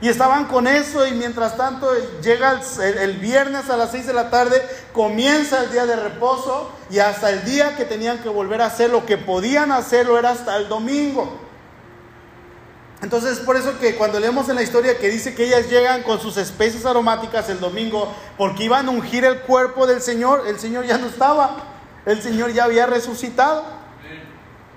Y 0.00 0.08
estaban 0.08 0.46
con 0.46 0.66
eso 0.66 1.06
y 1.06 1.12
mientras 1.12 1.58
tanto 1.58 1.86
llega 2.22 2.60
el, 2.80 3.18
viernes 3.18 3.68
a 3.68 3.76
las 3.76 3.90
6 3.90 4.06
de 4.06 4.14
la 4.14 4.30
tarde, 4.30 4.60
comienza 4.94 5.62
el 5.62 5.70
día 5.70 5.84
de 5.84 5.96
reposo 5.96 6.70
y 6.90 6.98
hasta 6.98 7.28
el 7.28 7.44
día 7.44 7.76
que 7.76 7.84
tenían 7.84 8.18
que 8.18 8.30
volver 8.30 8.62
a 8.62 8.66
hacer 8.66 8.88
lo 8.88 9.04
que 9.04 9.18
podían 9.18 9.70
hacerlo 9.70 10.18
era 10.18 10.30
hasta 10.30 10.56
el 10.56 10.68
domingo. 10.68 11.38
Entonces 13.02 13.38
por 13.38 13.56
eso 13.56 13.78
que 13.78 13.96
cuando 13.96 14.18
leemos 14.18 14.48
en 14.48 14.56
la 14.56 14.62
historia 14.62 14.98
que 14.98 15.10
dice 15.10 15.34
que 15.34 15.44
ellas 15.44 15.68
llegan 15.68 16.02
con 16.02 16.18
sus 16.18 16.38
especies 16.38 16.86
aromáticas 16.86 17.50
el 17.50 17.60
domingo 17.60 18.12
porque 18.38 18.64
iban 18.64 18.88
a 18.88 18.90
ungir 18.90 19.24
el 19.24 19.42
cuerpo 19.42 19.86
del 19.86 20.00
Señor, 20.00 20.44
el 20.48 20.58
Señor 20.58 20.86
ya 20.86 20.98
no 20.98 21.06
estaba, 21.06 21.71
el 22.06 22.20
Señor 22.20 22.52
ya 22.52 22.64
había 22.64 22.86
resucitado, 22.86 23.64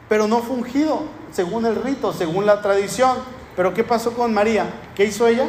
pero 0.08 0.28
no 0.28 0.42
fungido 0.42 1.04
según 1.32 1.66
el 1.66 1.76
rito, 1.76 2.14
según 2.14 2.46
la 2.46 2.62
tradición. 2.62 3.18
Pero 3.56 3.74
¿qué 3.74 3.84
pasó 3.84 4.14
con 4.14 4.34
María? 4.34 4.66
¿Qué 4.96 5.06
hizo 5.06 5.28
ella? 5.28 5.48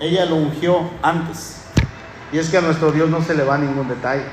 Ella 0.00 0.24
lo 0.26 0.36
ungió 0.36 0.90
antes. 1.02 1.62
Y 2.32 2.38
es 2.38 2.50
que 2.50 2.58
a 2.58 2.60
nuestro 2.60 2.92
Dios 2.92 3.08
no 3.08 3.22
se 3.22 3.34
le 3.34 3.44
va 3.44 3.58
ningún 3.58 3.88
detalle. 3.88 4.24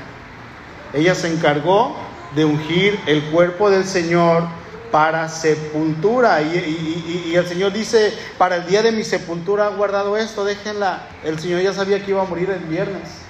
Ella 0.92 1.14
se 1.14 1.32
encargó 1.32 1.94
de 2.34 2.44
ungir 2.44 2.98
el 3.06 3.22
cuerpo 3.24 3.70
del 3.70 3.84
Señor 3.84 4.44
para 4.90 5.28
sepultura. 5.28 6.42
Y, 6.42 7.28
y, 7.30 7.36
el 7.36 7.46
Señor 7.46 7.72
dice, 7.72 8.12
para 8.38 8.56
el 8.56 8.66
día 8.66 8.82
de 8.82 8.92
mi 8.92 9.04
sepultura 9.04 9.68
han 9.68 9.76
guardado 9.76 10.16
esto, 10.16 10.44
déjenla. 10.44 11.06
El 11.24 11.38
Señor 11.38 11.62
ya 11.62 11.72
sabía 11.72 12.04
que 12.04 12.10
iba 12.10 12.22
a 12.22 12.26
morir 12.26 12.50
el 12.50 12.64
viernes. 12.64 13.29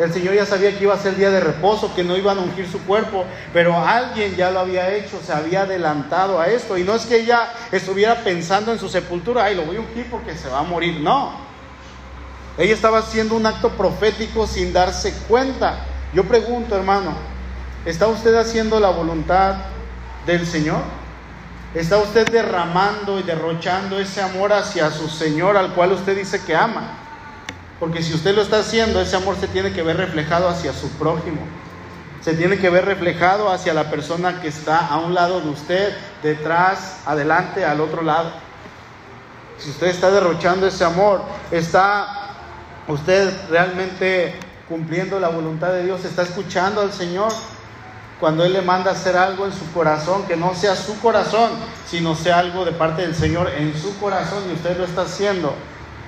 El 0.00 0.14
Señor 0.14 0.34
ya 0.34 0.46
sabía 0.46 0.76
que 0.78 0.84
iba 0.84 0.94
a 0.94 0.98
ser 0.98 1.14
día 1.14 1.30
de 1.30 1.40
reposo, 1.40 1.94
que 1.94 2.02
no 2.02 2.16
iban 2.16 2.38
a 2.38 2.40
ungir 2.40 2.66
su 2.66 2.80
cuerpo, 2.86 3.26
pero 3.52 3.76
alguien 3.76 4.34
ya 4.34 4.50
lo 4.50 4.60
había 4.60 4.94
hecho, 4.94 5.20
se 5.22 5.30
había 5.30 5.62
adelantado 5.62 6.40
a 6.40 6.46
esto. 6.48 6.78
Y 6.78 6.84
no 6.84 6.94
es 6.94 7.04
que 7.04 7.16
ella 7.20 7.50
estuviera 7.70 8.24
pensando 8.24 8.72
en 8.72 8.78
su 8.78 8.88
sepultura, 8.88 9.44
ay, 9.44 9.56
lo 9.56 9.66
voy 9.66 9.76
a 9.76 9.80
ungir 9.80 10.06
porque 10.10 10.34
se 10.34 10.48
va 10.48 10.60
a 10.60 10.62
morir. 10.62 11.00
No. 11.00 11.32
Ella 12.56 12.72
estaba 12.72 13.00
haciendo 13.00 13.34
un 13.34 13.44
acto 13.44 13.68
profético 13.72 14.46
sin 14.46 14.72
darse 14.72 15.12
cuenta. 15.28 15.80
Yo 16.14 16.24
pregunto, 16.24 16.74
hermano, 16.74 17.12
¿está 17.84 18.06
usted 18.06 18.34
haciendo 18.36 18.80
la 18.80 18.88
voluntad 18.88 19.56
del 20.24 20.46
Señor? 20.46 20.80
¿Está 21.74 21.98
usted 21.98 22.26
derramando 22.30 23.20
y 23.20 23.22
derrochando 23.22 24.00
ese 24.00 24.22
amor 24.22 24.54
hacia 24.54 24.90
su 24.90 25.10
Señor 25.10 25.58
al 25.58 25.74
cual 25.74 25.92
usted 25.92 26.16
dice 26.16 26.42
que 26.42 26.56
ama? 26.56 26.99
Porque 27.80 28.02
si 28.02 28.12
usted 28.12 28.34
lo 28.34 28.42
está 28.42 28.58
haciendo, 28.58 29.00
ese 29.00 29.16
amor 29.16 29.36
se 29.40 29.48
tiene 29.48 29.72
que 29.72 29.82
ver 29.82 29.96
reflejado 29.96 30.48
hacia 30.48 30.74
su 30.74 30.90
prójimo. 30.90 31.40
Se 32.20 32.34
tiene 32.34 32.58
que 32.58 32.68
ver 32.68 32.84
reflejado 32.84 33.50
hacia 33.50 33.72
la 33.72 33.90
persona 33.90 34.42
que 34.42 34.48
está 34.48 34.86
a 34.86 34.98
un 34.98 35.14
lado 35.14 35.40
de 35.40 35.48
usted, 35.48 35.96
detrás, 36.22 36.98
adelante, 37.06 37.64
al 37.64 37.80
otro 37.80 38.02
lado. 38.02 38.30
Si 39.56 39.70
usted 39.70 39.86
está 39.86 40.10
derrochando 40.10 40.66
ese 40.66 40.84
amor, 40.84 41.22
está 41.50 42.34
usted 42.86 43.32
realmente 43.48 44.34
cumpliendo 44.68 45.18
la 45.18 45.28
voluntad 45.28 45.72
de 45.72 45.84
Dios, 45.84 46.04
está 46.04 46.22
escuchando 46.22 46.82
al 46.82 46.92
Señor 46.92 47.32
cuando 48.20 48.44
Él 48.44 48.52
le 48.52 48.60
manda 48.60 48.90
hacer 48.90 49.16
algo 49.16 49.46
en 49.46 49.52
su 49.52 49.72
corazón, 49.72 50.26
que 50.26 50.36
no 50.36 50.54
sea 50.54 50.76
su 50.76 51.00
corazón, 51.00 51.50
sino 51.86 52.14
sea 52.14 52.38
algo 52.38 52.66
de 52.66 52.72
parte 52.72 53.00
del 53.00 53.14
Señor 53.14 53.50
en 53.56 53.74
su 53.74 53.98
corazón 53.98 54.44
y 54.50 54.52
usted 54.52 54.76
lo 54.76 54.84
está 54.84 55.02
haciendo. 55.02 55.54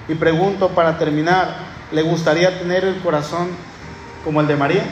Y 0.08 0.14
pregunto 0.14 0.70
para 0.70 0.98
terminar, 0.98 1.56
¿le 1.92 2.02
gustaría 2.02 2.58
tener 2.58 2.84
el 2.84 3.00
corazón 3.00 3.48
como 4.24 4.40
el 4.40 4.46
de 4.46 4.56
María? 4.56 4.84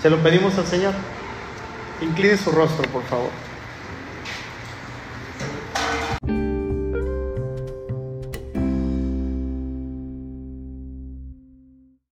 Se 0.00 0.10
lo 0.10 0.18
pedimos 0.18 0.58
al 0.58 0.66
Señor. 0.66 0.94
Incline 2.00 2.36
su 2.36 2.50
rostro, 2.50 2.88
por 2.90 3.04
favor. 3.04 3.30